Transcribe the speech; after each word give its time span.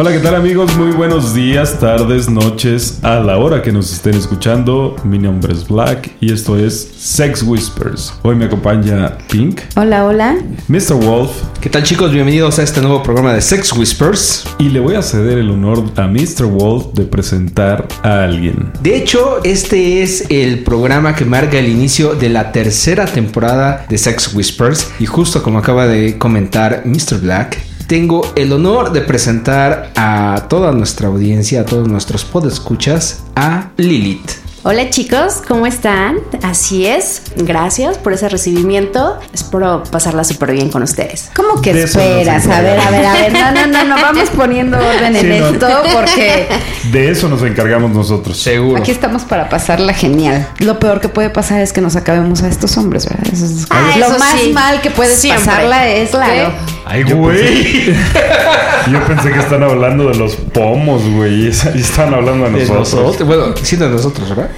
Hola, 0.00 0.12
¿qué 0.12 0.20
tal 0.20 0.34
amigos? 0.34 0.74
Muy 0.78 0.92
buenos 0.92 1.34
días, 1.34 1.78
tardes, 1.78 2.30
noches, 2.30 3.00
a 3.02 3.20
la 3.20 3.36
hora 3.36 3.60
que 3.60 3.70
nos 3.70 3.92
estén 3.92 4.14
escuchando. 4.14 4.96
Mi 5.04 5.18
nombre 5.18 5.52
es 5.52 5.68
Black 5.68 6.12
y 6.20 6.32
esto 6.32 6.56
es 6.56 6.90
Sex 6.96 7.42
Whispers. 7.42 8.14
Hoy 8.22 8.34
me 8.34 8.46
acompaña 8.46 9.18
Pink, 9.30 9.60
Hola, 9.76 10.06
hola. 10.06 10.38
Mr. 10.68 10.94
Wolf 10.94 11.30
¿Qué 11.60 11.68
tal 11.68 11.82
chicos? 11.82 12.12
Bienvenidos 12.12 12.58
a 12.58 12.62
este 12.62 12.80
nuevo 12.80 13.02
programa 13.02 13.34
de 13.34 13.42
Sex 13.42 13.74
Whispers. 13.74 14.46
y 14.58 14.70
le 14.70 14.80
voy 14.80 14.94
a 14.94 15.02
ceder 15.02 15.36
el 15.36 15.50
honor 15.50 15.84
a 15.96 16.06
Mr. 16.06 16.46
Wolf 16.46 16.94
de 16.94 17.04
presentar 17.04 17.86
a 18.02 18.24
alguien. 18.24 18.72
De 18.80 18.96
hecho, 18.96 19.44
este 19.44 20.02
es 20.02 20.24
el 20.30 20.60
programa 20.60 21.14
que 21.14 21.26
marca 21.26 21.58
el 21.58 21.68
inicio 21.68 22.14
de 22.14 22.30
la 22.30 22.52
tercera 22.52 23.04
temporada 23.04 23.84
de 23.86 23.98
Sex 23.98 24.32
Whispers. 24.32 24.92
Y 24.98 25.04
justo 25.04 25.42
como 25.42 25.58
acaba 25.58 25.86
de 25.86 26.16
comentar 26.16 26.84
Mr. 26.86 27.20
Black, 27.20 27.69
tengo 27.90 28.22
el 28.36 28.52
honor 28.52 28.92
de 28.92 29.00
presentar 29.00 29.90
a 29.96 30.46
toda 30.48 30.70
nuestra 30.70 31.08
audiencia, 31.08 31.62
a 31.62 31.64
todos 31.64 31.88
nuestros 31.88 32.24
podescuchas, 32.24 33.24
a 33.34 33.72
Lilith. 33.78 34.49
Hola 34.62 34.90
chicos, 34.90 35.42
¿cómo 35.48 35.66
están? 35.66 36.18
Así 36.42 36.84
es, 36.84 37.22
gracias 37.34 37.96
por 37.96 38.12
ese 38.12 38.28
recibimiento. 38.28 39.18
Espero 39.32 39.82
pasarla 39.90 40.22
súper 40.22 40.52
bien 40.52 40.68
con 40.68 40.82
ustedes. 40.82 41.30
¿Cómo 41.34 41.62
que 41.62 41.70
esperas? 41.70 42.46
A 42.46 42.60
ver, 42.60 42.78
a 42.78 42.90
ver, 42.90 43.06
a 43.06 43.12
ver. 43.14 43.32
No, 43.32 43.52
no, 43.52 43.66
no, 43.68 43.84
no, 43.84 43.94
vamos 44.02 44.28
poniendo 44.36 44.76
orden 44.76 45.16
en 45.16 45.22
Sí, 45.22 45.28
no. 45.40 45.46
esto 45.48 45.66
porque 45.94 46.46
De 46.92 47.10
eso 47.10 47.30
nos 47.30 47.42
encargamos 47.42 47.90
nosotros. 47.92 48.36
Seguro. 48.36 48.76
aquí 48.78 48.90
estamos 48.90 49.22
para 49.22 49.48
pasarla 49.48 49.94
genial. 49.94 50.46
Lo 50.58 50.78
peor 50.78 51.00
que 51.00 51.08
puede 51.08 51.30
pasar 51.30 51.62
es 51.62 51.72
que 51.72 51.80
nos 51.80 51.96
acabemos 51.96 52.42
a 52.42 52.48
estos 52.48 52.76
hombres, 52.76 53.06
¿verdad? 53.08 53.28
Eso 53.32 53.46
es 53.46 53.66
Ah, 53.70 53.94
lo 53.96 54.06
eso 54.08 54.18
más 54.18 54.40
sí. 54.42 54.52
mal 54.52 54.82
que 54.82 54.90
puedes 54.90 55.18
Siempre. 55.18 55.42
pasarla 55.42 55.88
es 55.88 56.10
Claro. 56.10 56.52
Ay, 56.84 57.04
güey. 57.04 57.94
Yo 58.92 59.06
pensé 59.06 59.30
que 59.32 59.38
están 59.38 59.62
hablando 59.62 60.08
de 60.08 60.16
los 60.16 60.34
pomos, 60.36 61.02
güey. 61.08 61.46
Y 61.46 61.48
están 61.48 62.12
hablando 62.12 62.44
de 62.46 62.50
De 62.50 62.58
nosotros. 62.66 62.92
nosotros. 62.92 63.26
Bueno, 63.28 63.54
sí 63.62 63.76
de 63.76 63.88
nosotros, 63.88 64.28
¿verdad? 64.30 64.49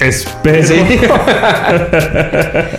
Espero. 0.00 0.66
Sí. 0.66 0.74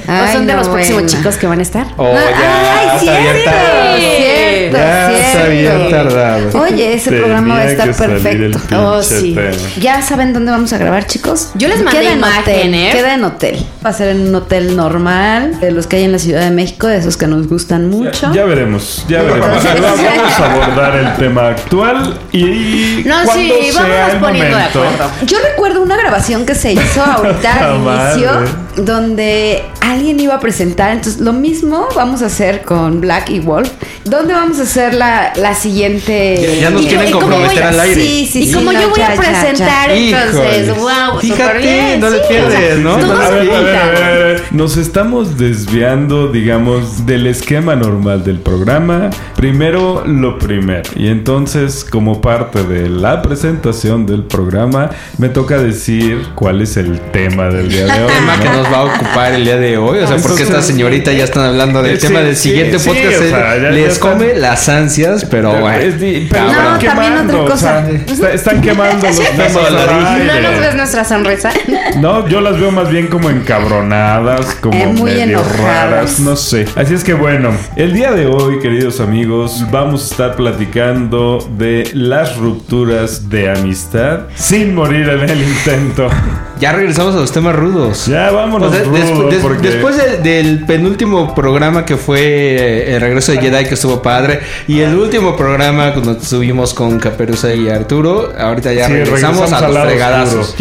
Ay, 0.08 0.30
¿O 0.30 0.34
son 0.34 0.48
de 0.48 0.54
no, 0.54 0.60
los 0.60 0.70
próximos 0.70 1.02
bueno. 1.04 1.08
chicos 1.08 1.38
que 1.38 1.48
van 1.48 1.60
a 1.60 1.62
estar? 1.62 1.88
Oh, 1.98 2.14
ya, 2.14 3.00
Ay, 3.00 3.08
bien 3.08 4.49
cierto, 4.70 4.78
tardado. 4.78 5.10
cierto, 5.12 5.32
Ya 5.50 5.60
cierto. 5.60 5.78
bien 5.80 5.90
tardado. 5.92 6.62
Oye, 6.62 6.94
ese 6.94 7.12
programa 7.12 7.56
va 7.56 7.62
a 7.62 7.66
estar 7.72 7.96
perfecto. 7.96 8.60
Oh, 8.78 9.02
sí. 9.04 9.34
tema. 9.36 9.52
¿Ya 9.80 10.02
saben 10.02 10.34
dónde 10.34 10.52
vamos 10.52 10.72
a 10.74 10.78
grabar, 10.78 11.06
chicos? 11.08 11.50
Yo 11.56 11.68
les 11.68 11.82
mandé 11.84 12.00
Queda 12.02 12.12
en 12.12 12.18
imagen, 12.18 12.42
hotel, 12.42 12.74
¿eh? 12.74 12.90
Queda 12.92 13.14
en 13.14 13.24
hotel. 13.24 13.66
Va 13.86 13.90
a 13.90 13.94
ser 13.94 14.10
en 14.10 14.28
un 14.28 14.36
hotel 14.36 14.76
normal, 14.76 15.60
de 15.60 15.72
los 15.72 15.88
que 15.88 15.98
hay 15.98 16.04
en 16.04 16.12
la 16.12 16.20
Ciudad 16.20 16.42
de 16.42 16.52
México, 16.52 16.88
de 16.88 16.98
esos 16.98 17.18
que 17.18 17.28
nos 17.28 17.48
gustan 17.48 17.90
mucho. 17.90 18.32
Ya 18.34 18.46
veremos, 18.46 19.06
ya 19.08 19.22
veremos. 19.22 19.50
Vamos 19.64 20.40
a 20.40 20.52
abordar 20.54 20.96
el 20.98 21.16
tema 21.16 21.48
actual 21.50 22.18
y 22.32 23.04
No, 23.06 23.16
cuando 23.26 23.34
sí, 23.34 23.72
sea 23.72 24.12
el 24.12 24.20
poniendo 24.20 24.58
de 24.58 24.64
acuerdo. 24.64 25.12
Yo 25.26 25.38
recuerdo 25.50 25.82
una 25.82 25.98
grabación 25.98 26.46
que 26.46 26.56
se 26.56 26.74
hizo 26.74 27.02
ahorita 27.04 27.54
al 27.72 27.80
Madre. 27.80 28.14
inicio, 28.14 28.32
donde 28.78 29.64
alguien 29.82 30.20
iba 30.20 30.36
a 30.36 30.40
presentar. 30.40 30.92
Entonces, 30.92 31.22
lo 31.22 31.34
mismo 31.34 31.88
vamos 31.96 32.22
a 32.22 32.28
hacer 32.28 32.62
con 32.62 33.02
Black 33.02 33.30
y 33.30 33.40
Wolf. 33.40 33.70
¿Dónde 34.06 34.34
vamos 34.34 34.59
a 34.59 34.59
hacer 34.60 34.94
la, 34.94 35.34
la 35.36 35.54
siguiente? 35.56 36.40
Ya- 36.42 36.62
ya 36.62 36.70
nos 36.70 36.84
Y- 36.84 36.88
quieren 36.88 37.08
y 37.08 37.12
como 37.12 37.22
comprometer 37.28 37.56
voy 37.56 37.64
a- 37.64 37.70
al 37.70 37.80
aire. 37.80 38.02
Sí, 38.02 38.30
sí, 38.32 38.40
Y 38.44 38.48
sí, 38.48 38.54
como 38.54 38.72
no, 38.72 38.82
yo 38.82 38.90
voy 38.90 39.00
ya, 39.00 39.08
a 39.08 39.16
ya, 39.16 39.16
ya. 39.16 39.22
presentar, 39.42 39.92
entonces, 39.92 40.68
Híjoles. 40.68 40.78
wow, 40.78 41.20
Fíjate, 41.22 41.58
bien. 41.60 42.00
no 42.00 42.10
le 42.10 42.18
sí, 42.18 42.24
pierdes, 42.30 42.48
o 42.48 42.52
sea, 42.60 42.76
¿no? 42.76 42.98
tú 42.98 43.12
A 43.12 43.16
vas 43.16 43.32
ver, 43.32 43.40
a 43.40 43.44
ver, 43.44 43.46
solita. 43.54 43.84
a 43.84 43.90
ver, 43.90 44.04
a 44.04 44.10
ver. 44.10 44.44
Nos 44.52 44.78
estamos 44.78 45.38
desviando, 45.38 46.28
digamos, 46.32 47.06
del 47.06 47.28
esquema 47.28 47.76
normal 47.76 48.24
del 48.24 48.40
programa. 48.40 49.10
Primero 49.36 50.04
lo 50.06 50.38
primero. 50.40 50.90
Y 50.96 51.08
entonces, 51.08 51.86
como 51.90 52.22
parte 52.22 52.64
de 52.64 52.90
la 52.90 53.22
presentación 53.22 54.06
del 54.06 54.24
programa, 54.24 54.90
me 55.18 55.30
toca 55.30 55.58
decir 55.58 56.26
cuál 56.36 56.62
es 56.62 56.78
el 56.78 57.00
tema 57.12 57.48
del 57.50 57.70
día 57.70 57.86
de 57.86 58.04
hoy. 58.04 58.10
tema 58.12 58.38
¿no? 58.38 58.44
que 58.44 58.50
nos 58.50 58.66
va 58.68 58.78
a 58.80 58.84
ocupar 58.86 59.34
el 59.34 59.44
día 59.46 59.58
de 59.58 59.78
hoy. 59.78 60.00
O 60.00 60.08
sea, 60.08 60.18
porque 60.18 60.44
esta 60.44 60.62
señorita 60.62 61.12
ya 61.14 61.24
están 61.24 61.44
hablando 61.46 61.82
del 61.84 62.00
Sí, 62.00 62.08
tema 62.08 62.20
del 62.22 62.36
siguiente 62.36 62.80
sí, 62.80 62.90
podcast. 62.90 63.18
o 63.22 63.30
sea, 63.30 63.56
ya- 63.58 63.62
ya 63.64 63.70
les 63.70 63.94
están- 63.94 64.12
come 64.18 64.34
las 64.50 64.70
ansias, 64.70 65.26
pero 65.26 65.52
bueno. 65.60 65.78
Es 65.78 66.00
di- 66.00 66.28
pero 66.30 66.46
cabrón. 66.48 66.64
No, 66.66 66.78
están 66.78 66.80
también 66.80 67.12
quemando, 67.14 67.42
otra 67.44 67.56
o 67.56 67.58
sea, 67.58 67.90
está- 67.90 68.32
están 68.34 68.62
quemando 68.62 69.08
los 69.08 69.20
aire. 70.10 70.42
¿No 70.42 70.50
nos 70.52 70.60
ves 70.60 70.76
nuestra 70.76 71.04
sonrisa? 71.06 71.52
No, 72.00 72.28
yo 72.28 72.40
las 72.42 72.60
veo 72.60 72.72
más 72.72 72.90
bien 72.90 73.08
como 73.08 73.30
encabronadas, 73.30 74.56
como 74.62 74.78
Eh, 74.80 74.88
muy 74.88 75.12
medio 75.12 75.24
enojadas. 75.40 75.60
raras, 75.92 76.20
no 76.20 76.36
sé. 76.36 76.66
Así 76.76 76.94
es 76.94 77.04
que 77.04 77.14
bueno, 77.14 77.52
el 77.76 77.94
día 77.94 78.12
de 78.12 78.26
hoy, 78.28 78.60
queridos 78.60 79.00
amigos, 79.00 79.66
vamos 79.72 80.04
a 80.04 80.12
estar 80.12 80.36
platicando 80.36 81.40
de 81.58 81.90
las 81.94 82.38
rupturas 82.38 83.30
de 83.30 83.50
amistad 83.52 84.22
sin 84.36 84.76
morir 84.76 85.08
en 85.10 85.30
el 85.30 85.42
intento. 85.42 86.10
Ya 86.60 86.74
regresamos 86.74 87.16
a 87.16 87.20
los 87.20 87.32
temas 87.32 87.56
rudos. 87.56 88.08
Ya 88.08 88.32
vámonos, 88.32 88.70
O 88.70 88.76
sea, 88.76 88.84
rudo, 88.84 88.98
despu- 88.98 89.30
des- 89.30 89.40
porque- 89.42 89.70
Después 89.70 89.96
de- 89.96 90.18
del 90.18 90.66
penúltimo 90.66 91.34
programa 91.34 91.86
que 91.86 91.96
fue 91.96 92.20
eh, 92.20 92.96
el 92.96 93.00
regreso 93.02 93.32
de 93.32 93.38
Jedi 93.40 93.64
que 93.64 93.76
estuvo 93.76 94.02
padre 94.02 94.39
y 94.68 94.82
el 94.82 94.96
último 94.96 95.36
programa 95.36 95.94
cuando 95.94 96.14
estuvimos 96.14 96.74
con 96.74 97.00
Caperuza 97.00 97.54
y 97.54 97.70
Arturo, 97.70 98.34
ahorita 98.38 98.74
ya 98.74 98.88
Sí, 98.88 98.94
regresamos, 98.94 99.52
a 99.52 99.58
al 99.60 99.74
los 99.74 99.84
fregadazos. 99.84 100.56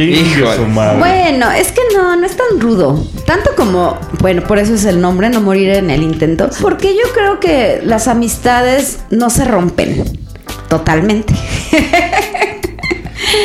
Bueno, 0.98 1.50
es 1.50 1.72
que 1.72 1.82
no, 1.94 2.16
no 2.16 2.26
es 2.26 2.36
tan 2.36 2.60
rudo. 2.60 3.04
Tanto 3.26 3.50
como, 3.56 3.98
bueno, 4.20 4.42
por 4.42 4.58
eso 4.58 4.74
es 4.74 4.84
el 4.84 5.00
nombre, 5.00 5.30
no 5.30 5.40
morir 5.40 5.70
en 5.70 5.90
el 5.90 6.02
intento. 6.02 6.48
Porque 6.60 6.94
yo 6.94 7.12
creo 7.12 7.40
que 7.40 7.80
las 7.82 8.08
amistades 8.08 8.98
no 9.10 9.30
se 9.30 9.44
rompen 9.44 10.04
totalmente. 10.68 11.34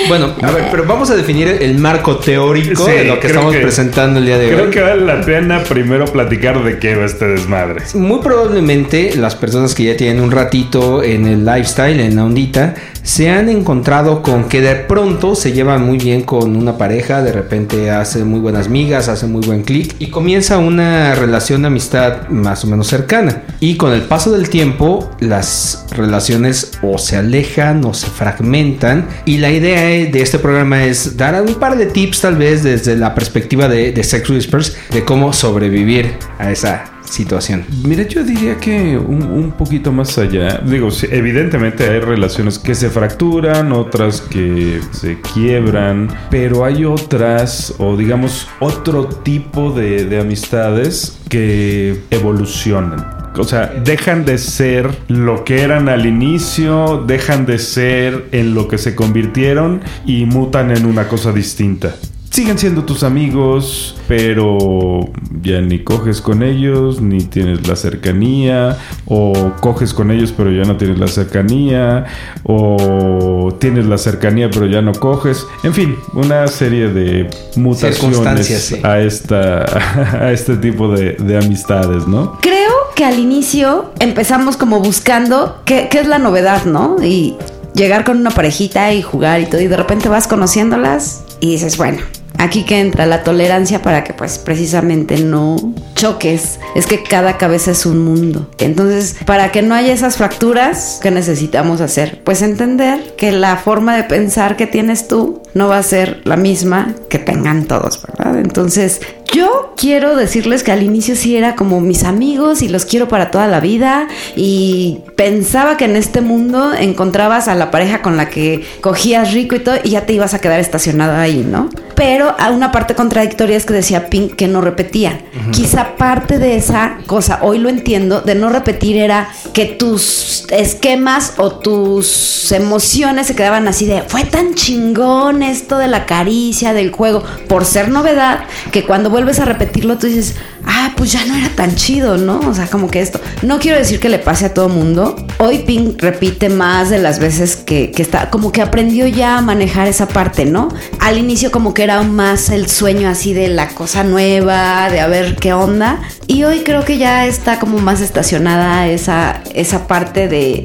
Bueno, 0.08 0.34
a 0.42 0.52
ver, 0.52 0.66
pero 0.72 0.86
vamos 0.86 1.10
a 1.10 1.16
definir 1.16 1.48
el 1.48 1.78
marco 1.78 2.18
teórico 2.18 2.86
Sí, 2.86 2.92
de 2.92 3.04
lo 3.06 3.14
que 3.16 3.20
creo 3.22 3.32
estamos 3.34 3.54
que- 3.54 3.62
presentando 3.62 4.20
el 4.20 4.26
día 4.26 4.38
de 4.38 4.50
Creo 4.50 4.66
hoy. 4.66 4.70
que 4.70 4.82
vale 4.82 5.06
la 5.06 5.22
pena 5.22 5.64
primero 5.64 6.06
platicar 6.06 6.64
de 6.64 6.78
qué 6.80 6.96
va 6.96 7.06
este 7.06 7.26
desmadre. 7.28 7.82
Muy 7.96 8.20
probablemente 8.20 9.16
las 9.16 9.36
personas 9.36 9.74
que 9.74 9.84
ya 9.86 9.98
tienen 9.98 10.22
un 10.22 10.32
ratito 10.32 11.04
en 11.04 11.26
el 11.28 11.46
lifestyle, 11.46 12.00
en 12.00 12.16
la 12.16 12.26
ondita, 12.26 12.76
se 13.02 13.30
han 13.30 13.50
encontrado 13.50 14.22
con 14.22 14.46
que 14.48 14.62
de 14.62 14.76
pronto 14.76 15.36
se 15.36 15.52
llevan 15.52 15.86
muy 15.86 15.98
bien 15.98 16.22
con 16.22 16.56
una 16.56 16.78
pareja, 16.78 17.22
de 17.22 17.32
repente 17.34 17.90
hacen 17.92 18.28
muy 18.28 18.40
buenas 18.40 18.70
migas, 18.70 19.10
hacen 19.10 19.32
muy 19.32 19.46
buen 19.46 19.64
clic 19.64 19.96
y 20.00 20.08
comienza 20.08 20.58
una 20.58 21.14
relación 21.16 21.62
de 21.64 21.68
amistad 21.68 22.28
más 22.30 22.64
o 22.64 22.68
menos 22.68 22.88
cercana. 22.88 23.42
Y 23.60 23.76
con 23.78 23.92
el 23.94 24.04
paso 24.04 24.32
del 24.32 24.50
tiempo, 24.50 25.12
las 25.20 25.86
relaciones 25.92 26.72
o 26.82 26.98
se 26.98 27.18
alejan 27.18 27.84
o 27.86 27.94
se 27.94 28.08
fragmentan. 28.08 29.08
Y 29.26 29.38
la 29.38 29.52
idea 29.52 29.73
de 29.74 30.22
este 30.22 30.38
programa 30.38 30.86
es 30.86 31.18
dar 31.18 31.42
un 31.42 31.56
par 31.56 31.76
de 31.78 31.88
tips, 31.88 32.22
tal 32.22 32.36
vez 32.36 32.64
desde 32.64 32.96
la 32.96 33.16
perspectiva 33.16 33.68
de, 33.68 34.04
Sex 34.04 34.30
Whispers, 34.30 34.78
de 34.92 35.04
cómo 35.04 35.34
sobrevivir 35.34 36.14
a 36.38 36.52
esa 36.52 36.86
situación. 37.04 37.66
Mira, 37.84 38.04
yo 38.04 38.24
diría 38.24 38.58
que 38.58 38.98
un, 38.98 39.24
un 39.24 39.52
poquito 39.52 39.92
más 39.92 40.18
allá. 40.18 40.60
Digo, 40.60 40.90
evidentemente 41.10 41.90
hay 41.90 42.00
relaciones 42.00 42.60
que 42.60 42.76
se 42.76 42.90
fracturan, 42.90 43.72
otras 43.72 44.22
que 44.22 44.80
se 44.92 45.20
quiebran, 45.22 46.08
pero 46.30 46.66
hay 46.66 46.86
otras, 46.86 47.74
o 47.80 47.98
digamos, 47.98 48.48
otro 48.60 49.08
tipo 49.08 49.72
de, 49.72 50.06
de 50.06 50.20
amistades 50.20 51.18
que 51.30 52.04
evolucionan. 52.12 53.13
O 53.38 53.44
sea, 53.44 53.68
dejan 53.84 54.26
de 54.26 54.38
ser 54.38 54.96
lo 55.08 55.44
que 55.44 55.62
eran 55.62 55.90
al 55.90 56.06
inicio, 56.06 57.04
dejan 57.06 57.46
de 57.46 57.58
ser 57.60 58.28
en 58.32 58.54
lo 58.54 58.68
que 58.68 58.78
se 58.78 58.96
convirtieron 58.96 59.82
y 60.06 60.26
mutan 60.26 60.72
en 60.72 60.86
una 60.86 61.08
cosa 61.08 61.32
distinta. 61.32 61.96
Siguen 62.30 62.58
siendo 62.58 62.84
tus 62.84 63.04
amigos, 63.04 63.96
pero 64.08 65.02
ya 65.44 65.62
ni 65.62 65.84
coges 65.84 66.20
con 66.20 66.42
ellos, 66.42 67.00
ni 67.00 67.20
tienes 67.26 67.68
la 67.68 67.76
cercanía, 67.76 68.80
o 69.06 69.52
coges 69.62 69.94
con 69.94 70.10
ellos, 70.10 70.34
pero 70.36 70.52
ya 70.52 70.64
no 70.64 70.76
tienes 70.76 70.98
la 70.98 71.08
cercanía, 71.08 72.06
o 72.42 73.56
tienes 73.60 73.86
la 73.86 74.00
cercanía, 74.00 74.50
pero 74.50 74.66
ya 74.66 74.82
no 74.82 74.94
coges. 74.94 75.46
En 75.62 75.76
fin, 75.76 75.96
una 76.16 76.48
serie 76.48 76.88
de 76.88 77.30
mutaciones 77.56 78.48
sí. 78.48 78.80
a, 78.82 79.00
esta, 79.00 79.64
a 80.20 80.32
este 80.32 80.58
tipo 80.58 80.88
de, 80.88 81.12
de 81.14 81.38
amistades, 81.38 82.08
¿no? 82.08 82.40
Creo 82.42 82.63
que 82.94 83.06
al 83.06 83.20
inicio 83.20 83.92
empezamos 84.00 84.58
como 84.58 84.80
buscando 84.80 85.62
qué, 85.66 85.88
qué 85.90 86.00
es 86.00 86.08
la 86.08 86.20
novedad, 86.20 86.66
¿no? 86.66 86.98
Y 87.04 87.36
llegar 87.74 88.04
con 88.04 88.18
una 88.18 88.32
parejita 88.32 88.94
y 88.94 89.02
jugar 89.02 89.42
y 89.42 89.46
todo, 89.46 89.62
y 89.62 89.68
de 89.68 89.78
repente 89.78 90.10
vas 90.10 90.28
conociéndolas 90.28 91.24
y 91.40 91.52
dices, 91.52 91.78
bueno, 91.78 92.00
aquí 92.38 92.64
que 92.64 92.80
entra 92.80 93.06
la 93.06 93.24
tolerancia 93.24 93.82
para 93.82 94.04
que 94.04 94.14
pues 94.14 94.38
precisamente 94.38 95.18
no 95.18 95.56
choques. 95.96 96.60
Es 96.76 96.86
que 96.86 97.04
cada 97.04 97.38
cabeza 97.38 97.72
es 97.72 97.86
un 97.86 98.04
mundo. 98.04 98.50
Entonces, 98.58 99.16
para 99.26 99.52
que 99.52 99.62
no 99.62 99.76
haya 99.76 99.94
esas 99.94 100.18
fracturas, 100.18 101.00
¿qué 101.02 101.12
necesitamos 101.12 101.82
hacer? 101.82 102.22
Pues 102.24 102.42
entender 102.42 103.16
que 103.18 103.32
la 103.32 103.56
forma 103.58 103.96
de 103.96 104.04
pensar 104.04 104.58
que 104.58 104.68
tienes 104.68 105.08
tú 105.08 105.42
no 105.54 105.70
va 105.70 105.78
a 105.78 105.84
ser 105.84 106.22
la 106.26 106.36
misma 106.36 106.94
que 107.10 107.20
tengan 107.20 107.66
todos, 107.66 108.02
¿verdad? 108.02 108.40
Entonces, 108.40 109.02
yo 109.34 109.74
quiero 109.76 110.16
decirles 110.16 110.64
que 110.64 110.72
al 110.72 110.84
inicio 110.84 111.16
sí 111.16 111.36
era 111.36 111.56
como 111.56 111.82
mis 111.82 112.04
amigos 112.04 112.62
y 112.62 112.70
los 112.70 112.86
quiero 112.86 113.08
para 113.08 113.32
toda 113.32 113.48
la 113.48 113.60
vida 113.60 114.08
y 114.36 115.00
pensaba 115.16 115.76
que 115.76 115.86
en 115.86 115.96
este 115.96 116.22
mundo 116.22 116.74
encontrabas 116.74 117.48
a 117.48 117.56
la 117.56 117.72
pareja 117.72 118.04
con 118.04 118.16
la 118.16 118.30
que 118.30 118.64
cogías 118.82 119.34
rico 119.34 119.56
y 119.56 119.60
todo 119.60 119.76
y 119.84 119.90
ya 119.90 120.06
te 120.06 120.14
ibas 120.14 120.36
a 120.36 120.40
quedar 120.40 120.60
estacionado 120.60 121.18
ahí, 121.18 121.46
¿no? 121.46 121.70
Pero 121.96 122.36
a 122.38 122.52
una 122.52 122.72
parte 122.72 122.96
contradictoria 122.96 123.58
es 123.58 123.66
que 123.66 123.74
decía 123.74 124.08
Pink 124.10 124.36
que 124.36 124.48
no 124.48 124.62
repetía. 124.62 125.20
Quizá 125.52 125.96
parte 125.96 126.38
de 126.38 126.56
esa 126.56 126.98
cosa, 127.08 127.40
hoy 127.42 127.58
lo 127.58 127.70
entiendo, 127.70 128.22
de 128.22 128.36
no 128.36 128.50
repetir 128.50 128.98
era 128.98 129.30
que 129.54 129.66
tus 129.66 130.46
esquemas 130.52 131.34
o 131.38 131.52
tus 131.52 132.52
emociones 132.52 133.28
se 133.28 133.36
quedaban 133.36 133.68
así 133.68 133.86
de, 133.86 134.02
fue 134.04 134.24
tan 134.26 134.54
chingón 134.54 135.44
esto 135.44 135.78
de 135.78 135.88
la 135.88 136.06
caricia, 136.06 136.74
del 136.74 136.92
juego, 136.92 137.24
por 137.48 137.66
ser 137.66 137.90
novedad, 137.90 138.46
que 138.72 138.84
cuando 138.84 139.10
vuelves 139.10 139.23
a 139.40 139.46
repetirlo 139.46 139.98
tú 139.98 140.08
dices, 140.08 140.36
ah, 140.66 140.92
pues 140.96 141.12
ya 141.12 141.26
no 141.26 141.36
era 141.36 141.50
tan 141.50 141.76
chido, 141.76 142.18
¿no? 142.18 142.40
O 142.40 142.54
sea, 142.54 142.68
como 142.68 142.90
que 142.90 143.02
esto. 143.02 143.20
No 143.42 143.60
quiero 143.60 143.78
decir 143.78 144.00
que 144.00 144.10
le 144.10 144.20
pase 144.20 144.46
a 144.46 144.54
todo 144.54 144.70
mundo. 144.70 145.16
Hoy 145.40 145.60
Pink 145.60 146.02
repite 146.02 146.50
más 146.50 146.90
de 146.90 147.00
las 147.00 147.20
veces 147.20 147.56
que, 147.56 147.92
que 147.92 148.02
está, 148.02 148.30
como 148.30 148.52
que 148.52 148.62
aprendió 148.62 149.08
ya 149.08 149.38
a 149.38 149.42
manejar 149.42 149.88
esa 149.88 150.08
parte, 150.08 150.46
¿no? 150.46 150.70
Al 151.00 151.18
inicio 151.18 151.52
como 151.52 151.74
que 151.74 151.84
era 151.84 152.02
más 152.04 152.50
el 152.50 152.70
sueño 152.70 153.10
así 153.10 153.34
de 153.34 153.48
la 153.48 153.70
cosa 153.70 154.04
nueva, 154.04 154.90
de 154.90 155.00
a 155.00 155.08
ver 155.08 155.36
qué 155.36 155.54
onda. 155.54 156.02
Y 156.28 156.44
hoy 156.44 156.60
creo 156.60 156.86
que 156.86 156.98
ya 156.98 157.26
está 157.26 157.60
como 157.60 157.80
más 157.80 158.02
estacionada 158.02 158.88
esa, 158.88 159.42
esa 159.54 159.88
parte 159.88 160.28
de, 160.28 160.64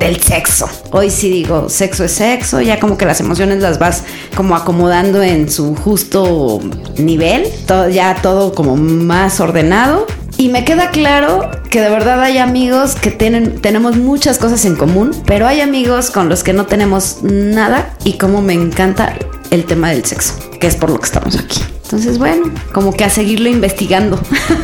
del 0.00 0.20
sexo. 0.20 0.68
Hoy 0.90 1.10
sí 1.10 1.30
digo, 1.30 1.68
sexo 1.68 2.04
es 2.04 2.12
sexo, 2.12 2.60
ya 2.60 2.80
como 2.80 2.98
que 2.98 3.04
las 3.04 3.20
emociones 3.20 3.62
las 3.62 3.78
vas 3.78 4.02
como 4.34 4.56
acomodando 4.56 5.22
en 5.22 5.48
su 5.48 5.76
justo 5.76 6.60
nivel, 6.96 7.44
todo, 7.66 7.88
ya 7.88 8.16
todo 8.20 8.52
como 8.54 8.76
más 8.76 9.38
ordenado. 9.38 10.06
Y 10.36 10.48
me 10.48 10.64
queda 10.64 10.90
claro 10.90 11.50
que 11.70 11.82
de 11.82 11.90
verdad 11.90 12.22
hay 12.22 12.38
amigos 12.38 12.94
que 12.94 13.10
tienen, 13.10 13.60
tenemos 13.60 13.96
muchas 13.96 14.38
cosas 14.38 14.64
en 14.64 14.74
común, 14.74 15.12
pero 15.26 15.46
hay 15.46 15.60
amigos 15.60 16.10
con 16.10 16.28
los 16.30 16.42
que 16.42 16.54
no 16.54 16.64
tenemos 16.66 17.18
nada 17.22 17.94
y 18.04 18.14
como 18.14 18.40
me 18.40 18.54
encanta 18.54 19.14
el 19.50 19.66
tema 19.66 19.90
del 19.90 20.04
sexo, 20.04 20.34
que 20.58 20.66
es 20.66 20.76
por 20.76 20.90
lo 20.90 20.98
que 20.98 21.04
estamos 21.04 21.36
aquí. 21.36 21.60
Entonces, 21.90 22.18
bueno, 22.18 22.48
como 22.70 22.92
que 22.92 23.02
a 23.02 23.10
seguirlo 23.10 23.48
investigando. 23.48 24.16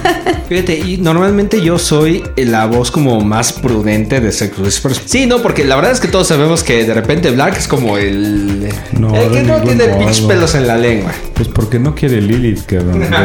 Fíjate, 0.48 0.78
y 0.78 0.98
normalmente 0.98 1.60
yo 1.60 1.76
soy 1.76 2.22
la 2.36 2.66
voz 2.66 2.92
como 2.92 3.20
más 3.22 3.52
prudente 3.52 4.20
de 4.20 4.30
Sexo 4.30 4.64
Express. 4.64 5.02
Sí, 5.06 5.26
no, 5.26 5.42
porque 5.42 5.64
la 5.64 5.74
verdad 5.74 5.90
es 5.90 5.98
que 5.98 6.06
todos 6.06 6.28
sabemos 6.28 6.62
que 6.62 6.84
de 6.84 6.94
repente 6.94 7.32
Black 7.32 7.58
es 7.58 7.66
como 7.66 7.98
el. 7.98 8.68
No, 8.92 9.12
el 9.16 9.32
que 9.32 9.42
no 9.42 9.60
tiene 9.60 9.88
pinches 9.88 10.20
pelos 10.20 10.54
en 10.54 10.68
la 10.68 10.76
lengua. 10.76 11.10
Pues 11.34 11.48
porque 11.48 11.80
no 11.80 11.96
quiere 11.96 12.20
Lilith, 12.20 12.64
cabrón. 12.64 13.04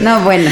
No, 0.00 0.20
bueno. 0.22 0.50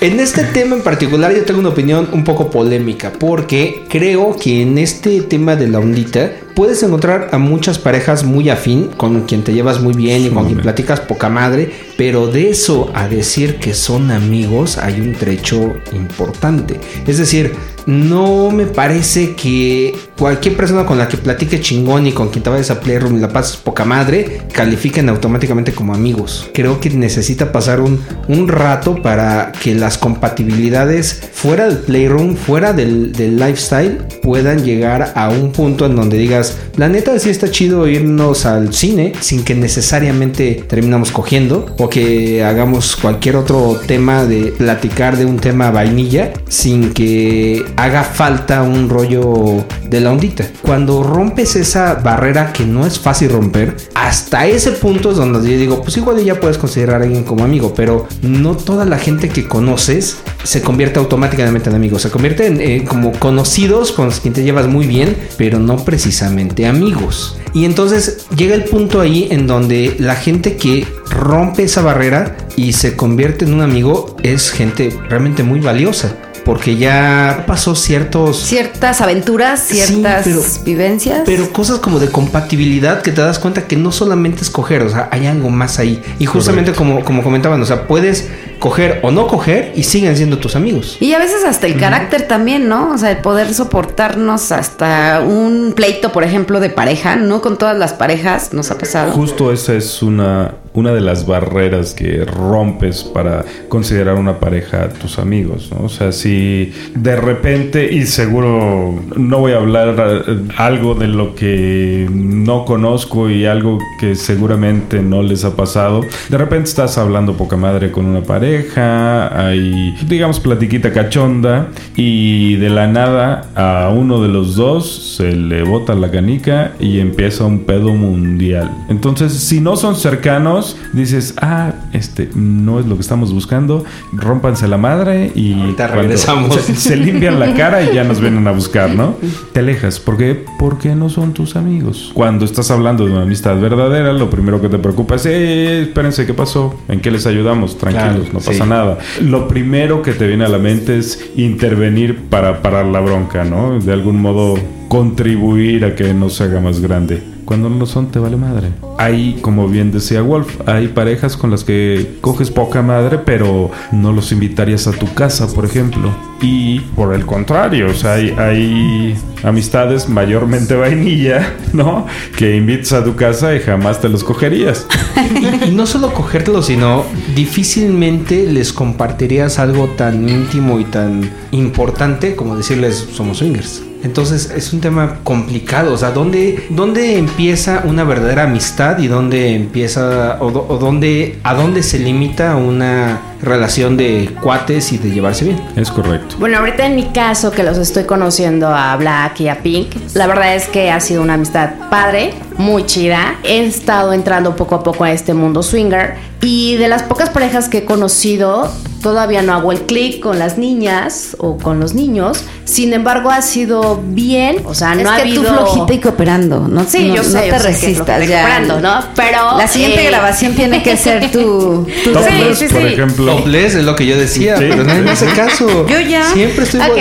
En 0.00 0.20
este 0.20 0.44
tema 0.44 0.76
en 0.76 0.82
particular 0.82 1.34
yo 1.34 1.44
tengo 1.44 1.60
una 1.60 1.70
opinión 1.70 2.08
un 2.12 2.24
poco 2.24 2.50
polémica 2.50 3.12
porque 3.12 3.84
creo 3.88 4.36
que 4.36 4.62
en 4.62 4.78
este 4.78 5.20
tema 5.22 5.56
de 5.56 5.68
la 5.68 5.80
ondita 5.80 6.30
puedes 6.54 6.82
encontrar 6.82 7.30
a 7.32 7.38
muchas 7.38 7.78
parejas 7.78 8.24
muy 8.24 8.50
afín 8.50 8.88
con 8.96 9.22
quien 9.22 9.42
te 9.44 9.52
llevas 9.52 9.80
muy 9.80 9.94
bien 9.94 10.24
y 10.26 10.30
con 10.30 10.46
quien 10.46 10.60
platicas 10.60 11.00
poca 11.00 11.28
madre, 11.28 11.70
pero 11.96 12.26
de 12.26 12.50
eso 12.50 12.90
a 12.94 13.08
decir 13.08 13.58
que 13.58 13.74
son 13.74 14.10
amigos 14.10 14.78
hay 14.78 15.00
un 15.00 15.12
trecho 15.14 15.74
importante. 15.92 16.80
Es 17.06 17.18
decir, 17.18 17.52
no 17.86 18.50
me 18.50 18.66
parece 18.66 19.34
que 19.34 19.94
cualquier 20.18 20.56
persona 20.56 20.84
con 20.84 20.98
la 20.98 21.08
que 21.08 21.16
platique 21.16 21.60
chingón 21.60 22.06
y 22.06 22.12
con 22.12 22.28
quien 22.28 22.44
te 22.44 22.50
vayas 22.50 22.70
a 22.70 22.80
Playroom 22.80 23.16
y 23.16 23.20
la 23.20 23.28
pases 23.28 23.56
poca 23.56 23.84
madre, 23.84 24.42
califiquen 24.52 25.08
automáticamente 25.08 25.72
como 25.72 25.94
amigos. 25.94 26.48
Creo 26.52 26.80
que 26.80 26.90
necesita 26.90 27.52
pasar 27.52 27.80
un, 27.80 28.00
un 28.28 28.48
rato 28.48 29.00
para 29.02 29.52
que 29.52 29.74
las 29.74 29.98
compatibilidades 29.98 31.22
fuera 31.32 31.66
del 31.66 31.78
Playroom, 31.78 32.36
fuera 32.36 32.72
del, 32.72 33.12
del 33.12 33.38
lifestyle, 33.38 33.98
puedan 34.22 34.64
llegar 34.64 35.12
a 35.14 35.30
un 35.30 35.52
punto 35.52 35.86
en 35.86 35.96
donde 35.96 36.18
digas, 36.18 36.58
la 36.76 36.88
neta 36.88 37.18
sí 37.18 37.30
está 37.30 37.50
chido 37.50 37.88
irnos 37.88 38.46
al 38.46 38.74
cine 38.74 39.12
sin 39.20 39.44
que 39.44 39.54
necesariamente 39.54 40.64
terminamos 40.68 41.12
cogiendo 41.12 41.74
o 41.78 41.88
que 41.88 42.44
hagamos 42.44 42.96
cualquier 42.96 43.36
otro 43.36 43.80
tema 43.86 44.24
de 44.24 44.52
platicar 44.52 45.16
de 45.16 45.24
un 45.24 45.38
tema 45.38 45.70
vainilla 45.70 46.32
sin 46.48 46.92
que 46.92 47.64
haga 47.76 48.04
falta 48.04 48.62
un 48.62 48.88
rollo 48.88 49.64
de 49.88 50.00
la 50.00 50.12
ondita. 50.12 50.46
Cuando 50.62 51.02
rompes 51.02 51.56
esa 51.56 51.94
barrera 51.94 52.52
que 52.52 52.64
no 52.64 52.86
es 52.86 52.98
fácil 52.98 53.30
romper, 53.30 53.76
hasta 53.94 54.46
ese 54.46 54.72
punto 54.72 55.10
es 55.10 55.16
donde 55.16 55.50
yo 55.50 55.58
digo, 55.58 55.82
pues 55.82 55.96
igual 55.96 56.22
ya 56.22 56.38
puedes 56.38 56.58
considerar 56.58 57.00
a 57.00 57.04
alguien 57.04 57.24
como 57.24 57.44
amigo, 57.44 57.72
pero 57.74 58.06
no 58.22 58.56
toda 58.56 58.84
la 58.84 58.98
gente 58.98 59.28
que 59.28 59.46
conoces 59.48 60.18
se 60.44 60.62
convierte 60.62 60.98
automáticamente 60.98 61.70
en 61.70 61.76
amigos, 61.76 62.02
se 62.02 62.10
convierte 62.10 62.46
en 62.46 62.60
eh, 62.60 62.84
como 62.86 63.12
conocidos 63.12 63.92
con 63.92 64.06
los 64.06 64.20
que 64.20 64.30
te 64.30 64.42
llevas 64.42 64.66
muy 64.66 64.86
bien, 64.86 65.16
pero 65.36 65.58
no 65.58 65.76
precisamente 65.84 66.66
amigos. 66.66 67.38
Y 67.52 67.64
entonces 67.64 68.26
llega 68.36 68.54
el 68.54 68.64
punto 68.64 69.00
ahí 69.00 69.28
en 69.30 69.46
donde 69.46 69.96
la 69.98 70.14
gente 70.14 70.56
que 70.56 70.86
rompe 71.08 71.64
esa 71.64 71.82
barrera 71.82 72.36
y 72.56 72.72
se 72.72 72.96
convierte 72.96 73.44
en 73.44 73.54
un 73.54 73.62
amigo 73.62 74.16
es 74.22 74.50
gente 74.50 74.96
realmente 75.08 75.42
muy 75.42 75.60
valiosa. 75.60 76.16
Porque 76.44 76.76
ya 76.76 77.44
pasó 77.46 77.74
ciertos 77.74 78.38
Ciertas 78.42 79.00
aventuras, 79.00 79.60
Sí, 79.68 79.76
ciertas 79.76 80.24
pero- 80.24 80.40
vivencias. 80.64 81.22
pero 81.26 81.52
cosas 81.52 81.78
como 81.80 81.98
de 81.98 82.08
compatibilidad 82.08 83.02
que 83.02 83.12
te 83.12 83.20
das 83.20 83.38
cuenta 83.38 83.66
que 83.66 83.76
no 83.76 83.92
solamente 83.92 84.42
es 84.42 84.50
coger, 84.50 84.82
o 84.82 84.88
sea, 84.88 85.08
hay 85.12 85.26
algo 85.26 85.50
más 85.50 85.78
ahí. 85.78 86.02
Y 86.18 86.26
justamente 86.26 86.72
como, 86.72 87.04
como 87.04 87.22
comentaban, 87.22 87.60
o 87.60 87.66
sea, 87.66 87.86
puedes 87.86 88.28
coger 88.60 89.00
o 89.02 89.10
no 89.10 89.26
coger 89.26 89.72
y 89.74 89.82
siguen 89.82 90.16
siendo 90.16 90.38
tus 90.38 90.54
amigos. 90.54 90.98
Y 91.00 91.12
a 91.14 91.18
veces 91.18 91.44
hasta 91.44 91.66
el 91.66 91.78
carácter 91.78 92.28
también, 92.28 92.68
¿no? 92.68 92.92
O 92.92 92.98
sea, 92.98 93.10
el 93.10 93.18
poder 93.18 93.52
soportarnos 93.52 94.52
hasta 94.52 95.22
un 95.26 95.72
pleito, 95.74 96.12
por 96.12 96.22
ejemplo, 96.22 96.60
de 96.60 96.70
pareja, 96.70 97.16
¿no? 97.16 97.40
Con 97.40 97.58
todas 97.58 97.76
las 97.76 97.94
parejas 97.94 98.52
nos 98.52 98.70
ha 98.70 98.78
pasado. 98.78 99.12
Justo 99.12 99.50
esa 99.50 99.74
es 99.74 100.02
una, 100.02 100.54
una 100.74 100.92
de 100.92 101.00
las 101.00 101.26
barreras 101.26 101.94
que 101.94 102.24
rompes 102.24 103.02
para 103.02 103.44
considerar 103.68 104.16
una 104.16 104.38
pareja 104.38 104.90
tus 104.90 105.18
amigos, 105.18 105.70
¿no? 105.72 105.86
O 105.86 105.88
sea, 105.88 106.12
si 106.12 106.72
de 106.94 107.16
repente, 107.16 107.92
y 107.92 108.04
seguro 108.06 108.94
no 109.16 109.38
voy 109.38 109.52
a 109.52 109.56
hablar 109.56 110.22
eh, 110.28 110.42
algo 110.58 110.94
de 110.94 111.08
lo 111.08 111.34
que 111.34 112.06
no 112.12 112.64
conozco 112.66 113.30
y 113.30 113.46
algo 113.46 113.78
que 113.98 114.14
seguramente 114.14 115.00
no 115.00 115.22
les 115.22 115.44
ha 115.44 115.56
pasado, 115.56 116.02
de 116.28 116.38
repente 116.38 116.68
estás 116.68 116.98
hablando 116.98 117.34
poca 117.34 117.56
madre 117.56 117.90
con 117.90 118.04
una 118.06 118.22
pareja, 118.22 118.49
hay, 118.76 119.94
digamos, 120.06 120.40
platiquita 120.40 120.92
cachonda, 120.92 121.68
y 121.96 122.56
de 122.56 122.70
la 122.70 122.86
nada 122.86 123.50
a 123.54 123.90
uno 123.90 124.20
de 124.22 124.28
los 124.28 124.56
dos 124.56 125.16
se 125.16 125.32
le 125.32 125.62
bota 125.62 125.94
la 125.94 126.10
canica 126.10 126.72
y 126.78 127.00
empieza 127.00 127.44
un 127.44 127.60
pedo 127.60 127.94
mundial. 127.94 128.70
Entonces, 128.88 129.32
si 129.32 129.60
no 129.60 129.76
son 129.76 129.96
cercanos, 129.96 130.76
dices, 130.92 131.34
ah, 131.40 131.72
este 131.92 132.28
no 132.34 132.80
es 132.80 132.86
lo 132.86 132.96
que 132.96 133.02
estamos 133.02 133.32
buscando, 133.32 133.84
rómpanse 134.12 134.68
la 134.68 134.78
madre 134.78 135.32
y 135.34 135.54
Ahorita 135.54 135.86
cuando 135.86 136.02
regresamos. 136.02 136.54
Se, 136.60 136.74
se 136.74 136.96
limpian 136.96 137.38
la 137.38 137.54
cara 137.54 137.82
y 137.82 137.94
ya 137.94 138.04
nos 138.04 138.20
vienen 138.20 138.46
a 138.46 138.52
buscar, 138.52 138.90
¿no? 138.90 139.14
Te 139.52 139.60
alejas. 139.60 140.00
¿Por 140.00 140.16
qué? 140.16 140.44
Porque 140.58 140.94
no 140.94 141.08
son 141.08 141.32
tus 141.32 141.56
amigos. 141.56 142.10
Cuando 142.14 142.44
estás 142.44 142.70
hablando 142.70 143.04
de 143.04 143.12
una 143.12 143.22
amistad 143.22 143.58
verdadera, 143.60 144.12
lo 144.12 144.30
primero 144.30 144.60
que 144.60 144.68
te 144.68 144.78
preocupa 144.78 145.16
es, 145.16 145.26
eh, 145.26 145.82
espérense, 145.82 146.26
¿qué 146.26 146.34
pasó? 146.34 146.74
¿En 146.88 147.00
qué 147.00 147.10
les 147.10 147.26
ayudamos? 147.26 147.78
Tranquilos, 147.78 148.28
Claro, 148.28 148.32
no 148.32 148.39
pasa 148.40 148.64
sí. 148.64 148.68
nada. 148.68 148.98
Lo 149.22 149.48
primero 149.48 150.02
que 150.02 150.12
te 150.12 150.26
viene 150.26 150.44
a 150.44 150.48
la 150.48 150.58
mente 150.58 150.98
es 150.98 151.30
intervenir 151.36 152.16
para 152.28 152.62
parar 152.62 152.86
la 152.86 153.00
bronca, 153.00 153.44
¿no? 153.44 153.78
De 153.78 153.92
algún 153.92 154.20
modo 154.20 154.58
contribuir 154.88 155.84
a 155.84 155.94
que 155.94 156.12
no 156.14 156.28
se 156.30 156.44
haga 156.44 156.60
más 156.60 156.80
grande. 156.80 157.22
Cuando 157.50 157.68
no 157.68 157.78
lo 157.78 157.86
son, 157.86 158.12
te 158.12 158.20
vale 158.20 158.36
madre. 158.36 158.68
Hay, 158.96 159.40
como 159.40 159.66
bien 159.66 159.90
decía 159.90 160.22
Wolf, 160.22 160.60
hay 160.68 160.86
parejas 160.86 161.36
con 161.36 161.50
las 161.50 161.64
que 161.64 162.18
coges 162.20 162.48
poca 162.48 162.80
madre, 162.80 163.18
pero 163.18 163.72
no 163.90 164.12
los 164.12 164.30
invitarías 164.30 164.86
a 164.86 164.92
tu 164.92 165.12
casa, 165.14 165.48
por 165.52 165.64
ejemplo. 165.64 166.14
Y 166.40 166.78
por 166.78 167.12
el 167.12 167.26
contrario, 167.26 167.88
o 167.88 167.94
sea, 167.94 168.12
hay, 168.12 168.30
hay 168.38 169.16
amistades 169.42 170.08
mayormente 170.08 170.76
vainilla, 170.76 171.56
¿no? 171.72 172.06
Que 172.38 172.54
invitas 172.54 172.92
a 172.92 173.02
tu 173.02 173.16
casa 173.16 173.52
y 173.56 173.58
jamás 173.58 174.00
te 174.00 174.08
los 174.08 174.22
cogerías. 174.22 174.86
Y, 175.66 175.72
no 175.72 175.86
solo 175.86 176.14
cogértelo, 176.14 176.62
sino 176.62 177.04
difícilmente 177.34 178.46
les 178.46 178.72
compartirías 178.72 179.58
algo 179.58 179.88
tan 179.88 180.28
íntimo 180.28 180.78
y 180.78 180.84
tan 180.84 181.28
importante 181.50 182.36
como 182.36 182.56
decirles 182.56 183.08
somos 183.12 183.38
swingers. 183.38 183.82
Entonces 184.02 184.52
es 184.54 184.72
un 184.72 184.80
tema 184.80 185.18
complicado. 185.24 185.92
O 185.92 185.96
sea, 185.96 186.10
¿dónde, 186.10 186.66
dónde 186.70 187.18
empieza 187.18 187.82
una 187.84 188.04
verdadera 188.04 188.44
amistad 188.44 188.98
y 188.98 189.08
dónde 189.08 189.54
empieza 189.54 190.38
o, 190.40 190.50
dónde, 190.50 191.38
a 191.42 191.54
dónde 191.54 191.82
se 191.82 191.98
limita 191.98 192.56
una 192.56 193.20
relación 193.42 193.96
de 193.96 194.30
cuates 194.42 194.92
y 194.92 194.98
de 194.98 195.10
llevarse 195.10 195.44
bien? 195.44 195.60
Es 195.76 195.90
correcto. 195.90 196.36
Bueno, 196.38 196.58
ahorita 196.58 196.86
en 196.86 196.96
mi 196.96 197.06
caso, 197.06 197.50
que 197.50 197.62
los 197.62 197.78
estoy 197.78 198.04
conociendo 198.04 198.68
a 198.68 198.96
Black 198.96 199.40
y 199.40 199.48
a 199.48 199.62
Pink, 199.62 199.94
la 200.14 200.26
verdad 200.26 200.54
es 200.54 200.66
que 200.66 200.90
ha 200.90 201.00
sido 201.00 201.22
una 201.22 201.34
amistad 201.34 201.70
padre, 201.90 202.34
muy 202.56 202.86
chida. 202.86 203.36
He 203.44 203.64
estado 203.64 204.12
entrando 204.12 204.56
poco 204.56 204.74
a 204.74 204.82
poco 204.82 205.04
a 205.04 205.12
este 205.12 205.34
mundo 205.34 205.62
swinger 205.62 206.16
y 206.40 206.76
de 206.76 206.88
las 206.88 207.02
pocas 207.02 207.30
parejas 207.30 207.68
que 207.68 207.78
he 207.78 207.84
conocido, 207.84 208.70
todavía 209.02 209.42
no 209.42 209.54
hago 209.54 209.72
el 209.72 209.82
clic 209.82 210.20
con 210.20 210.38
las 210.38 210.58
niñas 210.58 211.36
o 211.38 211.56
con 211.58 211.80
los 211.80 211.94
niños. 211.94 212.44
Sin 212.64 212.92
embargo, 212.92 213.30
ha 213.30 213.42
sido 213.42 214.00
bien, 214.04 214.58
o 214.64 214.74
sea, 214.74 214.94
no 214.94 215.00
es 215.00 215.08
ha 215.08 215.16
que 215.16 215.22
habido... 215.22 215.42
tú 215.42 215.48
flojita 215.48 215.92
y 215.94 215.98
cooperando, 215.98 216.68
¿no? 216.68 216.84
Sí, 216.88 217.08
no, 217.08 217.16
yo 217.16 217.24
sé, 217.24 217.32
No 217.32 217.40
te 217.40 217.46
yo 217.48 217.52
sé 217.58 217.62
que 217.62 217.68
resistas 217.68 218.22
y 218.22 218.26
ya. 218.28 218.38
cooperando, 218.42 218.80
¿no? 218.80 219.04
Pero, 219.16 219.56
La 219.56 219.66
siguiente 219.66 220.04
eh, 220.04 220.10
grabación 220.10 220.54
tiene 220.54 220.82
que 220.82 220.96
ser 220.96 221.30
tu... 221.32 221.86
tu 222.04 222.12
Topless, 222.12 222.58
sí, 222.58 222.68
sí. 222.68 222.74
por 222.74 222.86
ejemplo. 222.86 223.36
Topless 223.36 223.74
es 223.74 223.84
lo 223.84 223.96
que 223.96 224.06
yo 224.06 224.16
decía, 224.16 224.56
Sí. 224.56 224.66
pero 224.68 224.84
nadie 224.84 225.00
me 225.00 225.10
hace 225.10 225.26
caso. 225.26 225.86
Yo 225.88 225.98
ya. 226.00 226.24
Siempre 226.32 226.64
estoy. 226.64 226.80
Ok. 226.80 226.98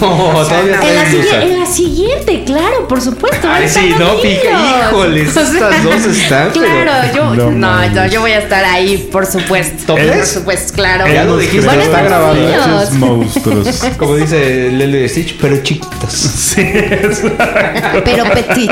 No, 0.00 0.32
todavía 0.32 0.78
En 0.82 0.94
la, 0.96 1.42
en 1.42 1.60
la 1.60 1.66
siguiente, 1.66 2.44
claro, 2.44 2.86
por 2.88 3.00
supuesto. 3.00 3.48
Ay, 3.50 3.68
sí, 3.68 3.94
no, 3.98 4.16
fija, 4.18 4.88
híjoles, 4.90 5.28
O 5.30 5.32
sea, 5.32 5.42
estas 5.44 5.84
dos 5.84 6.06
están, 6.06 6.50
pero- 6.52 6.66
Claro, 6.66 7.14
yo, 7.14 7.34
No 7.34 7.50
no, 7.50 8.06
yo 8.06 8.20
voy 8.20 8.32
a 8.32 8.38
estar 8.38 8.64
ahí, 8.64 9.08
por 9.10 9.24
supuesto. 9.26 9.84
¿Topless? 9.86 10.16
Por 10.16 10.26
supuesto, 10.26 10.72
claro. 10.74 11.06
Ya 11.12 11.24
lo 11.36 11.42
dijiste, 11.42 11.66
Van 11.66 11.78
a 11.78 11.82
está. 11.84 12.32
Pinches 12.32 12.92
monstruos. 12.92 13.82
Como 13.98 14.16
dice 14.16 14.70
Lele 14.72 14.98
de 14.98 15.08
Stitch, 15.08 15.36
pero 15.40 15.62
chiquitos. 15.62 16.12
Sí, 16.12 16.60
exacto. 16.62 18.02
Pero 18.04 18.24
petit. 18.32 18.70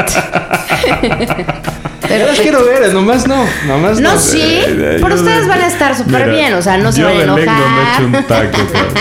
Pero 2.08 2.26
los 2.26 2.40
quiero 2.40 2.64
ver, 2.64 2.92
nomás 2.92 3.26
no, 3.26 3.44
nomás 3.66 3.98
no. 4.00 4.12
No, 4.14 4.20
sí, 4.20 4.40
Eh, 4.42 4.98
pero 5.00 5.08
yo 5.16 5.22
ustedes 5.22 5.42
de- 5.42 5.48
van 5.48 5.60
a 5.62 5.66
estar 5.66 5.96
súper 5.96 6.30
bien, 6.30 6.52
o 6.54 6.62
sea, 6.62 6.76
no 6.76 6.92
se 6.92 7.00
yo 7.00 7.06
van 7.06 7.16
a 7.16 7.20
de 7.20 7.26
lengua 7.26 7.44
me 7.44 7.50
enojar. 7.52 7.94
echo 7.94 8.04
un 8.06 8.24
taco, 8.24 8.58
cabrón. 8.72 8.94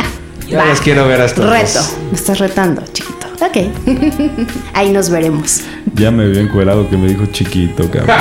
Ya 0.48 0.58
Va. 0.60 0.66
las 0.66 0.80
quiero 0.82 1.08
ver 1.08 1.22
hasta 1.22 1.42
Reto, 1.50 1.80
me 2.12 2.18
estás 2.18 2.40
retando, 2.40 2.84
chiquito. 2.94 3.28
Ok, 3.42 3.58
ahí 4.74 4.92
nos 4.92 5.10
veremos. 5.10 5.62
Ya 5.96 6.12
me 6.12 6.24
había 6.24 6.40
encuerado 6.42 6.90
que 6.90 6.96
me 6.96 7.08
dijo 7.10 7.26
chiquito, 7.28 7.90
cabrón. 7.92 8.16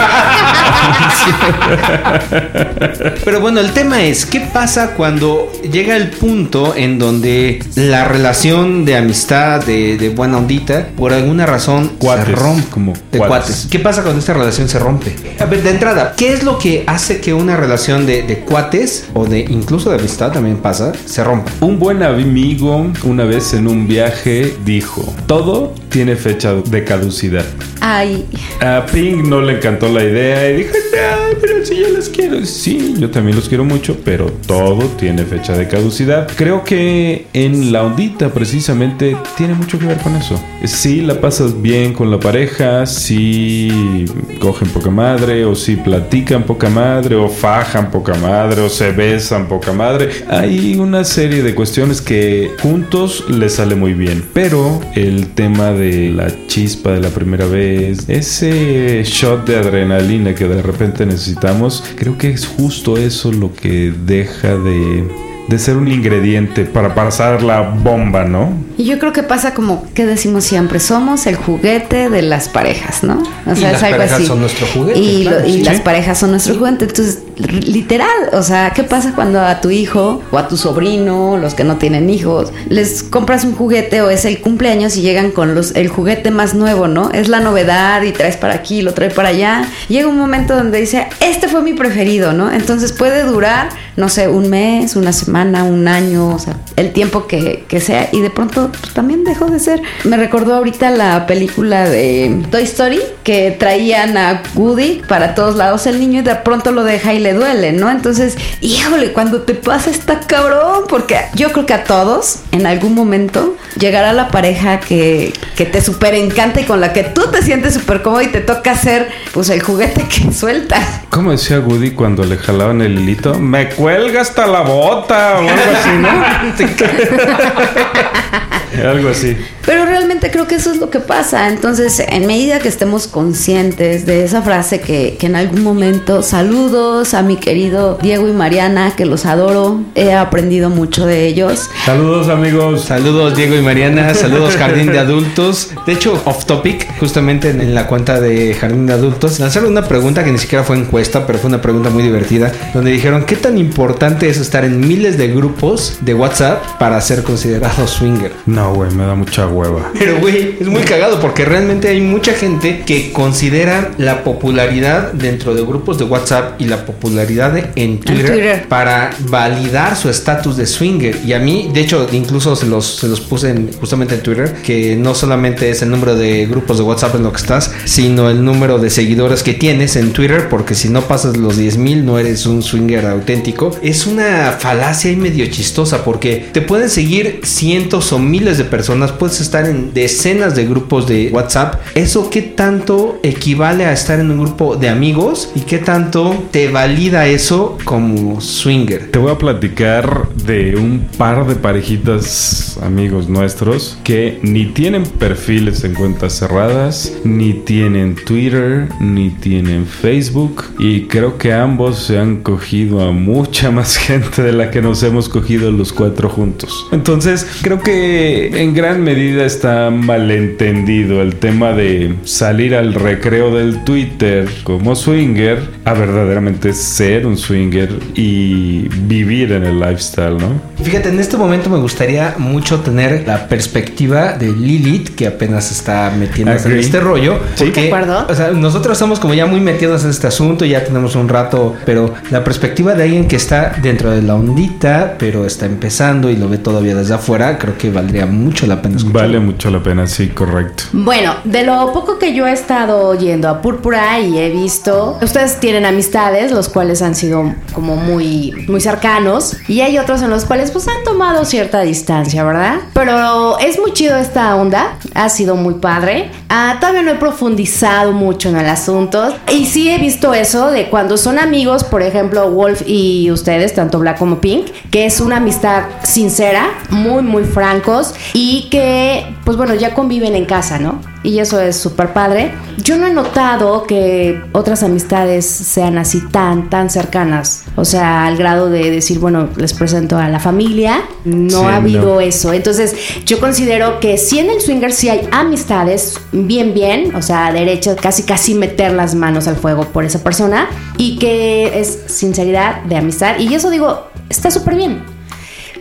Pero 3.24 3.40
bueno, 3.40 3.60
el 3.60 3.72
tema 3.72 4.02
es, 4.02 4.26
¿qué 4.26 4.40
pasa 4.40 4.94
cuando 4.94 5.50
llega 5.70 5.96
el 5.96 6.08
punto 6.10 6.74
en 6.76 6.98
donde 6.98 7.62
la 7.76 8.04
relación 8.06 8.84
de 8.84 8.96
amistad, 8.96 9.64
de, 9.64 9.96
de 9.96 10.08
buena 10.10 10.38
ondita, 10.38 10.88
por 10.96 11.12
alguna 11.12 11.46
razón 11.46 11.92
Cuates, 11.98 12.26
se 12.26 12.32
rompe? 12.32 12.68
como 12.70 12.92
de 12.92 13.18
cuates. 13.18 13.28
cuates. 13.28 13.68
¿Qué 13.70 13.78
pasa 13.78 14.02
cuando 14.02 14.20
esta 14.20 14.34
relación 14.34 14.68
se 14.68 14.78
rompe? 14.78 15.14
A 15.38 15.44
ver, 15.46 15.62
de 15.62 15.70
entrada, 15.70 16.14
¿qué 16.16 16.32
es 16.32 16.42
lo 16.42 16.58
que 16.58 16.84
hace 16.86 17.20
que 17.20 17.32
una 17.34 17.56
relación 17.56 18.06
de, 18.06 18.22
de 18.22 18.40
cuates 18.40 19.08
o 19.14 19.24
de 19.26 19.40
incluso 19.40 19.90
de 19.90 19.96
amistad 19.96 20.32
también 20.32 20.56
pasa, 20.58 20.92
se 21.04 21.22
rompa? 21.24 21.50
Un 21.60 21.78
buen 21.78 22.02
amigo 22.02 22.86
una 23.04 23.24
vez 23.24 23.54
en 23.54 23.68
un 23.68 23.86
viaje 23.86 24.54
dijo, 24.64 25.12
todo 25.26 25.74
tiene 25.88 26.16
fecha 26.16 26.52
de 26.54 26.84
caducidad. 26.84 27.44
Ay, 27.80 28.24
A 28.60 28.86
Pink 28.86 29.26
no 29.26 29.40
le 29.40 29.56
encantó 29.56 29.88
la 29.88 30.04
idea 30.04 30.48
y 30.50 30.54
dijo, 30.64 30.74
no, 30.92 31.38
pero 31.40 31.64
si 31.64 31.76
yo 31.76 31.88
los 31.88 32.08
quiero. 32.08 32.44
Sí, 32.44 32.94
yo 32.98 33.10
también 33.10 33.36
los 33.36 33.48
quiero 33.48 33.64
mucho, 33.64 33.96
pero 34.04 34.26
todo 34.46 34.86
tiene 34.98 35.24
fecha 35.24 35.56
de 35.56 35.68
caducidad. 35.68 36.28
Creo 36.36 36.64
que 36.64 37.26
en 37.32 37.72
la 37.72 37.82
ondita 37.82 38.32
precisamente 38.32 39.16
tiene 39.36 39.54
mucho 39.54 39.78
que 39.78 39.86
ver 39.86 39.98
con 39.98 40.16
eso. 40.16 40.42
Si 40.64 41.00
la 41.00 41.20
pasas 41.20 41.60
bien 41.60 41.92
con 41.92 42.10
la 42.10 42.20
pareja, 42.20 42.86
si 42.86 44.04
cogen 44.40 44.68
poca 44.68 44.90
madre, 44.90 45.44
o 45.44 45.54
si 45.54 45.76
platican 45.76 46.44
poca 46.44 46.68
madre, 46.68 47.16
o 47.16 47.28
fajan 47.28 47.90
poca 47.90 48.14
madre, 48.14 48.62
o 48.62 48.68
se 48.68 48.92
besan 48.92 49.48
poca 49.48 49.72
madre. 49.72 50.10
Hay 50.28 50.76
una 50.76 51.04
serie 51.04 51.42
de 51.42 51.54
cuestiones 51.54 52.00
que 52.00 52.50
juntos 52.60 53.24
les 53.28 53.54
sale 53.54 53.74
muy 53.74 53.94
bien. 53.94 54.24
Pero 54.32 54.80
el 54.94 55.28
tema 55.28 55.72
de 55.72 56.10
la 56.10 56.28
chispa 56.46 56.92
de 56.92 57.00
la 57.00 57.10
primera 57.10 57.46
vez, 57.46 58.08
ese 58.08 59.02
shot 59.04 59.46
de 59.46 59.56
adrenalina 59.56 60.34
que 60.34 60.41
de 60.48 60.62
repente 60.62 61.06
necesitamos, 61.06 61.84
creo 61.96 62.18
que 62.18 62.30
es 62.30 62.46
justo 62.46 62.96
eso 62.96 63.32
lo 63.32 63.54
que 63.54 63.92
deja 64.06 64.56
de, 64.56 65.08
de 65.48 65.58
ser 65.58 65.76
un 65.76 65.88
ingrediente 65.88 66.64
para 66.64 66.94
pasar 66.94 67.42
la 67.42 67.60
bomba, 67.60 68.24
¿no? 68.24 68.52
Y 68.78 68.84
yo 68.84 68.98
creo 68.98 69.12
que 69.12 69.22
pasa 69.22 69.54
como 69.54 69.84
que 69.94 70.06
decimos 70.06 70.44
siempre, 70.44 70.80
somos 70.80 71.26
el 71.26 71.36
juguete 71.36 72.08
de 72.08 72.22
las 72.22 72.48
parejas, 72.48 73.02
¿no? 73.02 73.22
O 73.46 73.52
Y 73.56 73.60
las 73.60 73.80
parejas 73.80 74.22
son 74.24 74.40
nuestro 74.40 74.66
juguete, 74.66 74.98
Y, 74.98 75.22
claro, 75.22 75.40
lo- 75.40 75.46
y 75.48 75.52
sí. 75.54 75.62
las 75.64 75.80
parejas 75.80 76.18
son 76.18 76.30
nuestro 76.32 76.54
juguete. 76.56 76.84
Entonces, 76.86 77.18
literal, 77.66 78.08
o 78.32 78.42
sea, 78.42 78.72
¿qué 78.74 78.84
pasa 78.84 79.12
cuando 79.14 79.40
a 79.40 79.60
tu 79.60 79.70
hijo 79.70 80.22
o 80.30 80.38
a 80.38 80.48
tu 80.48 80.56
sobrino, 80.56 81.36
los 81.36 81.54
que 81.54 81.64
no 81.64 81.76
tienen 81.76 82.10
hijos, 82.10 82.52
les 82.68 83.02
compras 83.02 83.44
un 83.44 83.54
juguete 83.54 84.02
o 84.02 84.10
es 84.10 84.24
el 84.24 84.40
cumpleaños 84.40 84.96
y 84.96 85.02
llegan 85.02 85.30
con 85.30 85.54
los 85.54 85.74
el 85.74 85.88
juguete 85.88 86.30
más 86.30 86.54
nuevo, 86.54 86.88
¿no? 86.88 87.10
Es 87.10 87.28
la 87.28 87.40
novedad 87.40 88.02
y 88.02 88.12
traes 88.12 88.36
para 88.36 88.54
aquí, 88.54 88.82
lo 88.82 88.94
traes 88.94 89.14
para 89.14 89.30
allá. 89.30 89.64
Llega 89.88 90.08
un 90.08 90.18
momento 90.18 90.54
donde 90.54 90.80
dice, 90.80 91.06
este 91.20 91.48
fue 91.48 91.62
mi 91.62 91.72
preferido, 91.72 92.32
¿no? 92.32 92.50
Entonces 92.52 92.92
puede 92.92 93.24
durar, 93.24 93.68
no 93.96 94.08
sé, 94.08 94.28
un 94.28 94.48
mes, 94.50 94.96
una 94.96 95.12
semana, 95.12 95.64
un 95.64 95.88
año, 95.88 96.34
o 96.34 96.38
sea, 96.38 96.56
el 96.76 96.92
tiempo 96.92 97.26
que, 97.26 97.64
que 97.68 97.80
sea. 97.80 98.08
Y 98.12 98.20
de 98.20 98.30
pronto 98.30 98.61
pues, 98.68 98.94
también 98.94 99.24
dejó 99.24 99.46
de 99.46 99.58
ser. 99.58 99.82
Me 100.04 100.16
recordó 100.16 100.54
ahorita 100.54 100.90
la 100.90 101.26
película 101.26 101.88
de 101.88 102.42
Toy 102.50 102.62
Story, 102.62 103.00
que 103.24 103.50
traían 103.50 104.16
a 104.16 104.42
Woody 104.54 105.02
para 105.08 105.34
todos 105.34 105.56
lados 105.56 105.86
el 105.86 106.00
niño 106.00 106.20
y 106.20 106.22
de 106.22 106.34
pronto 106.36 106.72
lo 106.72 106.84
deja 106.84 107.14
y 107.14 107.18
le 107.18 107.34
duele, 107.34 107.72
¿no? 107.72 107.90
Entonces, 107.90 108.36
híjole, 108.60 109.12
cuando 109.12 109.42
te 109.42 109.54
pasa 109.54 109.90
está 109.90 110.20
cabrón, 110.20 110.84
porque 110.88 111.18
yo 111.34 111.52
creo 111.52 111.66
que 111.66 111.74
a 111.74 111.84
todos, 111.84 112.40
en 112.52 112.66
algún 112.66 112.94
momento, 112.94 113.56
llegará 113.78 114.12
la 114.12 114.30
pareja 114.30 114.80
que, 114.80 115.32
que 115.56 115.66
te 115.66 115.80
súper 115.80 116.14
encanta 116.14 116.60
y 116.60 116.64
con 116.64 116.80
la 116.80 116.92
que 116.92 117.04
tú 117.04 117.30
te 117.30 117.42
sientes 117.42 117.74
súper 117.74 118.02
cómodo 118.02 118.22
y 118.22 118.28
te 118.28 118.40
toca 118.40 118.74
ser, 118.74 119.08
pues, 119.32 119.50
el 119.50 119.62
juguete 119.62 120.04
que 120.04 120.32
suelta. 120.32 120.80
¿Cómo 121.10 121.30
decía 121.30 121.60
Woody 121.60 121.92
cuando 121.92 122.24
le 122.24 122.36
jalaban 122.36 122.82
el 122.82 122.98
hilito? 122.98 123.38
Me 123.38 123.68
cuelga 123.70 124.20
hasta 124.20 124.46
la 124.46 124.60
bota 124.60 125.36
o 125.36 125.40
algo 125.40 125.52
así, 125.76 125.90
¿no? 125.98 126.12
algo 128.86 129.08
así. 129.08 129.36
Pero 129.64 129.86
realmente 129.86 130.30
creo 130.30 130.46
que 130.46 130.56
eso 130.56 130.72
es 130.72 130.78
lo 130.78 130.90
que 130.90 131.00
pasa. 131.00 131.48
Entonces, 131.48 132.02
en 132.06 132.26
medida 132.26 132.58
que 132.58 132.68
estemos 132.68 133.06
conscientes 133.06 134.06
de 134.06 134.24
esa 134.24 134.42
frase 134.42 134.80
que, 134.80 135.16
que 135.18 135.26
en 135.26 135.36
algún 135.36 135.62
momento, 135.62 136.22
saludos 136.22 137.14
a 137.14 137.22
mi 137.22 137.36
querido 137.36 137.98
Diego 138.02 138.28
y 138.28 138.32
Mariana, 138.32 138.94
que 138.96 139.06
los 139.06 139.24
adoro, 139.24 139.80
he 139.94 140.12
aprendido 140.12 140.70
mucho 140.70 141.06
de 141.06 141.26
ellos. 141.26 141.68
Saludos 141.84 142.28
amigos. 142.28 142.84
Saludos 142.84 143.36
Diego 143.36 143.54
y 143.56 143.62
Mariana, 143.62 144.14
saludos 144.14 144.56
Jardín 144.56 144.86
de 144.86 144.98
Adultos. 144.98 145.70
De 145.86 145.92
hecho, 145.92 146.20
off 146.24 146.44
topic, 146.44 146.98
justamente 146.98 147.50
en, 147.50 147.60
en 147.60 147.74
la 147.74 147.86
cuenta 147.86 148.20
de 148.20 148.54
Jardín 148.54 148.86
de 148.86 148.94
Adultos, 148.94 149.38
lanzaron 149.38 149.70
una 149.70 149.86
pregunta 149.86 150.24
que 150.24 150.32
ni 150.32 150.38
siquiera 150.38 150.64
fue 150.64 150.76
encuesta, 150.76 151.26
pero 151.26 151.38
fue 151.38 151.48
una 151.48 151.62
pregunta 151.62 151.90
muy 151.90 152.02
divertida, 152.02 152.52
donde 152.74 152.90
dijeron, 152.90 153.24
¿qué 153.24 153.36
tan 153.36 153.58
importante 153.58 154.28
es 154.28 154.38
estar 154.38 154.64
en 154.64 154.80
miles 154.80 155.16
de 155.18 155.28
grupos 155.28 155.98
de 156.00 156.14
WhatsApp 156.14 156.78
para 156.78 157.00
ser 157.00 157.22
considerado 157.22 157.86
swinger? 157.86 158.32
No, 158.46 158.74
güey, 158.74 158.90
me 158.92 159.04
da 159.06 159.14
mucha 159.14 159.46
hueva. 159.46 159.90
Pero, 159.98 160.18
güey, 160.18 160.56
es 160.60 160.66
muy 160.66 160.82
cagado 160.82 161.20
porque 161.20 161.44
realmente 161.44 161.88
hay 161.88 162.00
mucha 162.00 162.32
gente 162.32 162.82
que 162.84 163.12
considera 163.12 163.92
la 163.98 164.24
popularidad 164.24 165.12
dentro 165.12 165.54
de 165.54 165.62
grupos 165.62 165.96
de 165.98 166.04
WhatsApp 166.04 166.60
y 166.60 166.64
la 166.64 166.84
popularidad 166.84 167.52
de- 167.52 167.70
en, 167.76 168.00
Twitter 168.00 168.26
Twitter. 168.32 168.66
para 168.68 169.10
validar 169.28 169.96
su 169.96 170.08
estatus 170.08 170.56
de 170.56 170.66
swinger. 170.66 171.18
Y 171.24 171.32
a 171.34 171.38
mí, 171.38 171.70
de 171.72 171.80
hecho, 171.82 172.08
incluso 172.12 172.56
se 172.56 172.66
los, 172.66 172.96
se 172.96 173.06
los 173.08 173.20
puse 173.20 173.50
en- 173.50 173.70
justamente 173.78 174.16
en 174.16 174.22
Twitter, 174.22 174.54
que 174.64 174.96
no 174.96 175.14
solamente 175.14 175.70
es 175.70 175.82
el 175.82 175.90
número 175.90 176.16
de 176.16 176.46
grupos 176.46 176.78
de 176.78 176.82
WhatsApp 176.84 177.14
en 177.14 177.22
lo 177.22 177.30
que 177.32 177.38
estás, 177.40 177.70
sino 177.84 178.28
el 178.28 178.44
número 178.44 178.78
de 178.78 178.90
seguidores 178.90 179.42
que 179.44 179.54
tienes 179.54 179.94
en 179.96 180.12
Twitter, 180.12 180.48
porque 180.48 180.74
si 180.74 180.88
no 180.88 181.02
pasas 181.02 181.36
los 181.36 181.56
10.000 181.58 182.02
no 182.04 182.18
eres 182.18 182.46
un 182.46 182.62
swinger 182.62 183.06
auténtico. 183.06 183.76
Es 183.82 184.06
una 184.06 184.56
falacia 184.58 185.12
y 185.12 185.16
medio 185.16 185.46
chistosa 185.46 186.04
porque 186.04 186.48
te 186.52 186.60
pueden 186.60 186.90
seguir 186.90 187.40
cientos 187.44 188.12
o 188.12 188.18
miles 188.18 188.31
de 188.32 188.64
personas, 188.64 189.12
puedes 189.12 189.42
estar 189.42 189.66
en 189.66 189.92
decenas 189.92 190.56
de 190.56 190.64
grupos 190.64 191.06
de 191.06 191.28
WhatsApp. 191.30 191.74
¿Eso 191.94 192.30
qué 192.30 192.40
tanto 192.40 193.20
equivale 193.22 193.84
a 193.84 193.92
estar 193.92 194.18
en 194.18 194.30
un 194.30 194.38
grupo 194.38 194.74
de 194.76 194.88
amigos 194.88 195.52
y 195.54 195.60
qué 195.60 195.76
tanto 195.76 196.42
te 196.50 196.70
valida 196.70 197.26
eso 197.26 197.76
como 197.84 198.40
swinger? 198.40 199.10
Te 199.10 199.18
voy 199.18 199.32
a 199.32 199.36
platicar 199.36 200.28
de 200.46 200.76
un 200.76 201.06
par 201.18 201.46
de 201.46 201.56
parejitas 201.56 202.78
amigos 202.82 203.28
nuestros 203.28 203.98
que 204.02 204.38
ni 204.42 204.64
tienen 204.64 205.02
perfiles 205.04 205.84
en 205.84 205.92
cuentas 205.92 206.32
cerradas, 206.32 207.12
ni 207.24 207.52
tienen 207.52 208.14
Twitter, 208.14 208.88
ni 208.98 209.28
tienen 209.28 209.84
Facebook 209.84 210.64
y 210.78 211.02
creo 211.02 211.36
que 211.36 211.52
ambos 211.52 211.98
se 211.98 212.18
han 212.18 212.38
cogido 212.38 213.02
a 213.02 213.12
mucha 213.12 213.70
más 213.70 213.96
gente 213.98 214.42
de 214.42 214.52
la 214.52 214.70
que 214.70 214.80
nos 214.80 215.02
hemos 215.02 215.28
cogido 215.28 215.70
los 215.70 215.92
cuatro 215.92 216.30
juntos. 216.30 216.86
Entonces 216.92 217.46
creo 217.60 217.78
que 217.80 218.21
en 218.22 218.74
gran 218.74 219.02
medida 219.02 219.44
está 219.44 219.90
malentendido 219.90 221.22
el 221.22 221.34
tema 221.36 221.72
de 221.72 222.14
salir 222.22 222.76
al 222.76 222.94
recreo 222.94 223.52
del 223.52 223.82
Twitter 223.82 224.48
como 224.62 224.94
swinger 224.94 225.58
a 225.84 225.92
verdaderamente 225.94 226.72
ser 226.72 227.26
un 227.26 227.36
swinger 227.36 227.90
y 228.14 228.88
vivir 228.88 229.52
en 229.52 229.64
el 229.64 229.80
lifestyle, 229.80 230.36
¿no? 230.38 230.60
Fíjate, 230.82 231.08
en 231.08 231.18
este 231.18 231.36
momento 231.36 231.70
me 231.70 231.78
gustaría 231.78 232.34
mucho 232.38 232.80
tener 232.80 233.26
la 233.26 233.48
perspectiva 233.48 234.32
de 234.32 234.52
Lilith, 234.52 235.14
que 235.14 235.26
apenas 235.26 235.70
está 235.70 236.12
metiéndose 236.16 236.68
en 236.70 236.78
este 236.78 237.00
rollo. 237.00 237.38
Sí. 237.54 237.64
Porque, 237.64 237.82
¿De 237.82 237.86
acuerdo? 237.88 238.26
o 238.28 238.34
sea, 238.34 238.50
nosotros 238.50 238.92
estamos 238.92 239.18
como 239.18 239.34
ya 239.34 239.46
muy 239.46 239.60
metidos 239.60 240.04
en 240.04 240.10
este 240.10 240.26
asunto, 240.26 240.64
ya 240.64 240.84
tenemos 240.84 241.16
un 241.16 241.28
rato, 241.28 241.74
pero 241.84 242.14
la 242.30 242.44
perspectiva 242.44 242.94
de 242.94 243.04
alguien 243.04 243.26
que 243.26 243.36
está 243.36 243.72
dentro 243.82 244.10
de 244.10 244.22
la 244.22 244.34
ondita, 244.34 245.16
pero 245.18 245.46
está 245.46 245.66
empezando 245.66 246.30
y 246.30 246.36
lo 246.36 246.48
ve 246.48 246.58
todavía 246.58 246.94
desde 246.94 247.14
afuera, 247.14 247.58
creo 247.58 247.76
que 247.76 247.90
valdría 247.90 248.26
mucho 248.26 248.66
la 248.66 248.80
pena 248.80 248.96
escuchar. 248.96 249.22
Vale 249.22 249.40
mucho 249.40 249.70
la 249.70 249.82
pena, 249.82 250.06
sí, 250.06 250.28
correcto. 250.28 250.84
Bueno, 250.92 251.34
de 251.44 251.64
lo 251.64 251.92
poco 251.92 252.18
que 252.18 252.34
yo 252.34 252.46
he 252.46 252.52
estado 252.52 253.14
yendo 253.18 253.48
a 253.48 253.60
Púrpura 253.60 254.20
y 254.20 254.38
he 254.38 254.50
visto, 254.50 255.18
ustedes 255.20 255.58
tienen 255.60 255.71
amistades, 255.84 256.52
los 256.52 256.68
cuales 256.68 257.02
han 257.02 257.14
sido 257.14 257.54
como 257.72 257.96
muy, 257.96 258.52
muy 258.68 258.80
cercanos, 258.80 259.56
y 259.68 259.80
hay 259.80 259.98
otros 259.98 260.22
en 260.22 260.30
los 260.30 260.44
cuales 260.44 260.70
pues 260.70 260.86
han 260.88 261.02
tomado 261.04 261.44
cierta 261.44 261.80
distancia, 261.80 262.44
¿verdad? 262.44 262.76
Pero 262.94 263.58
es 263.58 263.78
muy 263.78 263.92
chido 263.92 264.16
esta 264.16 264.54
onda, 264.56 264.96
ha 265.14 265.28
sido 265.28 265.56
muy 265.56 265.74
padre. 265.74 266.30
Ah, 266.48 266.76
todavía 266.80 267.02
no 267.02 267.12
he 267.12 267.16
profundizado 267.16 268.12
mucho 268.12 268.48
en 268.48 268.56
el 268.56 268.68
asunto, 268.68 269.34
y 269.50 269.66
sí 269.66 269.90
he 269.90 269.98
visto 269.98 270.34
eso 270.34 270.70
de 270.70 270.88
cuando 270.90 271.16
son 271.16 271.38
amigos, 271.38 271.84
por 271.84 272.02
ejemplo, 272.02 272.50
Wolf 272.50 272.82
y 272.86 273.30
ustedes, 273.30 273.74
tanto 273.74 273.98
Black 273.98 274.18
como 274.18 274.40
Pink, 274.40 274.66
que 274.90 275.06
es 275.06 275.20
una 275.20 275.36
amistad 275.38 275.84
sincera, 276.04 276.68
muy, 276.90 277.22
muy 277.22 277.44
francos, 277.44 278.14
y 278.32 278.68
que, 278.70 279.34
pues 279.44 279.56
bueno, 279.56 279.74
ya 279.74 279.94
conviven 279.94 280.34
en 280.34 280.44
casa, 280.44 280.78
¿no? 280.78 281.00
Y 281.24 281.38
eso 281.38 281.60
es 281.60 281.76
súper 281.76 282.12
padre. 282.12 282.52
Yo 282.78 282.96
no 282.96 283.06
he 283.06 283.12
notado 283.12 283.84
que 283.84 284.42
otras 284.52 284.82
amistades 284.82 285.46
sean 285.46 285.96
así 285.96 286.20
tan, 286.20 286.68
tan 286.68 286.90
cercanas. 286.90 287.64
O 287.76 287.84
sea, 287.84 288.26
al 288.26 288.36
grado 288.36 288.68
de 288.70 288.90
decir, 288.90 289.20
bueno, 289.20 289.48
les 289.56 289.72
presento 289.72 290.18
a 290.18 290.28
la 290.28 290.40
familia. 290.40 291.02
No 291.24 291.60
Sí, 291.60 291.64
ha 291.66 291.76
habido 291.76 292.14
no. 292.14 292.20
eso. 292.20 292.52
Entonces, 292.52 292.96
yo 293.24 293.38
considero 293.38 294.00
que 294.00 294.18
si 294.18 294.40
en 294.40 294.50
el 294.50 294.60
swinger 294.60 294.92
sí 294.92 295.08
hay 295.10 295.28
amistades, 295.30 296.18
bien, 296.32 296.74
bien, 296.74 297.14
o 297.14 297.22
sea, 297.22 297.52
derechas, 297.52 297.96
casi, 298.00 298.24
casi 298.24 298.54
meter 298.54 298.92
las 298.92 299.14
manos 299.14 299.46
al 299.46 299.54
fuego 299.56 299.84
por 299.84 300.04
esa 300.04 300.24
persona. 300.24 300.68
Y 300.96 301.18
que 301.18 301.78
es 301.78 302.00
sinceridad 302.06 302.82
de 302.82 302.96
amistad. 302.96 303.38
Y 303.38 303.54
eso 303.54 303.70
digo, 303.70 304.08
está 304.28 304.50
súper 304.50 304.74
bien. 304.74 305.04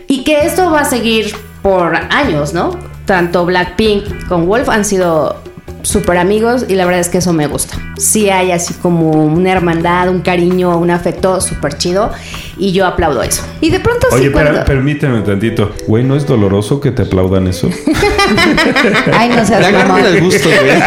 Y 0.06 0.22
que 0.22 0.46
esto 0.46 0.70
va 0.70 0.82
a 0.82 0.84
seguir 0.84 1.34
por 1.62 1.96
años, 1.96 2.52
¿no? 2.54 2.91
Tanto 3.06 3.44
Blackpink 3.44 4.26
con 4.28 4.46
Wolf 4.46 4.68
han 4.68 4.84
sido 4.84 5.40
súper 5.82 6.16
amigos 6.18 6.64
y 6.68 6.76
la 6.76 6.84
verdad 6.84 7.00
es 7.00 7.08
que 7.08 7.18
eso 7.18 7.32
me 7.32 7.48
gusta. 7.48 7.76
Sí 7.98 8.30
hay 8.30 8.52
así 8.52 8.72
como 8.74 9.10
una 9.10 9.50
hermandad, 9.50 10.08
un 10.08 10.20
cariño, 10.20 10.78
un 10.78 10.90
afecto 10.92 11.40
súper 11.40 11.76
chido 11.76 12.12
y 12.56 12.70
yo 12.72 12.86
aplaudo 12.86 13.22
eso. 13.22 13.42
Y 13.60 13.70
de 13.70 13.80
pronto 13.80 14.06
sí 14.10 14.14
Oye, 14.16 14.30
pero 14.30 14.50
cuando... 14.50 14.64
permíteme 14.64 15.20
tantito. 15.22 15.72
Güey, 15.88 16.04
¿no 16.04 16.14
es 16.14 16.24
doloroso 16.26 16.80
que 16.80 16.92
te 16.92 17.02
aplaudan 17.02 17.48
eso? 17.48 17.68
Ay, 19.12 19.30
no 19.30 19.44
seas 19.44 19.72
mamón. 19.72 20.06
el 20.06 20.20
gusto, 20.20 20.48
güey. 20.48 20.70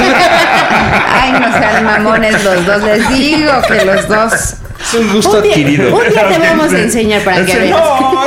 Ay, 1.14 1.32
no 1.34 1.52
sean 1.60 1.84
mamones 1.84 2.44
los 2.44 2.66
dos. 2.66 2.84
Les 2.84 3.10
digo 3.10 3.52
que 3.68 3.86
los 3.86 4.08
dos. 4.08 4.34
Es 4.34 4.94
un 5.00 5.12
gusto 5.14 5.38
Un 5.38 5.44
día, 5.44 5.52
adquirido. 5.52 5.96
un 5.96 6.10
día 6.10 6.28
te 6.30 6.38
vamos 6.40 6.74
a 6.74 6.80
enseñar 6.82 7.22
para 7.24 7.46
que 7.46 7.58
veas. 7.58 7.78
No, 7.80 8.22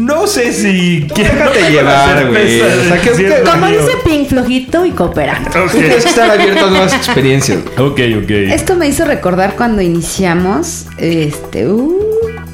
no 0.00 0.26
sé 0.26 0.52
si 0.52 1.00
Déjate 1.14 1.70
llevar, 1.70 2.28
güey. 2.28 2.60
O 2.60 2.84
sea, 2.88 3.00
que- 3.00 3.10
que- 3.10 3.42
Como 3.44 3.66
dice 3.66 3.92
Pink, 4.04 4.28
flojito 4.28 4.84
y 4.86 4.90
cooperando. 4.90 5.50
Tú 5.50 5.68
tienes 5.78 6.02
que 6.04 6.08
estar 6.10 6.30
abierto 6.30 6.66
a 6.66 6.70
nuevas 6.70 6.92
experiencias. 6.94 7.58
Ok, 7.78 8.00
ok. 8.22 8.30
Esto 8.30 8.76
me 8.76 8.88
hizo 8.88 9.04
recordar 9.04 9.54
cuando 9.56 9.82
iniciamos, 9.82 10.86
este, 10.98 11.68
uh, 11.68 12.09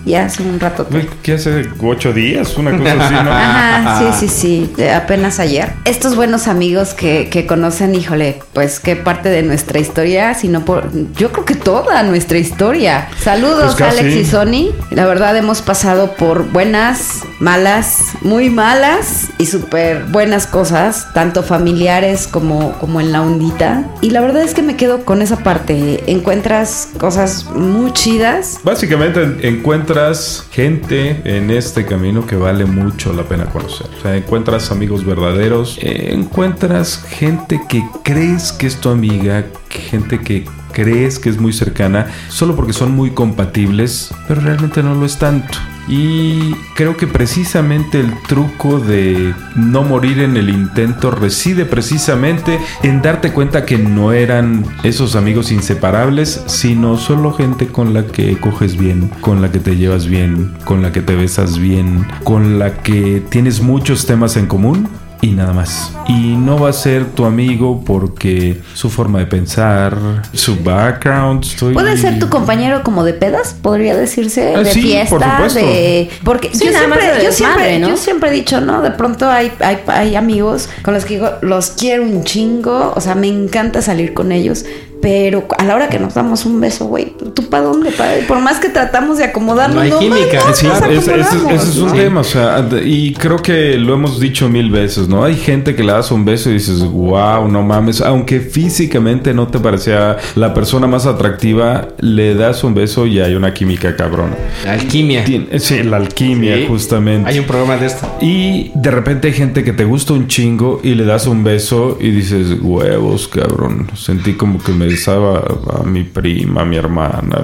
ya 0.06 0.24
hace 0.24 0.42
un 0.42 0.58
rato. 0.58 0.86
¿Qué 1.22 1.32
hace? 1.34 1.66
¿Ocho 1.82 2.12
días? 2.12 2.56
Una 2.56 2.76
cosa 2.78 2.92
así, 3.04 3.14
¿no? 3.14 3.30
Ajá, 3.32 4.12
sí, 4.18 4.28
sí, 4.28 4.70
sí, 4.76 4.82
apenas 4.92 5.38
ayer. 5.40 5.72
Estos 5.84 6.16
buenos 6.16 6.48
amigos 6.48 6.94
que, 6.94 7.28
que 7.28 7.44
conocen, 7.46 7.94
híjole, 7.94 8.38
pues 8.54 8.80
qué 8.80 8.96
parte 8.96 9.28
de 9.28 9.42
nuestra 9.42 9.78
historia, 9.78 10.34
sino 10.34 10.64
por, 10.64 10.90
yo 11.14 11.32
creo 11.32 11.44
que 11.44 11.54
toda 11.56 12.02
nuestra 12.04 12.38
historia. 12.38 13.08
Saludos, 13.22 13.74
Pues. 13.76 13.98
Alex 13.98 14.14
y 14.16 14.24
Sony. 14.24 14.72
La 14.90 15.06
verdad 15.06 15.36
hemos 15.36 15.60
pasado 15.60 16.12
por 16.12 16.50
buenas, 16.52 17.22
malas, 17.40 17.98
muy 18.22 18.48
malas 18.48 19.26
y 19.38 19.46
súper 19.46 20.04
buenas 20.04 20.46
cosas, 20.46 21.12
tanto 21.12 21.42
familiares 21.42 22.26
como, 22.28 22.72
como 22.78 23.00
en 23.00 23.12
la 23.12 23.22
ondita. 23.22 23.84
Y 24.00 24.10
la 24.10 24.20
verdad 24.20 24.42
es 24.42 24.54
que 24.54 24.62
me 24.62 24.76
quedo 24.76 25.04
con 25.04 25.20
esa 25.20 25.38
parte. 25.38 26.04
Encuentras 26.06 26.88
cosas 26.98 27.44
muy 27.46 27.92
chidas. 27.92 28.60
Básicamente 28.62 29.22
en- 29.22 29.56
encuentras 29.96 30.46
gente 30.50 31.22
en 31.24 31.50
este 31.50 31.86
camino 31.86 32.26
que 32.26 32.36
vale 32.36 32.66
mucho 32.66 33.14
la 33.14 33.22
pena 33.22 33.46
conocer. 33.46 33.86
O 33.98 34.02
sea, 34.02 34.14
encuentras 34.14 34.70
amigos 34.70 35.06
verdaderos, 35.06 35.78
eh, 35.80 36.10
encuentras 36.12 37.02
gente 37.08 37.62
que 37.66 37.82
crees 38.04 38.52
que 38.52 38.66
es 38.66 38.76
tu 38.76 38.90
amiga, 38.90 39.46
gente 39.70 40.20
que 40.20 40.44
crees 40.76 41.18
que 41.18 41.30
es 41.30 41.40
muy 41.40 41.54
cercana, 41.54 42.08
solo 42.28 42.54
porque 42.54 42.74
son 42.74 42.94
muy 42.94 43.12
compatibles, 43.12 44.14
pero 44.28 44.42
realmente 44.42 44.82
no 44.82 44.94
lo 44.94 45.06
es 45.06 45.16
tanto. 45.18 45.56
Y 45.88 46.52
creo 46.74 46.98
que 46.98 47.06
precisamente 47.06 47.98
el 47.98 48.12
truco 48.28 48.78
de 48.78 49.34
no 49.54 49.84
morir 49.84 50.18
en 50.18 50.36
el 50.36 50.50
intento 50.50 51.10
reside 51.10 51.64
precisamente 51.64 52.58
en 52.82 53.00
darte 53.00 53.32
cuenta 53.32 53.64
que 53.64 53.78
no 53.78 54.12
eran 54.12 54.66
esos 54.82 55.16
amigos 55.16 55.50
inseparables, 55.50 56.42
sino 56.46 56.98
solo 56.98 57.32
gente 57.32 57.68
con 57.68 57.94
la 57.94 58.04
que 58.04 58.36
coges 58.36 58.76
bien, 58.76 59.10
con 59.22 59.40
la 59.40 59.50
que 59.50 59.60
te 59.60 59.76
llevas 59.76 60.06
bien, 60.06 60.52
con 60.66 60.82
la 60.82 60.92
que 60.92 61.00
te 61.00 61.14
besas 61.14 61.58
bien, 61.58 62.06
con 62.22 62.58
la 62.58 62.82
que 62.82 63.22
tienes 63.30 63.62
muchos 63.62 64.04
temas 64.04 64.36
en 64.36 64.46
común. 64.46 64.88
Y 65.22 65.28
nada 65.28 65.52
más. 65.52 65.92
Y 66.08 66.36
no 66.36 66.58
va 66.58 66.68
a 66.68 66.72
ser 66.72 67.06
tu 67.06 67.24
amigo 67.24 67.82
porque 67.84 68.60
su 68.74 68.90
forma 68.90 69.18
de 69.18 69.26
pensar, 69.26 69.96
su 70.34 70.56
background. 70.62 71.42
estoy- 71.44 71.72
Puede 71.74 71.96
ser 71.96 72.18
tu 72.18 72.28
compañero 72.28 72.82
como 72.84 73.02
de 73.02 73.14
pedas, 73.14 73.54
podría 73.60 73.96
decirse, 73.96 74.54
Ah, 74.54 74.60
de 74.62 74.72
sí, 74.72 74.80
por 74.80 74.88
fiesta, 74.90 75.32
supuesto. 75.48 75.58
de 75.60 76.10
porque 76.22 76.50
Sí, 76.54 76.66
yo 76.66 76.72
nada 76.72 76.86
más 76.88 76.98
siempre, 77.00 77.18
de 77.18 77.24
yo 77.24 77.32
siempre, 77.32 77.78
¿no? 77.78 77.88
yo 77.88 77.96
siempre 77.96 78.30
he 78.30 78.32
dicho, 78.32 78.60
¿no? 78.60 78.82
De 78.82 78.90
pronto 78.90 79.28
hay, 79.28 79.50
hay, 79.60 79.78
hay 79.86 80.16
amigos 80.16 80.68
con 80.82 80.94
los 80.94 81.04
que 81.04 81.14
digo, 81.14 81.30
los 81.40 81.70
quiero 81.70 82.02
un 82.02 82.22
chingo, 82.22 82.92
o 82.94 83.00
sea, 83.00 83.14
me 83.14 83.28
encanta 83.28 83.80
salir 83.82 84.12
con 84.14 84.32
ellos, 84.32 84.64
pero 85.00 85.46
a 85.58 85.64
la 85.64 85.74
hora 85.76 85.88
que 85.88 85.98
nos 85.98 86.14
damos 86.14 86.44
un 86.46 86.60
beso, 86.60 86.86
güey, 86.86 87.12
¿tú 87.34 87.48
para 87.48 87.64
dónde? 87.64 87.90
Pa- 87.92 88.04
Por 88.26 88.40
más 88.40 88.58
que 88.58 88.68
tratamos 88.68 89.18
de 89.18 89.24
acomodarnos, 89.24 89.76
No 89.76 89.80
hay 89.82 89.90
química. 89.92 90.38
no 90.48 90.54
Sí, 90.54 90.66
ese 90.90 91.14
es 91.54 91.76
un 91.76 91.88
¿no? 91.88 91.92
tema, 91.94 92.20
o 92.20 92.24
sea, 92.24 92.66
y 92.84 93.12
creo 93.14 93.36
que 93.42 93.76
lo 93.76 93.94
hemos 93.94 94.18
dicho 94.20 94.48
mil 94.48 94.70
veces, 94.70 95.08
¿no? 95.08 95.22
Hay 95.24 95.36
gente 95.36 95.74
que 95.74 95.84
le 95.84 95.92
das 95.92 96.10
un 96.10 96.24
beso 96.24 96.50
y 96.50 96.54
dices, 96.54 96.80
wow, 96.82 97.46
no 97.48 97.62
mames, 97.62 98.00
aunque 98.00 98.40
físicamente 98.40 99.32
no 99.34 99.48
te 99.48 99.58
parecía 99.60 100.16
la 100.34 100.52
persona 100.54 100.86
más 100.86 101.06
atractiva, 101.06 101.88
le 102.00 102.34
das 102.34 102.64
un 102.64 102.74
beso 102.74 103.06
y 103.06 103.20
hay 103.20 103.34
una 103.34 103.52
química 103.54 103.96
cabrona. 103.96 104.34
Alquimia. 104.66 105.24
Tien- 105.24 105.46
Sí, 105.58 105.82
la 105.82 105.96
alquimia, 105.98 106.56
Sí. 106.56 106.66
justamente. 106.68 107.28
Hay 107.30 107.38
un 107.38 107.44
programa 107.44 107.76
de 107.76 107.86
esto. 107.86 108.06
Y 108.20 108.70
de 108.74 108.90
repente 108.90 109.28
hay 109.28 109.34
gente 109.34 109.62
que 109.64 109.72
te 109.72 109.84
gusta 109.84 110.12
un 110.12 110.26
chingo 110.26 110.80
y 110.82 110.94
le 110.94 111.04
das 111.04 111.26
un 111.26 111.44
beso 111.44 111.98
y 112.00 112.10
dices, 112.10 112.56
huevos, 112.60 113.28
cabrón. 113.28 113.90
Sentí 113.94 114.34
como 114.34 114.62
que 114.62 114.72
me 114.72 114.85
besaba 114.86 115.42
a 115.80 115.82
mi 115.84 116.04
prima, 116.04 116.62
a 116.62 116.64
mi 116.64 116.76
hermana. 116.76 117.42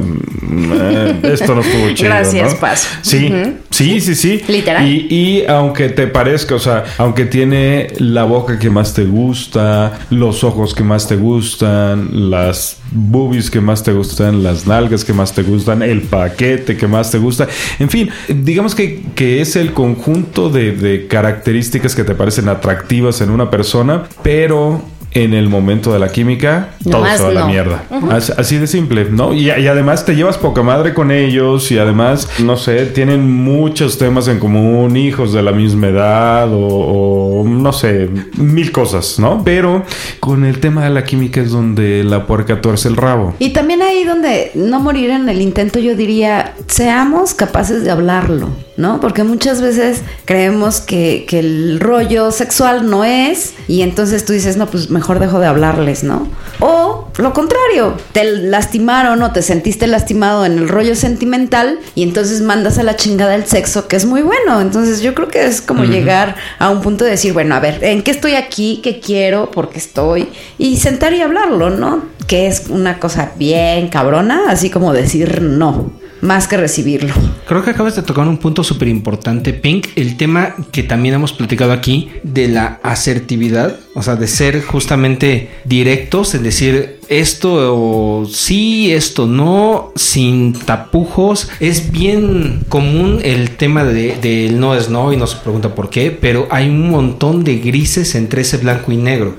Eh, 0.72 1.20
Esto 1.24 1.54
no 1.54 1.60
estuvo 1.60 1.90
chido. 1.94 2.10
Gracias, 2.10 2.54
¿no? 2.54 2.60
Paso. 2.60 2.88
Sí, 3.02 3.32
sí, 3.70 4.00
sí, 4.00 4.14
sí. 4.14 4.42
Literal. 4.48 4.86
Y, 4.88 5.06
y 5.10 5.44
aunque 5.46 5.88
te 5.88 6.06
parezca, 6.06 6.54
o 6.54 6.58
sea, 6.58 6.84
aunque 6.98 7.26
tiene 7.26 7.88
la 7.98 8.24
boca 8.24 8.58
que 8.58 8.70
más 8.70 8.94
te 8.94 9.04
gusta, 9.04 10.00
los 10.10 10.44
ojos 10.44 10.74
que 10.74 10.82
más 10.84 11.08
te 11.08 11.16
gustan, 11.16 12.30
las 12.30 12.78
boobies 12.92 13.50
que 13.50 13.60
más 13.60 13.82
te 13.82 13.92
gustan, 13.92 14.42
las 14.42 14.66
nalgas 14.66 15.04
que 15.04 15.12
más 15.12 15.34
te 15.34 15.42
gustan, 15.42 15.82
el 15.82 16.02
paquete 16.02 16.76
que 16.76 16.86
más 16.86 17.10
te 17.10 17.18
gusta. 17.18 17.48
En 17.78 17.88
fin, 17.88 18.10
digamos 18.28 18.74
que, 18.74 19.02
que 19.14 19.40
es 19.40 19.56
el 19.56 19.72
conjunto 19.72 20.50
de, 20.50 20.72
de 20.72 21.06
características 21.06 21.94
que 21.94 22.04
te 22.04 22.14
parecen 22.14 22.48
atractivas 22.48 23.20
en 23.20 23.30
una 23.30 23.50
persona, 23.50 24.04
pero 24.22 24.82
en 25.14 25.34
el 25.34 25.48
momento 25.48 25.92
de 25.92 25.98
la 25.98 26.10
química, 26.10 26.70
todo 26.90 27.04
se 27.16 27.22
va 27.22 27.28
a 27.28 27.32
la 27.32 27.46
mierda. 27.46 27.84
As- 28.10 28.30
Así 28.30 28.56
de 28.58 28.66
simple, 28.66 29.06
¿no? 29.10 29.34
Y, 29.34 29.50
y 29.50 29.66
además 29.66 30.04
te 30.06 30.14
llevas 30.16 30.38
poca 30.38 30.62
madre 30.62 30.94
con 30.94 31.10
ellos 31.10 31.70
y 31.70 31.78
además, 31.78 32.28
no 32.42 32.56
sé, 32.56 32.86
tienen 32.86 33.30
muchos 33.30 33.98
temas 33.98 34.28
en 34.28 34.38
común, 34.38 34.96
hijos 34.96 35.32
de 35.32 35.42
la 35.42 35.52
misma 35.52 35.88
edad 35.88 36.52
o, 36.52 37.40
o 37.40 37.48
no 37.48 37.72
sé, 37.72 38.08
mil 38.38 38.72
cosas, 38.72 39.18
¿no? 39.18 39.42
Pero 39.44 39.84
con 40.20 40.44
el 40.44 40.60
tema 40.60 40.84
de 40.84 40.90
la 40.90 41.04
química 41.04 41.40
es 41.40 41.50
donde 41.50 42.04
la 42.04 42.26
puerca 42.26 42.60
tuerce 42.60 42.88
el 42.88 42.96
rabo. 42.96 43.34
Y 43.38 43.50
también 43.50 43.82
ahí 43.82 44.04
donde 44.04 44.50
no 44.54 44.80
morir 44.80 45.10
en 45.10 45.28
el 45.28 45.40
intento, 45.42 45.78
yo 45.78 45.94
diría, 45.94 46.54
seamos 46.68 47.34
capaces 47.34 47.84
de 47.84 47.90
hablarlo, 47.90 48.48
¿no? 48.82 49.00
Porque 49.00 49.22
muchas 49.22 49.62
veces 49.62 50.02
creemos 50.24 50.80
que, 50.80 51.24
que 51.28 51.38
el 51.38 51.78
rollo 51.80 52.32
sexual 52.32 52.90
no 52.90 53.04
es, 53.04 53.54
y 53.68 53.82
entonces 53.82 54.24
tú 54.24 54.32
dices, 54.32 54.56
no, 54.56 54.66
pues 54.66 54.90
mejor 54.90 55.20
dejo 55.20 55.38
de 55.38 55.46
hablarles, 55.46 56.02
¿no? 56.02 56.26
O 56.58 57.08
lo 57.16 57.32
contrario, 57.32 57.96
te 58.12 58.24
lastimaron 58.24 59.22
o 59.22 59.32
te 59.32 59.40
sentiste 59.42 59.86
lastimado 59.86 60.44
en 60.44 60.58
el 60.58 60.68
rollo 60.68 60.96
sentimental, 60.96 61.78
y 61.94 62.02
entonces 62.02 62.42
mandas 62.42 62.76
a 62.78 62.82
la 62.82 62.96
chingada 62.96 63.36
el 63.36 63.46
sexo, 63.46 63.86
que 63.86 63.96
es 63.96 64.04
muy 64.04 64.22
bueno. 64.22 64.60
Entonces 64.60 65.00
yo 65.00 65.14
creo 65.14 65.28
que 65.28 65.46
es 65.46 65.62
como 65.62 65.84
llegar 65.84 66.34
a 66.58 66.70
un 66.70 66.80
punto 66.80 67.04
de 67.04 67.12
decir, 67.12 67.32
bueno, 67.32 67.54
a 67.54 67.60
ver, 67.60 67.82
¿en 67.84 68.02
qué 68.02 68.10
estoy 68.10 68.34
aquí? 68.34 68.80
¿Qué 68.82 68.98
quiero? 68.98 69.50
¿Por 69.50 69.70
qué 69.70 69.78
estoy? 69.78 70.28
Y 70.58 70.78
sentar 70.78 71.12
y 71.12 71.20
hablarlo, 71.20 71.70
¿no? 71.70 72.02
Que 72.26 72.48
es 72.48 72.64
una 72.68 72.98
cosa 72.98 73.30
bien 73.36 73.88
cabrona, 73.88 74.42
así 74.48 74.70
como 74.70 74.92
decir 74.92 75.40
no, 75.40 75.92
más 76.22 76.48
que 76.48 76.56
recibirlo. 76.56 77.12
Creo 77.46 77.62
que 77.62 77.70
acabas 77.70 77.96
de 77.96 78.02
tocar 78.02 78.26
un 78.26 78.38
punto 78.38 78.64
súper 78.64 78.88
importante, 78.88 79.52
Pink. 79.52 79.88
El 79.96 80.16
tema 80.16 80.54
que 80.70 80.82
también 80.82 81.16
hemos 81.16 81.32
platicado 81.32 81.72
aquí 81.72 82.10
de 82.22 82.48
la 82.48 82.80
asertividad, 82.82 83.78
o 83.94 84.02
sea, 84.02 84.16
de 84.16 84.26
ser 84.26 84.62
justamente 84.64 85.50
directos, 85.64 86.34
en 86.34 86.42
decir 86.42 87.00
esto 87.08 87.76
o 87.76 88.26
sí, 88.26 88.92
esto 88.92 89.26
no, 89.26 89.92
sin 89.96 90.54
tapujos. 90.54 91.50
Es 91.60 91.92
bien 91.92 92.60
común 92.68 93.20
el 93.22 93.50
tema 93.50 93.84
de, 93.84 94.16
de 94.16 94.50
no 94.52 94.74
es 94.74 94.88
no 94.88 95.12
y 95.12 95.16
no 95.16 95.26
se 95.26 95.36
pregunta 95.36 95.74
por 95.74 95.90
qué, 95.90 96.10
pero 96.10 96.48
hay 96.50 96.70
un 96.70 96.90
montón 96.90 97.44
de 97.44 97.58
grises 97.58 98.14
entre 98.14 98.42
ese 98.42 98.56
blanco 98.56 98.92
y 98.92 98.96
negro. 98.96 99.36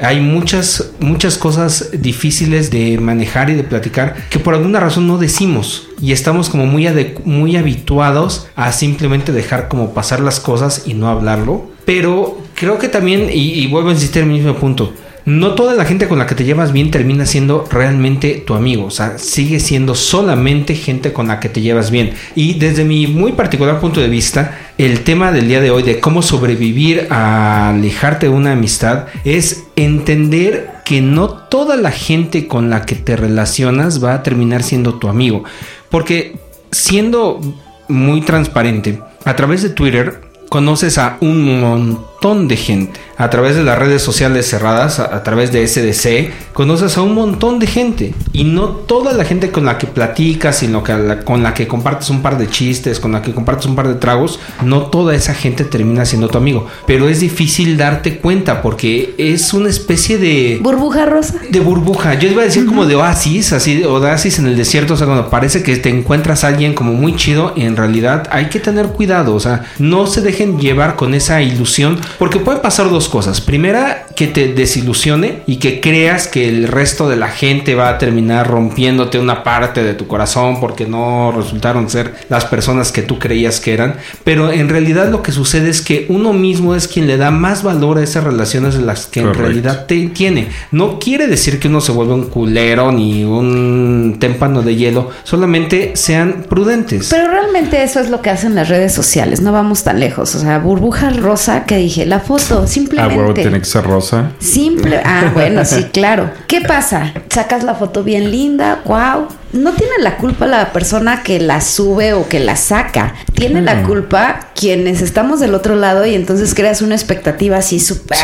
Hay 0.00 0.20
muchas, 0.20 0.92
muchas 1.00 1.36
cosas 1.36 1.90
difíciles 1.92 2.70
de 2.70 2.98
manejar 2.98 3.50
y 3.50 3.54
de 3.54 3.64
platicar 3.64 4.16
que 4.30 4.38
por 4.38 4.54
alguna 4.54 4.80
razón 4.80 5.06
no 5.06 5.18
decimos 5.18 5.88
y 6.00 6.12
estamos 6.12 6.48
como 6.48 6.64
muy, 6.66 6.88
muy 7.24 7.56
habituados 7.56 8.46
a 8.56 8.72
simplemente 8.72 9.32
dejar 9.32 9.68
como 9.68 9.92
pasar 9.92 10.20
las 10.20 10.40
cosas 10.40 10.84
y 10.86 10.94
no 10.94 11.08
hablarlo. 11.08 11.68
Pero 11.84 12.38
creo 12.60 12.78
que 12.78 12.88
también, 12.88 13.30
y, 13.32 13.66
vuelvo 13.68 13.88
a 13.88 13.92
insistir 13.92 14.22
en 14.22 14.28
el 14.28 14.34
mismo 14.34 14.54
punto, 14.54 14.92
no 15.24 15.54
toda 15.54 15.74
la 15.74 15.86
gente 15.86 16.08
con 16.08 16.18
la 16.18 16.26
que 16.26 16.34
te 16.34 16.44
llevas 16.44 16.72
bien 16.72 16.90
termina 16.90 17.24
siendo 17.24 17.66
realmente 17.70 18.42
tu 18.46 18.52
amigo. 18.52 18.84
O 18.84 18.90
sea, 18.90 19.16
sigue 19.16 19.60
siendo 19.60 19.94
solamente 19.94 20.74
gente 20.74 21.14
con 21.14 21.28
la 21.28 21.40
que 21.40 21.48
te 21.48 21.62
llevas 21.62 21.90
bien. 21.90 22.12
Y 22.34 22.58
desde 22.58 22.84
mi 22.84 23.06
muy 23.06 23.32
particular 23.32 23.80
punto 23.80 24.02
de 24.02 24.08
vista, 24.08 24.58
el 24.76 25.00
tema 25.04 25.32
del 25.32 25.48
día 25.48 25.62
de 25.62 25.70
hoy 25.70 25.82
de 25.82 26.00
cómo 26.00 26.20
sobrevivir 26.20 27.06
a 27.08 27.70
alejarte 27.70 28.26
de 28.26 28.32
una 28.32 28.52
amistad 28.52 29.06
es 29.24 29.64
entender 29.76 30.70
que 30.84 31.00
no 31.00 31.30
toda 31.30 31.78
la 31.78 31.92
gente 31.92 32.46
con 32.46 32.68
la 32.68 32.82
que 32.82 32.94
te 32.94 33.16
relacionas 33.16 34.04
va 34.04 34.12
a 34.12 34.22
terminar 34.22 34.62
siendo 34.62 34.96
tu 34.98 35.08
amigo. 35.08 35.44
Porque 35.88 36.36
siendo 36.70 37.40
muy 37.88 38.20
transparente, 38.20 39.00
a 39.24 39.34
través 39.34 39.62
de 39.62 39.70
Twitter 39.70 40.20
conoces 40.50 40.98
a 40.98 41.16
un 41.20 41.60
montón 41.60 42.09
de 42.20 42.56
gente. 42.56 43.00
A 43.16 43.30
través 43.30 43.56
de 43.56 43.62
las 43.64 43.78
redes 43.78 44.02
sociales 44.02 44.46
cerradas, 44.46 45.00
a, 45.00 45.16
a 45.16 45.22
través 45.22 45.52
de 45.52 45.66
SDC, 45.66 46.52
conoces 46.52 46.98
a 46.98 47.02
un 47.02 47.14
montón 47.14 47.58
de 47.58 47.66
gente. 47.66 48.14
Y 48.34 48.44
no 48.44 48.66
toda 48.68 49.14
la 49.14 49.24
gente 49.24 49.50
con 49.50 49.64
la 49.64 49.78
que 49.78 49.86
platicas, 49.86 50.56
sino 50.58 50.84
que 50.84 50.92
la- 50.92 51.20
con 51.20 51.42
la 51.42 51.54
que 51.54 51.66
compartes 51.66 52.10
un 52.10 52.20
par 52.20 52.36
de 52.36 52.48
chistes, 52.50 53.00
con 53.00 53.12
la 53.12 53.22
que 53.22 53.32
compartes 53.32 53.64
un 53.66 53.74
par 53.74 53.88
de 53.88 53.94
tragos, 53.94 54.38
no 54.62 54.82
toda 54.82 55.14
esa 55.14 55.32
gente 55.32 55.64
termina 55.64 56.04
siendo 56.04 56.28
tu 56.28 56.36
amigo. 56.36 56.66
Pero 56.86 57.08
es 57.08 57.20
difícil 57.20 57.78
darte 57.78 58.18
cuenta 58.18 58.60
porque 58.60 59.14
es 59.16 59.54
una 59.54 59.70
especie 59.70 60.18
de 60.18 60.58
Burbuja 60.62 61.06
rosa. 61.06 61.36
de 61.48 61.60
burbuja. 61.60 62.14
Yo 62.18 62.28
iba 62.28 62.42
a 62.42 62.44
decir 62.44 62.66
como 62.66 62.84
de 62.84 62.96
oasis, 62.96 63.54
así 63.54 63.76
de 63.76 63.86
oasis 63.86 64.38
en 64.38 64.46
el 64.46 64.56
desierto. 64.58 64.92
O 64.92 64.96
sea, 64.98 65.06
cuando 65.06 65.30
parece 65.30 65.62
que 65.62 65.74
te 65.78 65.88
encuentras 65.88 66.44
a 66.44 66.48
alguien 66.48 66.74
como 66.74 66.92
muy 66.92 67.16
chido, 67.16 67.54
en 67.56 67.76
realidad 67.78 68.28
hay 68.30 68.50
que 68.50 68.60
tener 68.60 68.88
cuidado. 68.88 69.34
O 69.34 69.40
sea, 69.40 69.64
no 69.78 70.06
se 70.06 70.20
dejen 70.20 70.58
llevar 70.60 70.96
con 70.96 71.14
esa 71.14 71.40
ilusión, 71.40 71.98
porque 72.18 72.38
pueden 72.38 72.62
pasar 72.62 72.90
dos 72.90 73.08
cosas. 73.08 73.40
Primera, 73.40 74.06
que 74.14 74.26
te 74.26 74.52
desilusione 74.52 75.42
y 75.46 75.56
que 75.56 75.80
creas 75.80 76.28
que 76.28 76.48
el 76.48 76.68
resto 76.68 77.08
de 77.08 77.16
la 77.16 77.28
gente 77.28 77.74
va 77.74 77.88
a 77.88 77.98
terminar 77.98 78.48
rompiéndote 78.48 79.18
una 79.18 79.42
parte 79.42 79.82
de 79.82 79.94
tu 79.94 80.06
corazón 80.06 80.60
porque 80.60 80.86
no 80.86 81.32
resultaron 81.32 81.88
ser 81.88 82.14
las 82.28 82.44
personas 82.44 82.92
que 82.92 83.02
tú 83.02 83.18
creías 83.18 83.60
que 83.60 83.72
eran. 83.72 83.96
Pero 84.24 84.50
en 84.50 84.68
realidad 84.68 85.10
lo 85.10 85.22
que 85.22 85.32
sucede 85.32 85.70
es 85.70 85.80
que 85.80 86.06
uno 86.08 86.32
mismo 86.32 86.74
es 86.74 86.88
quien 86.88 87.06
le 87.06 87.16
da 87.16 87.30
más 87.30 87.62
valor 87.62 87.98
a 87.98 88.02
esas 88.02 88.24
relaciones 88.24 88.74
de 88.74 88.82
las 88.82 89.06
que 89.06 89.20
Correcto. 89.20 89.40
en 89.40 89.46
realidad 89.46 89.86
te 89.86 90.08
tiene. 90.08 90.48
No 90.70 90.98
quiere 90.98 91.26
decir 91.26 91.58
que 91.58 91.68
uno 91.68 91.80
se 91.80 91.92
vuelva 91.92 92.14
un 92.14 92.26
culero 92.26 92.92
ni 92.92 93.24
un 93.24 94.16
témpano 94.18 94.62
de 94.62 94.76
hielo, 94.76 95.10
solamente 95.24 95.92
sean 95.94 96.44
prudentes. 96.48 97.08
Pero 97.10 97.28
realmente 97.28 97.82
eso 97.82 98.00
es 98.00 98.10
lo 98.10 98.22
que 98.22 98.30
hacen 98.30 98.54
las 98.54 98.68
redes 98.68 98.92
sociales, 98.92 99.40
no 99.40 99.52
vamos 99.52 99.84
tan 99.84 100.00
lejos. 100.00 100.34
O 100.34 100.38
sea, 100.38 100.58
burbuja 100.58 101.10
rosa 101.10 101.64
que 101.64 101.76
dije, 101.76 101.99
la 102.06 102.20
foto, 102.20 102.62
Ah, 102.64 102.66
simplemente. 102.66 103.16
huevo, 103.16 103.34
tiene 103.34 103.58
que 103.58 103.64
ser 103.64 103.84
rosa. 103.84 104.32
Simple. 104.38 105.00
Ah, 105.04 105.30
bueno, 105.34 105.64
sí, 105.64 105.84
claro. 105.92 106.30
¿Qué 106.46 106.60
pasa? 106.60 107.12
Sacas 107.28 107.62
la 107.64 107.74
foto 107.74 108.02
bien 108.04 108.30
linda, 108.30 108.80
wow. 108.84 109.28
No 109.52 109.72
tiene 109.72 109.94
la 110.00 110.16
culpa 110.16 110.46
la 110.46 110.72
persona 110.72 111.24
que 111.24 111.40
la 111.40 111.60
sube 111.60 112.12
o 112.12 112.28
que 112.28 112.38
la 112.38 112.54
saca. 112.54 113.14
Tiene 113.34 113.60
la 113.62 113.82
culpa 113.82 114.50
quienes 114.54 115.02
estamos 115.02 115.40
del 115.40 115.54
otro 115.56 115.74
lado 115.74 116.06
y 116.06 116.14
entonces 116.14 116.54
creas 116.54 116.82
una 116.82 116.94
expectativa 116.94 117.56
así 117.56 117.80
súper 117.80 118.16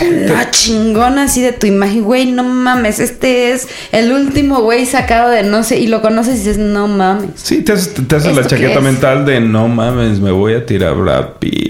chingona 0.52 1.24
así 1.24 1.42
de 1.42 1.50
tu 1.52 1.66
imagen. 1.66 2.04
Güey, 2.04 2.26
no 2.30 2.44
mames, 2.44 3.00
este 3.00 3.50
es 3.50 3.66
el 3.90 4.12
último 4.12 4.60
güey 4.62 4.86
sacado 4.86 5.30
de 5.30 5.42
no 5.42 5.64
sé 5.64 5.78
y 5.80 5.88
lo 5.88 6.00
conoces 6.00 6.36
y 6.36 6.38
dices, 6.38 6.58
no 6.58 6.86
mames. 6.86 7.30
Sí, 7.34 7.62
te 7.62 7.72
haces, 7.72 7.92
te 8.06 8.16
haces 8.16 8.34
la 8.34 8.42
¿Esto 8.42 8.54
qué 8.54 8.62
chaqueta 8.62 8.80
mental 8.80 9.24
de 9.26 9.40
no 9.40 9.66
mames, 9.66 10.20
me 10.20 10.30
voy 10.30 10.54
a 10.54 10.64
tirar 10.64 10.94
Brad 10.94 11.38
Pitt. 11.40 11.65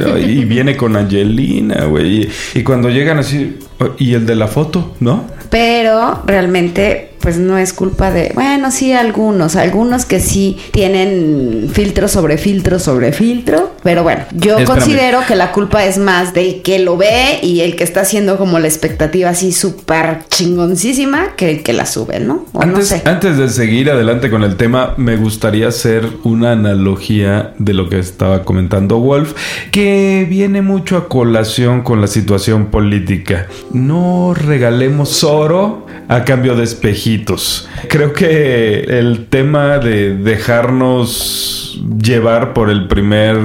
Y, 0.00 0.02
pero- 0.04 0.18
y 0.18 0.44
viene 0.44 0.76
con 0.76 0.96
Angelina, 0.96 1.84
güey. 1.86 2.22
Y, 2.22 2.28
y 2.54 2.62
cuando 2.62 2.88
llegan 2.90 3.18
así, 3.18 3.56
y 3.98 4.14
el 4.14 4.26
de 4.26 4.34
la 4.36 4.46
foto, 4.48 4.94
¿no? 5.00 5.24
Pero 5.50 6.22
realmente, 6.26 7.12
pues 7.20 7.38
no 7.38 7.58
es 7.58 7.72
culpa 7.72 8.10
de. 8.10 8.32
Bueno, 8.34 8.70
sí, 8.70 8.92
algunos. 8.92 9.56
Algunos 9.56 10.04
que 10.04 10.20
sí 10.20 10.56
tienen 10.72 11.68
filtro 11.72 12.08
sobre 12.08 12.38
filtro 12.38 12.78
sobre 12.78 13.12
filtro. 13.12 13.72
Pero 13.82 14.02
bueno, 14.02 14.22
yo 14.32 14.58
Espérame. 14.58 14.66
considero 14.66 15.20
que 15.26 15.34
la 15.36 15.52
culpa 15.52 15.84
es 15.84 15.98
más 15.98 16.34
de 16.34 16.62
que 16.62 16.78
lo 16.78 16.96
ve 16.96 17.38
y 17.42 17.60
el 17.60 17.76
que 17.76 17.84
está 17.84 18.00
haciendo 18.00 18.36
como 18.36 18.58
la 18.58 18.66
expectativa 18.66 19.30
así 19.30 19.52
súper 19.52 20.20
chingoncísima 20.28 21.36
que 21.36 21.50
el 21.50 21.62
que 21.62 21.72
la 21.72 21.86
sube, 21.86 22.20
¿no? 22.20 22.44
O 22.52 22.64
no 22.64 22.74
Antes, 22.74 22.88
sé. 22.88 23.02
antes 23.04 23.36
de 23.36 23.48
seguir 23.48 23.90
adelante 23.90 24.30
con 24.30 24.42
el 24.42 24.56
tema, 24.56 24.94
me 24.96 25.16
gustaría 25.16 25.68
hacer 25.68 26.06
una 26.24 26.52
analogía 26.52 27.54
de 27.58 27.74
lo 27.74 27.88
que 27.88 27.98
estaba 27.98 28.44
comentando 28.44 28.98
Wolf, 28.98 29.34
que 29.70 30.26
viene 30.28 30.62
mucho 30.62 30.96
a 30.96 31.08
colación 31.08 31.82
con 31.82 32.00
la 32.00 32.06
situación 32.06 32.66
política. 32.66 33.46
No 33.72 34.34
regalemos 34.34 35.24
oro 35.24 35.86
a 36.08 36.24
cambio 36.24 36.56
de 36.56 36.64
espejitos. 36.64 37.68
Creo 37.88 38.12
que 38.12 38.80
el 38.80 39.26
tema 39.26 39.78
de 39.78 40.14
dejarnos 40.14 41.58
llevar 42.02 42.54
por 42.54 42.70
el 42.70 42.88
primer 42.88 43.36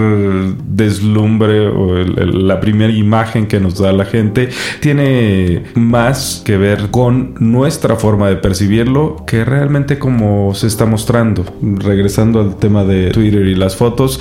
deslumbre 0.65 1.67
o 1.67 1.95
la 1.95 2.59
primera 2.59 2.91
imagen 2.91 3.47
que 3.47 3.59
nos 3.59 3.77
da 3.77 3.91
la 3.91 4.05
gente 4.05 4.49
tiene 4.79 5.63
más 5.75 6.41
que 6.45 6.57
ver 6.57 6.89
con 6.89 7.35
nuestra 7.39 7.95
forma 7.95 8.29
de 8.29 8.37
percibirlo 8.37 9.23
que 9.27 9.45
realmente 9.45 9.99
como 9.99 10.55
se 10.55 10.67
está 10.67 10.85
mostrando. 10.85 11.45
Regresando 11.61 12.39
al 12.39 12.55
tema 12.55 12.83
de 12.85 13.11
Twitter 13.11 13.45
y 13.45 13.55
las 13.55 13.75
fotos, 13.75 14.19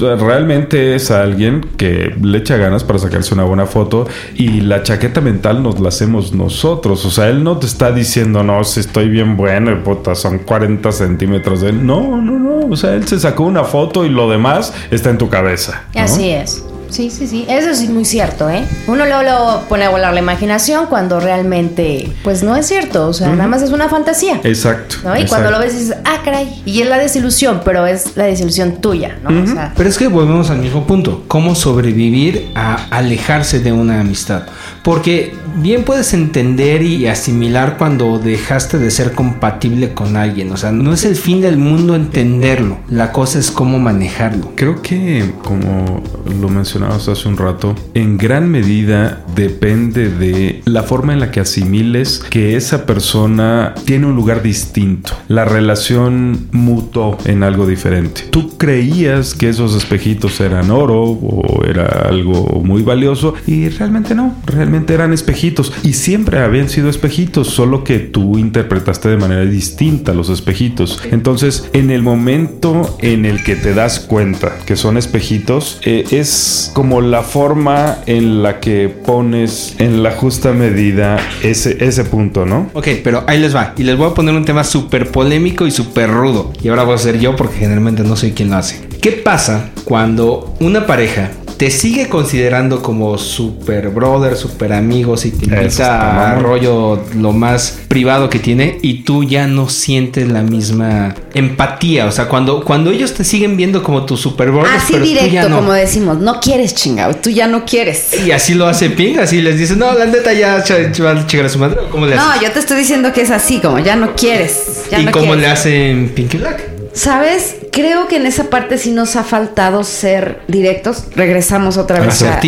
realmente 0.00 0.94
es 0.94 1.10
alguien 1.10 1.66
que 1.76 2.14
le 2.20 2.38
echa 2.38 2.56
ganas 2.56 2.84
para 2.84 2.98
sacarse 2.98 3.34
una 3.34 3.44
buena 3.44 3.66
foto 3.66 4.06
y 4.34 4.62
la 4.62 4.82
chaqueta 4.82 5.20
mental 5.20 5.62
nos 5.62 5.78
la 5.80 5.88
hacemos 5.88 6.32
nosotros. 6.32 7.04
O 7.04 7.10
sea, 7.10 7.28
él 7.28 7.44
no 7.44 7.58
te 7.58 7.66
está 7.66 7.81
diciendo, 7.90 8.42
no, 8.42 8.62
si 8.64 8.80
estoy 8.80 9.08
bien 9.08 9.36
bueno, 9.36 9.72
y 9.72 9.76
puta, 9.76 10.14
son 10.14 10.38
40 10.38 10.92
centímetros 10.92 11.62
de... 11.62 11.72
No, 11.72 12.20
no, 12.20 12.38
no. 12.38 12.66
O 12.70 12.76
sea, 12.76 12.94
él 12.94 13.06
se 13.08 13.18
sacó 13.18 13.44
una 13.44 13.64
foto 13.64 14.04
y 14.04 14.08
lo 14.08 14.30
demás 14.30 14.72
está 14.90 15.10
en 15.10 15.18
tu 15.18 15.28
cabeza. 15.28 15.84
Así 15.94 16.30
es. 16.30 16.64
Sí, 16.92 17.10
sí, 17.10 17.26
sí. 17.26 17.46
Eso 17.48 17.74
sí 17.74 17.84
es 17.84 17.90
muy 17.90 18.04
cierto, 18.04 18.48
¿eh? 18.48 18.64
Uno 18.86 19.04
luego 19.06 19.22
lo 19.22 19.68
pone 19.68 19.84
a 19.84 19.90
volar 19.90 20.12
la 20.12 20.20
imaginación 20.20 20.86
cuando 20.86 21.20
realmente, 21.20 22.12
pues 22.22 22.42
no 22.42 22.54
es 22.54 22.66
cierto. 22.66 23.08
O 23.08 23.12
sea, 23.12 23.30
nada 23.30 23.48
más 23.48 23.62
es 23.62 23.70
una 23.70 23.88
fantasía. 23.88 24.40
Exacto. 24.44 24.96
¿no? 25.04 25.16
Y 25.16 25.26
cuando 25.26 25.50
lo 25.50 25.58
ves 25.58 25.78
dices, 25.78 25.96
ah, 26.04 26.20
caray. 26.24 26.62
Y 26.64 26.82
es 26.82 26.88
la 26.88 26.98
desilusión, 26.98 27.62
pero 27.64 27.86
es 27.86 28.16
la 28.16 28.24
desilusión 28.24 28.76
tuya, 28.76 29.18
¿no? 29.22 29.42
O 29.42 29.46
sea, 29.46 29.72
Pero 29.76 29.88
es 29.88 29.98
que 29.98 30.08
volvemos 30.08 30.50
al 30.50 30.58
mismo 30.58 30.86
punto. 30.86 31.24
¿Cómo 31.28 31.54
sobrevivir 31.54 32.50
a 32.54 32.86
alejarse 32.90 33.60
de 33.60 33.72
una 33.72 34.00
amistad? 34.00 34.44
Porque 34.82 35.34
bien 35.56 35.84
puedes 35.84 36.12
entender 36.14 36.82
y 36.82 37.06
asimilar 37.06 37.76
cuando 37.78 38.18
dejaste 38.18 38.78
de 38.78 38.90
ser 38.90 39.12
compatible 39.12 39.94
con 39.94 40.16
alguien. 40.16 40.52
O 40.52 40.56
sea, 40.56 40.72
no 40.72 40.92
es 40.92 41.04
el 41.04 41.16
fin 41.16 41.40
del 41.40 41.56
mundo 41.56 41.94
entenderlo. 41.94 42.78
La 42.88 43.12
cosa 43.12 43.38
es 43.38 43.50
cómo 43.50 43.78
manejarlo. 43.78 44.52
Creo 44.54 44.82
que, 44.82 45.32
como 45.42 46.02
lo 46.40 46.48
hace 46.88 47.28
un 47.28 47.36
rato, 47.36 47.74
en 47.94 48.18
gran 48.18 48.50
medida 48.50 49.24
depende 49.34 50.08
de 50.08 50.62
la 50.64 50.82
forma 50.82 51.12
en 51.12 51.20
la 51.20 51.30
que 51.30 51.40
asimiles 51.40 52.22
que 52.30 52.56
esa 52.56 52.86
persona 52.86 53.74
tiene 53.84 54.06
un 54.06 54.16
lugar 54.16 54.42
distinto. 54.42 55.12
La 55.28 55.44
relación 55.44 56.48
mutó 56.52 57.18
en 57.24 57.42
algo 57.42 57.66
diferente. 57.66 58.22
Tú 58.30 58.56
creías 58.56 59.34
que 59.34 59.48
esos 59.48 59.74
espejitos 59.74 60.40
eran 60.40 60.70
oro 60.70 61.02
o 61.02 61.64
era 61.64 61.86
algo 62.08 62.62
muy 62.64 62.82
valioso 62.82 63.34
y 63.46 63.68
realmente 63.68 64.14
no. 64.14 64.34
Realmente 64.46 64.94
eran 64.94 65.12
espejitos 65.12 65.72
y 65.82 65.94
siempre 65.94 66.40
habían 66.40 66.68
sido 66.68 66.88
espejitos, 66.88 67.48
solo 67.48 67.84
que 67.84 67.98
tú 67.98 68.38
interpretaste 68.38 69.08
de 69.08 69.16
manera 69.16 69.44
distinta 69.44 70.14
los 70.14 70.28
espejitos. 70.28 71.00
Entonces, 71.10 71.68
en 71.72 71.90
el 71.90 72.02
momento 72.02 72.96
en 73.00 73.24
el 73.24 73.42
que 73.42 73.56
te 73.56 73.74
das 73.74 74.00
cuenta 74.00 74.56
que 74.66 74.76
son 74.76 74.96
espejitos, 74.96 75.80
eh, 75.84 76.04
es 76.10 76.71
como 76.72 77.00
la 77.00 77.22
forma 77.22 77.98
en 78.06 78.42
la 78.42 78.60
que 78.60 78.88
pones 78.88 79.74
en 79.78 80.02
la 80.02 80.12
justa 80.12 80.52
medida 80.52 81.18
ese, 81.42 81.84
ese 81.84 82.04
punto, 82.04 82.46
¿no? 82.46 82.70
Ok, 82.72 82.88
pero 83.04 83.24
ahí 83.26 83.38
les 83.38 83.54
va. 83.54 83.74
Y 83.76 83.82
les 83.84 83.96
voy 83.96 84.10
a 84.10 84.14
poner 84.14 84.34
un 84.34 84.44
tema 84.44 84.64
súper 84.64 85.10
polémico 85.10 85.66
y 85.66 85.70
súper 85.70 86.10
rudo. 86.10 86.52
Y 86.62 86.68
ahora 86.68 86.84
voy 86.84 86.94
a 86.94 86.98
ser 86.98 87.18
yo 87.18 87.36
porque 87.36 87.58
generalmente 87.58 88.02
no 88.02 88.16
soy 88.16 88.32
quien 88.32 88.50
lo 88.50 88.56
hace. 88.56 88.80
¿Qué 89.00 89.12
pasa 89.12 89.70
cuando 89.84 90.54
una 90.60 90.86
pareja 90.86 91.30
te 91.62 91.70
sigue 91.70 92.08
considerando 92.08 92.82
como 92.82 93.16
super 93.18 93.90
brother, 93.90 94.36
super 94.36 94.72
amigo, 94.72 95.16
si 95.16 95.30
te 95.30 95.44
invita 95.44 96.32
a 96.32 96.34
rollo 96.40 97.04
lo 97.14 97.30
más 97.30 97.78
privado 97.86 98.28
que 98.28 98.40
tiene 98.40 98.80
y 98.82 99.04
tú 99.04 99.22
ya 99.22 99.46
no 99.46 99.68
sientes 99.68 100.28
la 100.28 100.42
misma 100.42 101.14
empatía? 101.34 102.06
O 102.06 102.10
sea, 102.10 102.26
cuando, 102.26 102.64
cuando 102.64 102.90
ellos 102.90 103.14
te 103.14 103.22
siguen 103.22 103.56
viendo 103.56 103.84
como 103.84 104.04
tu 104.06 104.16
super 104.16 104.50
brother, 104.50 104.72
Así 104.74 104.94
pero 104.94 105.04
tú 105.04 105.10
ya 105.12 105.22
directo, 105.22 105.48
no. 105.50 105.56
como 105.58 105.72
decimos, 105.72 106.18
no 106.18 106.40
quieres 106.40 106.74
chingado, 106.74 107.14
tú 107.14 107.30
ya 107.30 107.46
no 107.46 107.64
quieres. 107.64 108.08
Y 108.26 108.32
así 108.32 108.54
lo 108.54 108.66
hace 108.66 108.90
Ping, 108.90 109.18
así 109.20 109.40
les 109.40 109.56
dice, 109.56 109.76
no, 109.76 109.96
la 109.96 110.06
neta 110.06 110.32
ya 110.32 110.64
va 110.64 111.10
a 111.12 111.26
chingar 111.28 111.46
a 111.46 111.48
su 111.48 111.60
madre. 111.60 111.78
¿o 111.78 111.90
¿Cómo 111.90 112.06
le 112.06 112.16
hace? 112.16 112.40
No, 112.40 112.42
yo 112.44 112.50
te 112.50 112.58
estoy 112.58 112.78
diciendo 112.78 113.12
que 113.12 113.20
es 113.20 113.30
así, 113.30 113.60
como 113.60 113.78
ya 113.78 113.94
no 113.94 114.16
quieres. 114.16 114.86
Ya 114.90 114.98
¿Y 114.98 115.04
no 115.04 115.12
cómo 115.12 115.26
quieres. 115.26 115.42
le 115.42 115.46
hacen 115.46 116.08
Pinky 116.12 116.38
Black? 116.38 116.60
¿Sabes? 116.92 117.54
Creo 117.72 118.06
que 118.06 118.16
en 118.16 118.26
esa 118.26 118.44
parte 118.50 118.76
sí 118.76 118.92
nos 118.92 119.16
ha 119.16 119.24
faltado 119.24 119.82
ser 119.82 120.42
directos. 120.46 121.04
Regresamos 121.16 121.78
otra 121.78 122.00
vez 122.00 122.20
a- 122.22 122.38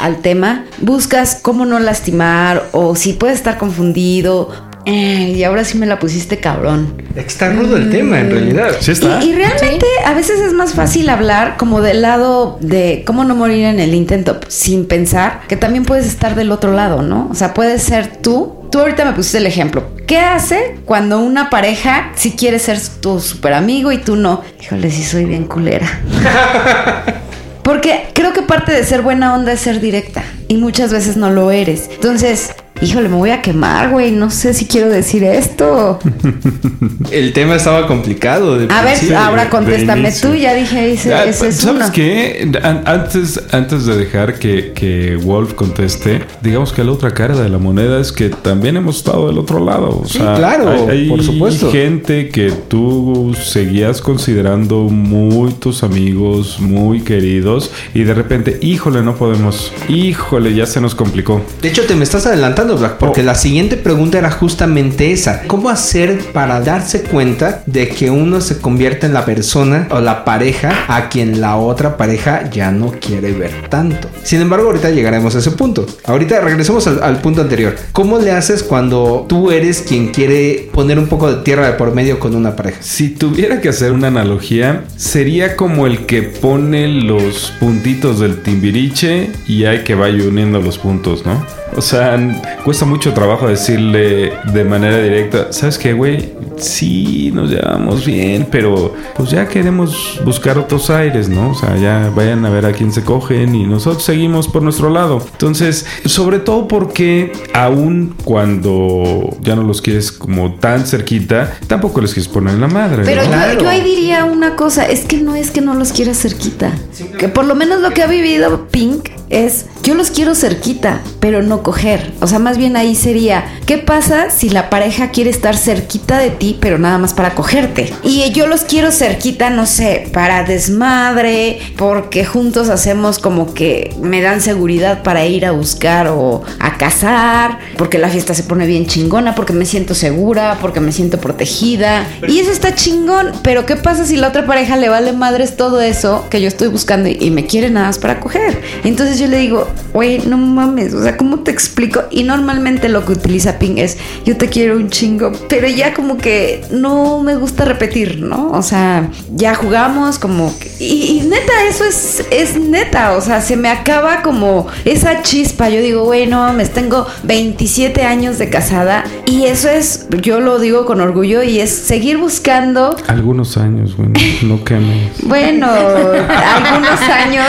al, 0.00 0.06
al 0.14 0.16
tema. 0.22 0.64
Buscas 0.80 1.38
cómo 1.42 1.66
no 1.66 1.78
lastimar 1.78 2.68
o 2.72 2.96
si 2.96 3.12
puedes 3.12 3.36
estar 3.36 3.58
confundido. 3.58 4.48
Eh, 4.84 5.34
y 5.36 5.44
ahora 5.44 5.64
sí 5.64 5.78
me 5.78 5.86
la 5.86 5.98
pusiste 5.98 6.38
cabrón. 6.38 7.02
Está 7.14 7.52
rudo 7.52 7.76
el 7.76 7.90
tema, 7.90 8.20
en 8.20 8.30
realidad. 8.30 8.70
Sí 8.80 8.92
está. 8.92 9.22
Y, 9.22 9.30
y 9.30 9.34
realmente 9.34 9.86
a 10.04 10.14
veces 10.14 10.40
es 10.40 10.52
más 10.52 10.74
fácil 10.74 11.08
hablar 11.08 11.56
como 11.56 11.80
del 11.80 12.02
lado 12.02 12.58
de 12.60 13.02
cómo 13.06 13.24
no 13.24 13.34
morir 13.34 13.64
en 13.66 13.80
el 13.80 13.94
intento 13.94 14.40
sin 14.48 14.86
pensar 14.86 15.42
que 15.48 15.56
también 15.56 15.84
puedes 15.84 16.06
estar 16.06 16.34
del 16.34 16.50
otro 16.50 16.72
lado, 16.72 17.02
¿no? 17.02 17.28
O 17.30 17.34
sea, 17.34 17.54
puedes 17.54 17.82
ser 17.82 18.16
tú. 18.16 18.58
Tú 18.70 18.80
ahorita 18.80 19.04
me 19.04 19.12
pusiste 19.12 19.38
el 19.38 19.46
ejemplo. 19.46 19.84
¿Qué 20.06 20.18
hace 20.18 20.76
cuando 20.84 21.18
una 21.18 21.50
pareja 21.50 22.10
si 22.16 22.32
quiere 22.32 22.58
ser 22.58 22.78
tu 23.00 23.20
super 23.20 23.52
amigo 23.52 23.92
y 23.92 23.98
tú 23.98 24.16
no? 24.16 24.42
Híjole, 24.60 24.90
sí 24.90 25.04
soy 25.04 25.26
bien 25.26 25.44
culera. 25.44 25.86
Porque 27.62 28.08
creo 28.12 28.32
que 28.32 28.42
parte 28.42 28.72
de 28.72 28.84
ser 28.84 29.02
buena 29.02 29.34
onda 29.34 29.52
es 29.52 29.60
ser 29.60 29.80
directa 29.80 30.24
y 30.48 30.56
muchas 30.56 30.92
veces 30.92 31.16
no 31.16 31.30
lo 31.30 31.50
eres. 31.50 31.88
Entonces, 31.92 32.50
híjole, 32.82 33.08
me 33.08 33.16
voy 33.16 33.30
a 33.30 33.40
quemar, 33.42 33.90
güey. 33.90 34.10
No 34.12 34.30
sé 34.30 34.52
si 34.54 34.66
quiero 34.66 34.88
decir 34.90 35.22
esto. 35.24 35.98
El 37.10 37.32
tema 37.32 37.56
estaba 37.56 37.86
complicado. 37.86 38.58
de 38.58 38.72
A 38.72 38.82
ver, 38.82 39.14
ahora 39.14 39.48
contéstame 39.50 40.10
tú. 40.12 40.34
Ya 40.34 40.54
dije, 40.54 40.92
ese, 40.92 41.12
Ah, 41.14 41.24
ese 41.24 41.48
es 41.48 41.56
¿Sabes 41.56 41.82
uno. 41.84 41.92
qué? 41.92 42.50
An- 42.62 42.82
Antes, 42.86 43.40
antes 43.52 43.86
de 43.86 43.96
dejar 43.96 44.38
que, 44.38 44.72
que 44.72 45.16
Wolf 45.16 45.54
conteste, 45.54 46.22
digamos 46.42 46.72
que 46.72 46.82
la 46.84 46.92
otra 46.92 47.12
cara 47.12 47.36
de 47.36 47.48
la 47.48 47.58
moneda 47.58 48.00
es 48.00 48.12
que 48.12 48.28
también 48.30 48.76
hemos 48.76 48.96
estado 48.98 49.28
del 49.28 49.38
otro 49.38 49.64
lado. 49.64 50.00
O 50.02 50.06
Sí, 50.06 50.18
sea, 50.18 50.34
claro, 50.34 50.70
hay, 50.70 50.88
hay 51.02 51.08
por 51.08 51.22
supuesto. 51.22 51.70
gente 51.70 52.28
que 52.28 52.50
tú 52.68 53.34
seguías 53.40 54.00
considerando 54.00 54.84
muy 54.84 55.52
tus 55.52 55.82
amigos, 55.82 56.58
muy 56.60 57.00
queridos, 57.02 57.70
y 57.94 58.04
de 58.04 58.14
repente, 58.14 58.58
híjole, 58.62 59.02
no 59.02 59.14
podemos, 59.16 59.72
híjole, 59.88 60.54
ya 60.54 60.66
se 60.66 60.80
nos 60.80 60.94
complicó. 60.94 61.42
De 61.60 61.68
hecho, 61.68 61.82
te 61.84 61.94
me 61.94 62.04
estás 62.04 62.26
adelantando, 62.26 62.71
Black, 62.78 62.98
porque 62.98 63.20
Oh. 63.22 63.24
la 63.24 63.34
siguiente 63.34 63.76
pregunta 63.76 64.18
era 64.18 64.30
justamente 64.30 65.12
esa. 65.12 65.42
¿Cómo 65.46 65.68
hacer 65.68 66.18
para 66.32 66.60
darse 66.60 67.02
cuenta 67.02 67.62
de 67.66 67.88
que 67.88 68.10
uno 68.10 68.40
se 68.40 68.58
convierte 68.58 69.06
en 69.06 69.14
la 69.14 69.24
persona 69.24 69.88
o 69.90 70.00
la 70.00 70.24
pareja 70.24 70.72
a 70.88 71.08
quien 71.08 71.40
la 71.40 71.56
otra 71.56 71.96
pareja 71.96 72.48
ya 72.50 72.70
no 72.70 72.92
quiere 73.00 73.32
ver 73.32 73.68
tanto? 73.68 74.08
Sin 74.22 74.40
embargo, 74.40 74.66
ahorita 74.68 74.90
llegaremos 74.90 75.34
a 75.34 75.38
ese 75.38 75.50
punto. 75.52 75.86
Ahorita 76.04 76.40
regresemos 76.40 76.86
al, 76.86 77.02
al 77.02 77.20
punto 77.20 77.40
anterior. 77.42 77.74
¿Cómo 77.92 78.18
le 78.18 78.32
haces 78.32 78.62
cuando 78.62 79.26
tú 79.28 79.50
eres 79.50 79.82
quien 79.82 80.08
quiere 80.08 80.68
poner 80.72 80.98
un 80.98 81.06
poco 81.08 81.30
de 81.32 81.42
tierra 81.42 81.66
de 81.66 81.72
por 81.74 81.94
medio 81.94 82.18
con 82.18 82.34
una 82.34 82.56
pareja? 82.56 82.78
Si 82.80 83.10
tuviera 83.10 83.60
que 83.60 83.68
hacer 83.68 83.92
una 83.92 84.08
analogía, 84.08 84.84
sería 84.96 85.56
como 85.56 85.86
el 85.86 86.06
que 86.06 86.22
pone 86.22 86.88
los 86.88 87.52
puntitos 87.60 88.20
del 88.20 88.42
timbiriche 88.42 89.30
y 89.46 89.64
hay 89.64 89.80
que 89.84 89.94
vaya 89.94 90.24
uniendo 90.24 90.60
los 90.60 90.78
puntos, 90.78 91.24
¿no? 91.26 91.44
O 91.74 91.80
sea, 91.80 92.18
cuesta 92.64 92.84
mucho 92.84 93.12
trabajo 93.12 93.48
decirle 93.48 94.32
de 94.52 94.64
manera 94.64 94.98
directa, 94.98 95.52
¿sabes 95.52 95.78
qué, 95.78 95.92
güey? 95.92 96.30
Sí, 96.58 97.32
nos 97.34 97.50
llevamos 97.50 98.04
bien, 98.06 98.46
pero 98.50 98.94
pues 99.16 99.30
ya 99.30 99.48
queremos 99.48 100.20
buscar 100.24 100.58
otros 100.58 100.90
aires, 100.90 101.28
¿no? 101.28 101.50
O 101.50 101.54
sea, 101.54 101.76
ya 101.76 102.12
vayan 102.14 102.44
a 102.44 102.50
ver 102.50 102.66
a 102.66 102.72
quién 102.72 102.92
se 102.92 103.02
cogen 103.02 103.54
y 103.56 103.64
nosotros 103.66 104.04
seguimos 104.04 104.46
por 104.46 104.62
nuestro 104.62 104.90
lado. 104.90 105.24
Entonces, 105.32 105.86
sobre 106.04 106.38
todo 106.38 106.68
porque 106.68 107.32
aún 107.52 108.14
cuando 108.24 109.36
ya 109.40 109.56
no 109.56 109.62
los 109.64 109.82
quieres 109.82 110.12
como 110.12 110.54
tan 110.54 110.86
cerquita, 110.86 111.52
tampoco 111.66 112.00
les 112.00 112.12
quieres 112.14 112.28
poner 112.32 112.54
en 112.54 112.60
la 112.60 112.68
madre. 112.68 113.02
Pero 113.04 113.22
¿no? 113.22 113.28
yo- 113.28 113.32
Claro. 113.32 113.60
yo, 113.62 113.68
ahí 113.68 113.82
diría 113.82 114.24
una 114.24 114.54
cosa, 114.54 114.84
es 114.86 115.00
que 115.00 115.16
no 115.16 115.34
es 115.34 115.50
que 115.50 115.62
no 115.62 115.74
los 115.74 115.90
quiera 115.92 116.14
cerquita. 116.14 116.70
Que 117.18 117.28
por 117.28 117.44
lo 117.44 117.54
menos 117.56 117.80
lo 117.80 117.90
que 117.90 118.02
ha 118.02 118.06
vivido 118.06 118.68
Pink 118.68 119.08
es, 119.32 119.66
yo 119.82 119.94
los 119.94 120.10
quiero 120.10 120.34
cerquita, 120.34 121.00
pero 121.18 121.42
no 121.42 121.62
coger. 121.62 122.12
O 122.20 122.26
sea, 122.26 122.38
más 122.38 122.58
bien 122.58 122.76
ahí 122.76 122.94
sería, 122.94 123.44
¿qué 123.66 123.78
pasa 123.78 124.30
si 124.30 124.50
la 124.50 124.70
pareja 124.70 125.10
quiere 125.10 125.30
estar 125.30 125.56
cerquita 125.56 126.18
de 126.18 126.30
ti, 126.30 126.56
pero 126.60 126.78
nada 126.78 126.98
más 126.98 127.14
para 127.14 127.34
cogerte? 127.34 127.92
Y 128.02 128.30
yo 128.32 128.46
los 128.46 128.62
quiero 128.62 128.92
cerquita, 128.92 129.50
no 129.50 129.66
sé, 129.66 130.08
para 130.12 130.44
desmadre, 130.44 131.58
porque 131.76 132.24
juntos 132.24 132.68
hacemos 132.68 133.18
como 133.18 133.54
que 133.54 133.94
me 134.00 134.20
dan 134.20 134.40
seguridad 134.40 135.02
para 135.02 135.26
ir 135.26 135.46
a 135.46 135.52
buscar 135.52 136.08
o 136.08 136.42
a 136.60 136.76
cazar, 136.76 137.58
porque 137.76 137.98
la 137.98 138.08
fiesta 138.08 138.34
se 138.34 138.42
pone 138.42 138.66
bien 138.66 138.86
chingona, 138.86 139.34
porque 139.34 139.52
me 139.52 139.66
siento 139.66 139.94
segura, 139.94 140.58
porque 140.60 140.80
me 140.80 140.92
siento 140.92 141.18
protegida. 141.18 142.06
Y 142.28 142.38
eso 142.38 142.52
está 142.52 142.74
chingón, 142.74 143.32
pero 143.42 143.66
¿qué 143.66 143.76
pasa 143.76 144.04
si 144.04 144.16
la 144.16 144.28
otra 144.28 144.46
pareja 144.46 144.76
le 144.76 144.88
vale 144.88 145.12
madres 145.12 145.56
todo 145.56 145.80
eso 145.80 146.26
que 146.30 146.40
yo 146.40 146.48
estoy 146.48 146.68
buscando 146.68 147.08
y, 147.08 147.30
me 147.32 147.46
quiere 147.46 147.70
nada 147.70 147.86
más 147.86 147.98
para 147.98 148.20
coger? 148.20 148.60
Entonces 148.84 149.18
yo 149.22 149.28
le 149.28 149.38
digo, 149.38 149.68
güey, 149.92 150.18
no 150.26 150.36
mames, 150.36 150.92
o 150.94 151.02
sea, 151.02 151.16
¿cómo 151.16 151.40
te 151.40 151.52
explico? 151.52 152.02
Y 152.10 152.24
normalmente 152.24 152.88
lo 152.88 153.04
que 153.06 153.12
utiliza 153.12 153.58
Ping 153.58 153.76
es, 153.76 153.98
yo 154.24 154.36
te 154.36 154.48
quiero 154.48 154.76
un 154.76 154.90
chingo, 154.90 155.30
pero 155.48 155.68
ya 155.68 155.94
como 155.94 156.18
que 156.18 156.64
no 156.72 157.20
me 157.20 157.36
gusta 157.36 157.64
repetir, 157.64 158.18
¿no? 158.20 158.50
O 158.50 158.62
sea, 158.62 159.10
ya 159.30 159.54
jugamos 159.54 160.18
como... 160.18 160.52
y, 160.80 161.20
y 161.20 161.20
neta, 161.20 161.52
eso 161.68 161.84
es, 161.84 162.24
es 162.32 162.56
neta, 162.56 163.12
o 163.12 163.20
sea, 163.20 163.40
se 163.40 163.56
me 163.56 163.68
acaba 163.68 164.22
como 164.22 164.66
esa 164.84 165.22
chispa. 165.22 165.68
Yo 165.68 165.80
digo, 165.80 166.04
güey, 166.04 166.26
no 166.26 166.38
mames, 166.38 166.70
tengo 166.70 167.06
27 167.22 168.02
años 168.02 168.38
de 168.38 168.50
casada 168.50 169.04
y 169.26 169.44
eso 169.44 169.68
es, 169.68 170.08
yo 170.20 170.40
lo 170.40 170.58
digo 170.58 170.84
con 170.84 171.00
orgullo 171.00 171.44
y 171.44 171.60
es 171.60 171.70
seguir 171.70 172.18
buscando 172.18 172.96
Algunos 173.06 173.56
años, 173.56 173.96
güey. 173.96 174.10
No 174.42 174.64
quemes. 174.64 175.12
bueno, 175.22 175.66
algunos 175.70 177.00
años. 177.02 177.46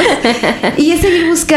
Y 0.77 0.91
es 0.91 1.01
seguir 1.01 1.27
buscando 1.27 1.52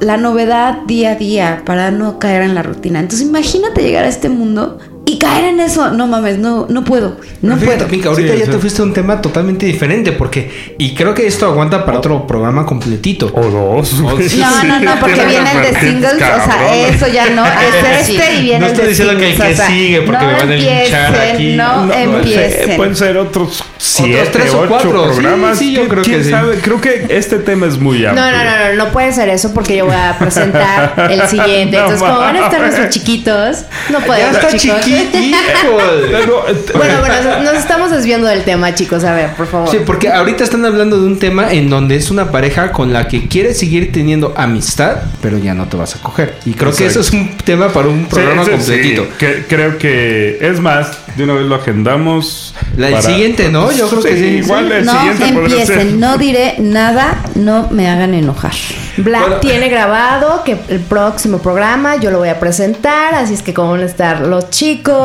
la 0.00 0.16
novedad 0.16 0.78
día 0.86 1.12
a 1.12 1.14
día 1.16 1.62
para 1.66 1.90
no 1.90 2.18
caer 2.18 2.42
en 2.42 2.54
la 2.54 2.62
rutina. 2.62 3.00
Entonces 3.00 3.26
imagínate 3.26 3.82
llegar 3.82 4.04
a 4.04 4.08
este 4.08 4.28
mundo 4.28 4.78
caer 5.24 5.44
en 5.46 5.60
eso, 5.60 5.90
no 5.90 6.06
mames, 6.06 6.38
no, 6.38 6.66
no 6.68 6.84
puedo, 6.84 7.16
no 7.42 7.56
Fíjate, 7.56 7.84
puedo. 7.86 8.10
Ahorita 8.10 8.32
Sí, 8.32 8.38
ya 8.38 8.44
sí. 8.46 8.50
te 8.50 8.58
fuiste 8.58 8.82
a 8.82 8.84
un 8.84 8.92
tema 8.92 9.20
totalmente 9.20 9.66
diferente 9.66 10.12
porque 10.12 10.74
y 10.78 10.94
creo 10.94 11.14
que 11.14 11.26
esto 11.26 11.46
aguanta 11.46 11.84
para 11.84 11.98
otro 11.98 12.26
programa 12.26 12.66
completito. 12.66 13.30
O 13.34 13.42
dos. 13.50 14.00
güey. 14.00 14.28
No, 14.38 14.64
no, 14.64 14.80
no, 14.80 15.00
porque 15.00 15.24
viene 15.26 15.50
el 15.52 15.62
de 15.74 15.80
singles, 15.80 16.14
o 16.14 16.18
sea, 16.18 16.86
eso 16.88 17.06
ya 17.08 17.30
no, 17.30 17.44
es 17.46 18.06
sí. 18.06 18.16
este 18.16 18.34
y 18.34 18.42
viene 18.42 18.58
No 18.60 18.66
el 18.66 18.72
estoy 18.72 18.84
de 18.84 18.90
diciendo 18.90 19.16
que 19.18 19.30
el 19.30 19.36
que 19.36 19.52
o 19.52 19.56
sea, 19.56 19.66
sigue, 19.66 20.00
porque 20.02 20.24
no 20.24 20.30
me 20.32 20.38
van 20.38 20.50
a 20.50 20.54
linchar 20.54 21.14
aquí. 21.32 21.52
No, 21.54 21.76
No, 21.76 21.86
no 21.86 21.92
sé, 21.94 22.02
empiecen. 22.02 22.76
pueden 22.76 22.96
ser 22.96 23.16
otros 23.16 23.64
siete, 23.78 24.28
tres 24.32 24.52
o 24.54 24.66
cuatro, 24.66 25.12
sí, 25.14 25.20
programas. 25.20 25.58
sí, 25.58 25.72
yo 25.72 25.80
¿Quién- 25.80 25.88
creo 25.90 26.02
que 26.04 26.24
sí. 26.24 26.30
sabe? 26.30 26.56
Creo 26.58 26.80
que 26.80 27.06
este 27.10 27.38
tema 27.38 27.66
es 27.66 27.78
muy 27.78 28.04
amplio. 28.04 28.24
No, 28.24 28.30
no, 28.30 28.44
no, 28.44 28.50
no, 28.76 28.84
no 28.84 28.92
puede 28.92 29.12
ser 29.12 29.28
eso 29.28 29.52
porque 29.54 29.76
yo 29.76 29.86
voy 29.86 29.94
a 29.94 30.16
presentar 30.18 30.94
el 31.10 31.28
siguiente. 31.28 31.76
No 31.76 31.84
Entonces, 31.84 32.00
como 32.02 32.18
van 32.18 32.36
a 32.36 32.44
estar 32.44 32.60
nuestros 32.60 32.88
chiquitos, 32.90 33.58
no 33.90 34.00
Ya 34.00 34.06
podemos, 34.06 34.38
chicos. 34.56 34.80
chiquito. 34.80 35.13
No, 35.64 36.78
Bueno, 36.78 37.00
bueno, 37.00 37.42
nos 37.42 37.54
estamos 37.54 37.90
desviando 37.90 38.26
del 38.28 38.42
tema, 38.42 38.74
chicos. 38.74 39.04
A 39.04 39.14
ver, 39.14 39.30
por 39.34 39.46
favor. 39.46 39.68
Sí, 39.70 39.78
porque 39.84 40.08
ahorita 40.10 40.44
están 40.44 40.64
hablando 40.64 40.98
de 41.00 41.06
un 41.06 41.18
tema 41.18 41.52
en 41.52 41.68
donde 41.70 41.96
es 41.96 42.10
una 42.10 42.30
pareja 42.30 42.72
con 42.72 42.92
la 42.92 43.08
que 43.08 43.28
quieres 43.28 43.58
seguir 43.58 43.92
teniendo 43.92 44.34
amistad, 44.36 44.96
pero 45.22 45.38
ya 45.38 45.54
no 45.54 45.66
te 45.68 45.76
vas 45.76 45.96
a 45.96 46.00
coger. 46.02 46.36
Y 46.44 46.52
creo 46.54 46.74
que 46.74 46.86
eso 46.86 47.00
es 47.00 47.10
un 47.12 47.36
tema 47.38 47.68
para 47.68 47.88
un 47.88 48.06
programa 48.06 48.44
sí, 48.44 48.50
completito. 48.50 49.02
sí. 49.04 49.08
Que- 49.18 49.44
creo 49.48 49.78
que 49.78 50.38
es 50.40 50.60
más, 50.60 50.98
de 51.16 51.24
una 51.24 51.34
vez 51.34 51.46
lo 51.46 51.54
agendamos. 51.56 52.54
La 52.76 53.00
siguiente, 53.02 53.48
¿no? 53.50 53.70
Yo 53.72 53.88
creo 53.88 54.02
que 54.02 54.16
sí. 54.16 54.24
Igual 54.44 54.70
el 54.72 54.84
No 54.84 54.92
siguiente 54.92 55.32
podría 55.32 55.66
ser. 55.66 55.78
empiecen, 55.78 56.00
no 56.00 56.18
diré 56.18 56.56
nada, 56.58 57.22
no 57.34 57.68
me 57.70 57.88
hagan 57.88 58.14
enojar. 58.14 58.52
Black 58.96 59.20
Bueno. 59.22 59.36
tiene 59.40 59.68
grabado 59.68 60.42
que 60.44 60.56
el 60.68 60.80
próximo 60.80 61.38
programa 61.38 61.96
yo 61.96 62.10
lo 62.10 62.18
voy 62.18 62.28
a 62.28 62.38
presentar, 62.38 63.14
así 63.14 63.34
es 63.34 63.42
que 63.42 63.52
como 63.52 63.72
van 63.72 63.80
a 63.80 63.86
estar 63.86 64.20
los 64.20 64.50
chicos, 64.50 65.03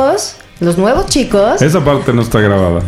los 0.60 0.78
nuevos 0.78 1.08
chicos. 1.08 1.62
Esa 1.62 1.84
parte 1.84 2.14
no 2.14 2.22
está 2.22 2.40
grabada. 2.40 2.82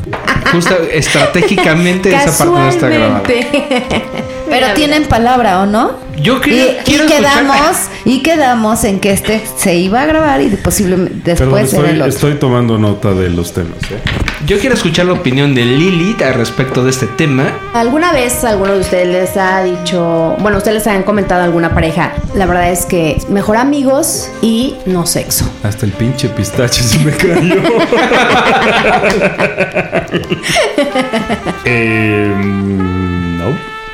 Justo 0.52 0.76
estratégicamente 0.92 2.14
esa 2.14 2.38
parte 2.38 2.60
no 2.60 2.70
está 2.70 2.90
grabada. 2.90 3.24
Pero 4.62 4.74
Mira, 4.74 4.74
tienen 4.76 5.04
palabra, 5.10 5.62
¿o 5.62 5.66
no? 5.66 5.92
Yo 6.22 6.38
Y, 6.38 6.40
quiero, 6.42 6.72
y 6.72 6.84
quiero 6.84 7.04
escuchar- 7.06 7.20
quedamos, 7.46 7.78
y 8.06 8.20
quedamos 8.22 8.84
en 8.84 9.00
que 9.00 9.12
este 9.12 9.42
se 9.58 9.76
iba 9.76 10.02
a 10.02 10.06
grabar 10.06 10.40
y 10.42 10.50
posiblemente 10.50 11.36
Perdón, 11.36 11.62
después 11.62 11.74
el 11.74 11.80
estoy, 11.80 11.96
otro. 12.00 12.06
estoy 12.06 12.34
tomando 12.36 12.78
nota 12.78 13.12
de 13.14 13.30
los 13.32 13.54
temas. 13.54 13.78
¿eh? 13.90 14.00
Yo 14.46 14.60
quiero 14.60 14.76
escuchar 14.76 15.06
la 15.08 15.14
opinión 15.14 15.56
de 15.56 15.66
Lilith 15.66 16.22
al 16.22 16.34
respecto 16.36 16.84
de 16.84 16.92
este 16.92 17.08
tema. 17.08 17.46
¿Alguna 17.74 18.12
vez 18.12 18.44
alguno 18.44 18.74
de 18.74 18.82
ustedes 18.82 19.08
les 19.08 19.38
ha 19.38 19.64
dicho, 19.64 20.36
bueno, 20.40 20.58
ustedes 20.58 20.78
les 20.86 20.88
han 20.88 21.02
comentado 21.04 21.42
a 21.42 21.46
alguna 21.46 21.74
pareja, 21.74 22.12
la 22.36 22.46
verdad 22.46 22.70
es 22.72 22.86
que 22.86 23.18
mejor 23.30 23.58
amigos 23.58 24.30
y 24.42 24.76
no 24.86 25.06
sexo? 25.08 25.50
Hasta 25.64 25.86
el 25.88 25.92
pinche 25.92 26.28
pistache 26.30 26.84
se 26.84 27.00
me 27.00 27.12
cayó. 27.14 27.56
eh. 31.66 33.11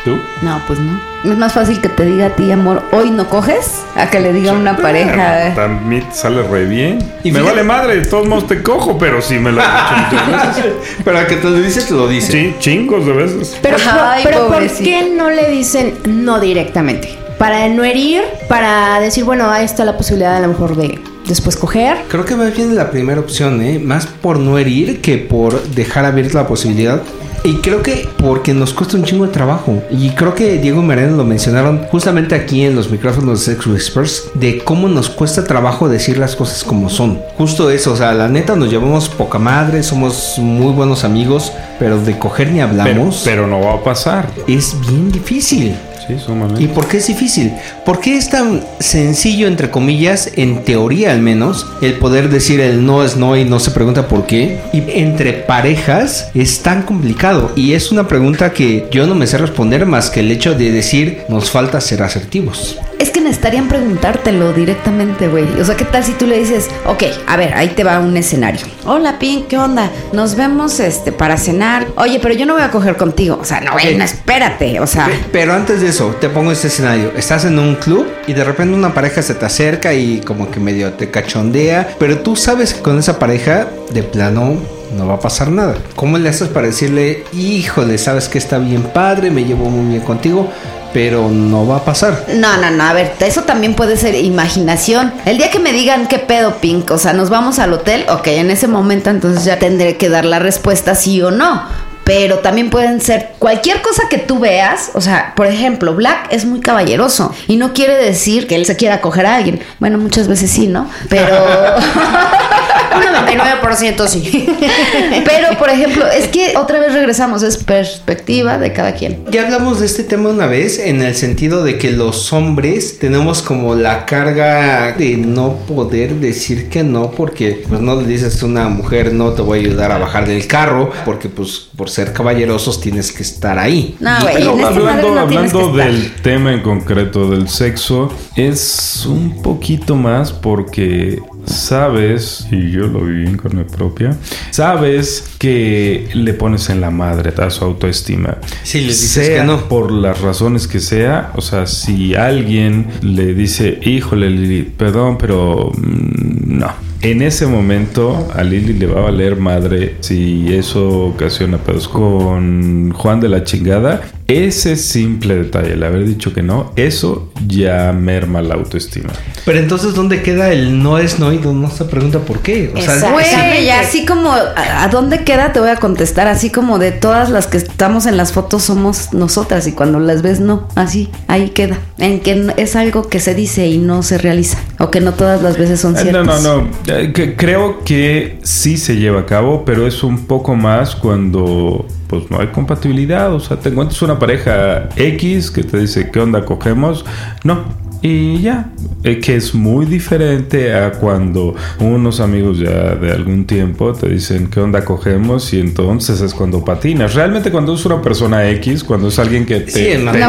¿Tú? 0.07 0.17
No, 0.41 0.61
pues 0.67 0.79
no. 0.79 0.97
Es 1.29 1.37
más 1.37 1.51
fácil 1.51 1.81
que 1.81 1.89
te 1.89 2.05
diga 2.05 2.27
a 2.27 2.29
ti, 2.29 2.49
amor, 2.49 2.81
hoy 2.93 3.11
no 3.11 3.27
coges, 3.27 3.83
a 3.97 4.09
que 4.09 4.21
le 4.21 4.31
diga 4.31 4.51
a 4.51 4.55
una 4.55 4.77
pareja. 4.77 5.53
También 5.53 6.05
sale 6.13 6.43
re 6.43 6.63
bien. 6.65 6.99
Y 7.25 7.31
me 7.31 7.39
fíjate- 7.39 7.55
vale 7.57 7.63
madre, 7.63 7.95
de 7.97 8.05
todos 8.05 8.25
modos 8.25 8.47
te 8.47 8.63
cojo, 8.63 8.97
pero 8.97 9.21
sí 9.21 9.33
me 9.35 9.51
lo 9.51 9.61
han 9.61 10.09
dicho 10.09 10.23
muchas 10.25 10.55
veces. 10.63 10.73
Pero 11.03 11.19
a 11.19 11.27
que 11.27 11.35
te 11.35 11.43
lo 11.49 11.53
dice, 11.59 11.81
te 11.81 11.93
lo 11.93 12.07
dice. 12.07 12.31
Sí, 12.31 12.55
chingos 12.59 13.05
de 13.05 13.11
veces. 13.11 13.57
Pero, 13.61 13.75
Ay, 13.91 14.23
pero 14.23 14.47
¿por 14.47 14.65
qué 14.65 15.11
no 15.13 15.29
le 15.29 15.49
dicen 15.49 15.95
no 16.05 16.39
directamente? 16.39 17.09
Para 17.37 17.67
no 17.67 17.83
herir, 17.83 18.21
para 18.47 18.99
decir, 19.01 19.25
bueno, 19.25 19.49
ahí 19.51 19.65
está 19.65 19.83
la 19.83 19.97
posibilidad 19.97 20.37
a 20.37 20.39
lo 20.39 20.47
mejor 20.47 20.75
de 20.77 20.99
después 21.27 21.57
coger. 21.57 21.97
Creo 22.07 22.23
que 22.23 22.35
más 22.37 22.55
bien 22.55 22.75
la 22.75 22.89
primera 22.91 23.19
opción, 23.19 23.61
¿eh? 23.61 23.77
Más 23.77 24.07
por 24.07 24.39
no 24.39 24.57
herir 24.57 25.01
que 25.01 25.17
por 25.17 25.61
dejar 25.63 26.05
abierta 26.05 26.37
la 26.43 26.47
posibilidad. 26.47 27.01
Y 27.47 27.55
creo 27.61 27.81
que 27.81 28.09
porque 28.17 28.53
nos 28.53 28.73
cuesta 28.73 28.97
un 28.97 29.05
chingo 29.05 29.25
de 29.25 29.31
trabajo. 29.31 29.81
Y 29.89 30.09
creo 30.09 30.35
que 30.35 30.57
Diego 30.57 30.81
y 30.81 30.85
Mariana 30.85 31.15
lo 31.15 31.23
mencionaron 31.23 31.85
justamente 31.89 32.35
aquí 32.35 32.65
en 32.65 32.75
los 32.75 32.89
micrófonos 32.91 33.45
de 33.45 33.55
Sex 33.55 33.67
Experts. 33.67 34.31
De 34.33 34.57
cómo 34.65 34.89
nos 34.89 35.09
cuesta 35.09 35.45
trabajo 35.45 35.87
decir 35.87 36.17
las 36.17 36.35
cosas 36.35 36.65
como 36.65 36.89
son. 36.89 37.21
Justo 37.37 37.69
eso, 37.69 37.93
o 37.93 37.95
sea, 37.95 38.13
la 38.13 38.27
neta 38.27 38.57
nos 38.57 38.69
llevamos 38.69 39.07
poca 39.07 39.39
madre, 39.39 39.81
somos 39.81 40.33
muy 40.39 40.73
buenos 40.73 41.05
amigos. 41.05 41.53
Pero 41.79 41.97
de 42.01 42.19
coger 42.19 42.47
ni 42.51 42.55
Pero, 42.59 42.67
hablamos. 42.67 43.21
pero 43.23 43.47
no 43.47 43.61
va 43.61 43.75
a 43.75 43.83
pasar. 43.83 44.27
es 44.45 44.75
bien 44.81 45.09
difícil. 45.09 45.73
Sí, 46.07 46.17
sumamente. 46.19 46.63
¿Y 46.63 46.67
por 46.67 46.87
qué 46.87 46.97
es 46.97 47.07
difícil? 47.07 47.51
¿Por 47.85 47.99
qué 47.99 48.15
es 48.17 48.29
tan 48.29 48.61
sencillo, 48.79 49.47
entre 49.47 49.69
comillas, 49.69 50.31
en 50.35 50.63
teoría 50.63 51.11
al 51.11 51.21
menos, 51.21 51.65
el 51.81 51.93
poder 51.95 52.29
decir 52.29 52.61
el 52.61 52.85
no 52.85 53.03
es 53.03 53.17
no 53.17 53.35
y 53.35 53.43
no 53.45 53.59
se 53.59 53.71
pregunta 53.71 54.07
por 54.07 54.25
qué? 54.25 54.59
Y 54.73 54.83
entre 54.99 55.33
parejas 55.33 56.29
es 56.33 56.61
tan 56.63 56.83
complicado. 56.83 57.51
Y 57.55 57.73
es 57.73 57.91
una 57.91 58.07
pregunta 58.07 58.53
que 58.53 58.87
yo 58.91 59.05
no 59.05 59.15
me 59.15 59.27
sé 59.27 59.37
responder 59.37 59.85
más 59.85 60.09
que 60.09 60.21
el 60.21 60.31
hecho 60.31 60.53
de 60.55 60.71
decir 60.71 61.23
nos 61.27 61.51
falta 61.51 61.81
ser 61.81 62.01
asertivos. 62.03 62.77
Es 62.99 63.11
que 63.11 63.21
necesitarían 63.21 63.67
preguntártelo 63.67 64.53
directamente, 64.53 65.27
güey. 65.27 65.45
O 65.61 65.65
sea, 65.65 65.75
¿qué 65.75 65.85
tal 65.85 66.03
si 66.03 66.13
tú 66.13 66.25
le 66.25 66.39
dices, 66.39 66.67
ok, 66.85 67.03
a 67.27 67.37
ver, 67.37 67.53
ahí 67.53 67.69
te 67.69 67.83
va 67.83 67.99
un 67.99 68.15
escenario. 68.17 68.61
Hola, 68.85 69.19
Pink, 69.19 69.47
¿qué 69.47 69.57
onda? 69.57 69.91
Nos 70.13 70.35
vemos 70.35 70.79
este 70.79 71.11
para 71.11 71.37
cenar. 71.37 71.85
Oye, 71.95 72.19
pero 72.21 72.33
yo 72.33 72.45
no 72.45 72.53
voy 72.53 72.63
a 72.63 72.71
coger 72.71 72.95
contigo. 72.97 73.37
O 73.39 73.45
sea, 73.45 73.59
no, 73.61 73.73
güey, 73.73 73.95
no, 73.97 74.03
espérate. 74.03 74.79
O 74.79 74.87
sea, 74.87 75.05
Pe- 75.07 75.19
Pero 75.31 75.53
antes 75.53 75.81
de 75.81 75.89
eso, 75.89 75.96
te 76.05 76.29
pongo 76.29 76.51
este 76.51 76.67
escenario. 76.67 77.11
Estás 77.17 77.45
en 77.45 77.57
un 77.57 77.73
club 77.73 78.05
y 78.27 78.33
de 78.33 78.43
repente 78.43 78.75
una 78.75 78.93
pareja 78.93 79.23
se 79.23 79.33
te 79.33 79.45
acerca 79.45 79.95
y 79.95 80.21
como 80.21 80.51
que 80.51 80.59
medio 80.59 80.93
te 80.93 81.09
cachondea, 81.09 81.95
pero 81.97 82.19
tú 82.19 82.35
sabes 82.35 82.75
que 82.75 82.81
con 82.81 82.99
esa 82.99 83.17
pareja 83.17 83.67
de 83.89 84.03
plano 84.03 84.57
no 84.95 85.07
va 85.07 85.15
a 85.15 85.19
pasar 85.19 85.49
nada. 85.49 85.75
¿Cómo 85.95 86.19
le 86.19 86.29
haces 86.29 86.49
para 86.49 86.67
decirle, 86.67 87.23
híjole, 87.33 87.97
sabes 87.97 88.29
que 88.29 88.37
está 88.37 88.59
bien 88.59 88.83
padre, 88.83 89.31
me 89.31 89.43
llevo 89.43 89.71
muy 89.71 89.89
bien 89.89 90.01
contigo, 90.03 90.51
pero 90.93 91.29
no 91.29 91.65
va 91.65 91.77
a 91.77 91.83
pasar? 91.83 92.25
No, 92.35 92.57
no, 92.57 92.69
no, 92.69 92.83
a 92.83 92.93
ver, 92.93 93.13
eso 93.19 93.41
también 93.41 93.73
puede 93.73 93.97
ser 93.97 94.13
imaginación. 94.13 95.11
El 95.25 95.39
día 95.39 95.49
que 95.49 95.59
me 95.59 95.73
digan 95.73 96.07
qué 96.07 96.19
pedo, 96.19 96.57
Pink, 96.61 96.91
o 96.91 96.99
sea, 96.99 97.13
nos 97.13 97.31
vamos 97.31 97.57
al 97.57 97.73
hotel, 97.73 98.05
ok, 98.07 98.27
en 98.27 98.51
ese 98.51 98.67
momento 98.67 99.09
entonces 99.09 99.45
ya 99.45 99.57
tendré 99.57 99.97
que 99.97 100.09
dar 100.09 100.25
la 100.25 100.37
respuesta 100.37 100.93
sí 100.93 101.19
o 101.23 101.31
no. 101.31 101.86
Pero 102.07 102.39
también 102.39 102.69
pueden 102.69 103.01
ser 103.01 103.31
cualquier 103.37 103.81
cosa 103.81 104.03
que 104.09 104.17
tú 104.17 104.39
veas. 104.39 104.91
O 104.93 105.01
sea, 105.01 105.33
por 105.35 105.45
ejemplo, 105.45 105.93
Black 105.93 106.29
es 106.31 106.45
muy 106.45 106.61
caballeroso 106.61 107.35
y 107.47 107.57
no 107.57 107.73
quiere 107.73 107.95
decir 107.95 108.47
que 108.47 108.55
él 108.55 108.65
se 108.65 108.77
quiera 108.77 109.01
coger 109.01 109.25
a 109.25 109.35
alguien. 109.35 109.59
Bueno, 109.79 109.97
muchas 109.97 110.29
veces 110.29 110.49
sí, 110.49 110.67
¿no? 110.67 110.89
Pero. 111.09 111.35
Un 112.97 113.27
99% 113.27 114.07
sí. 114.07 114.47
Pero, 115.25 115.57
por 115.57 115.69
ejemplo, 115.69 116.05
es 116.07 116.27
que 116.27 116.55
otra 116.57 116.79
vez 116.79 116.93
regresamos, 116.93 117.43
es 117.43 117.57
perspectiva 117.57 118.57
de 118.57 118.73
cada 118.73 118.93
quien. 118.93 119.23
Ya 119.31 119.43
hablamos 119.43 119.79
de 119.79 119.85
este 119.85 120.03
tema 120.03 120.29
una 120.29 120.47
vez 120.47 120.79
en 120.79 121.01
el 121.01 121.15
sentido 121.15 121.63
de 121.63 121.77
que 121.77 121.91
los 121.91 122.33
hombres 122.33 122.99
tenemos 122.99 123.41
como 123.41 123.75
la 123.75 124.05
carga 124.05 124.93
de 124.93 125.17
no 125.17 125.57
poder 125.67 126.15
decir 126.15 126.69
que 126.69 126.83
no 126.83 127.11
porque 127.11 127.63
pues 127.67 127.81
no 127.81 127.99
le 128.01 128.07
dices 128.07 128.41
a 128.41 128.45
una 128.45 128.67
mujer 128.69 129.13
no 129.13 129.31
te 129.31 129.41
voy 129.41 129.59
a 129.59 129.61
ayudar 129.61 129.91
a 129.91 129.97
bajar 129.97 130.27
del 130.27 130.47
carro 130.47 130.91
porque 131.05 131.29
pues 131.29 131.67
por 131.75 131.89
ser 131.89 132.13
caballerosos 132.13 132.81
tienes 132.81 133.11
que 133.11 133.23
estar 133.23 133.57
ahí. 133.59 133.95
No, 133.99 134.19
güey, 134.21 134.35
Pero 134.35 134.55
madre 134.55 134.77
hablando, 134.77 135.15
no 135.15 135.19
hablando 135.21 135.59
que 135.59 135.81
estar. 135.81 135.91
del 135.91 136.15
tema 136.21 136.53
en 136.53 136.61
concreto 136.61 137.29
del 137.29 137.49
sexo, 137.49 138.11
es 138.35 139.05
un 139.05 139.41
poquito 139.41 139.95
más 139.95 140.31
porque 140.31 141.19
sabes, 141.47 142.47
y 142.51 142.71
yo 142.71 142.87
lo 142.87 143.01
viví 143.01 143.25
en 143.25 143.37
carne 143.37 143.63
propia, 143.63 144.17
sabes 144.51 145.35
que 145.39 146.09
le 146.13 146.33
pones 146.33 146.69
en 146.69 146.81
la 146.81 146.91
madre 146.91 147.33
a 147.41 147.49
su 147.49 147.63
autoestima. 147.63 148.37
Sí, 148.63 148.81
le 148.81 148.87
dices 148.87 149.09
Sea 149.09 149.41
que 149.41 149.47
no. 149.47 149.67
Por 149.67 149.91
las 149.91 150.21
razones 150.21 150.67
que 150.67 150.79
sea, 150.79 151.31
o 151.35 151.41
sea, 151.41 151.65
si 151.65 152.15
alguien 152.15 152.87
le 153.01 153.33
dice, 153.33 153.79
híjole, 153.83 154.29
Lili, 154.29 154.63
perdón, 154.63 155.17
pero 155.17 155.71
mm, 155.75 156.57
no. 156.57 156.86
En 157.01 157.21
ese 157.21 157.45
momento 157.45 158.27
a 158.33 158.43
Lili 158.43 158.73
le 158.73 158.87
va 158.87 159.01
a 159.01 159.03
valer 159.03 159.35
madre 159.35 159.97
si 159.99 160.53
eso 160.53 161.05
ocasiona 161.05 161.57
pedos 161.59 161.87
con 161.87 162.91
Juan 162.91 163.19
de 163.19 163.29
la 163.29 163.43
chingada. 163.43 164.01
Ese 164.27 164.75
simple 164.75 165.35
detalle, 165.35 165.73
el 165.73 165.83
haber 165.83 166.05
dicho 166.05 166.33
que 166.33 166.41
no, 166.41 166.73
eso 166.75 167.31
ya 167.47 167.93
merma 167.93 168.41
la 168.41 168.55
autoestima. 168.55 169.09
Pero 169.45 169.59
entonces 169.59 169.93
¿dónde 169.93 170.21
queda 170.21 170.51
el 170.51 170.83
no 170.83 170.97
es 170.97 171.17
no 171.17 171.31
y 171.31 171.37
no 171.37 171.71
se 171.71 171.85
pregunta 171.85 172.19
por 172.19 172.39
qué? 172.39 172.73
O 172.75 172.81
sea, 172.81 173.61
y 173.61 173.69
así 173.69 174.05
como, 174.05 174.33
¿a, 174.33 174.85
dónde 174.89 175.23
queda? 175.23 175.53
Te 175.53 175.61
voy 175.61 175.69
a 175.69 175.77
contestar, 175.77 176.27
así 176.27 176.49
como 176.49 176.77
de 176.77 176.91
todas 176.91 177.29
las 177.29 177.47
que 177.47 177.55
estamos 177.55 178.05
en 178.05 178.17
las 178.17 178.33
fotos 178.33 178.63
somos 178.63 179.13
nosotras 179.13 179.65
y 179.65 179.71
cuando 179.71 180.01
las 180.01 180.21
ves 180.21 180.41
no, 180.41 180.67
así, 180.75 181.09
ahí 181.27 181.51
queda. 181.51 181.77
En 181.97 182.19
que 182.19 182.51
es 182.57 182.75
algo 182.75 183.07
que 183.07 183.21
se 183.21 183.33
dice 183.33 183.67
y 183.67 183.77
no 183.77 184.03
se 184.03 184.17
realiza, 184.17 184.57
o 184.77 184.91
que 184.91 184.99
no 184.99 185.13
todas 185.13 185.41
las 185.41 185.57
veces 185.57 185.79
son 185.79 185.95
Eh, 185.95 186.01
ciertas. 186.01 186.25
No, 186.25 186.39
no, 186.41 186.63
no. 186.63 186.69
Eh, 186.87 187.11
que- 187.13 187.35
creo 187.35 187.83
que 187.83 188.39
sí 188.43 188.77
se 188.77 188.95
lleva 188.95 189.21
a 189.21 189.25
cabo, 189.25 189.65
pero 189.65 189.85
es 189.85 190.03
un 190.03 190.25
poco 190.25 190.55
más 190.55 190.95
cuando 190.95 191.85
pues 192.07 192.31
no 192.31 192.39
hay 192.39 192.47
compatibilidad. 192.47 193.33
O 193.33 193.39
sea, 193.41 193.59
te 193.59 193.69
encuentras 193.69 194.01
una 194.01 194.17
pareja 194.17 194.87
X 194.95 195.51
que 195.51 195.63
te 195.63 195.79
dice, 195.79 196.09
¿qué 196.11 196.19
onda 196.21 196.45
cogemos? 196.45 197.03
No, 197.43 197.65
y 198.07 198.41
ya, 198.41 198.69
eh, 199.03 199.19
que 199.19 199.35
es 199.35 199.53
muy 199.53 199.85
diferente 199.85 200.73
a 200.73 200.91
cuando 200.93 201.55
unos 201.79 202.19
amigos 202.19 202.59
ya 202.59 202.95
de 202.95 203.11
algún 203.11 203.45
tiempo 203.45 203.93
te 203.93 204.07
dicen 204.09 204.47
qué 204.49 204.59
onda 204.61 204.85
cogemos 204.85 205.53
y 205.53 205.59
entonces 205.59 206.21
es 206.21 206.33
cuando 206.33 206.63
patinas. 206.63 207.13
Realmente 207.13 207.51
cuando 207.51 207.73
es 207.75 207.85
una 207.85 208.01
persona 208.01 208.47
X, 208.51 208.83
cuando 208.83 209.09
es 209.09 209.19
alguien 209.19 209.45
que 209.45 209.59
te... 209.61 209.71
Sí, 209.71 209.87
en 209.89 210.05
No, 210.05 210.11
materia 210.13 210.27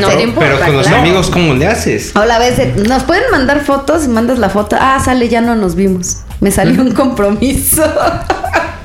no, 0.00 0.08
no, 0.08 0.34
pero 0.38 0.60
con 0.60 0.76
los 0.76 0.86
claro. 0.86 1.02
amigos, 1.02 1.30
¿cómo 1.30 1.54
le 1.54 1.66
haces? 1.66 2.12
O 2.14 2.24
la 2.24 2.38
vez 2.38 2.58
nos 2.88 3.04
pueden 3.04 3.24
mandar 3.30 3.64
fotos 3.64 4.04
y 4.04 4.08
mandas 4.08 4.38
la 4.38 4.50
foto. 4.50 4.76
Ah, 4.78 5.00
sale, 5.04 5.28
ya 5.28 5.40
no 5.40 5.54
nos 5.56 5.74
vimos. 5.74 6.18
Me 6.40 6.50
salió 6.50 6.82
un 6.82 6.90
compromiso. 6.94 7.82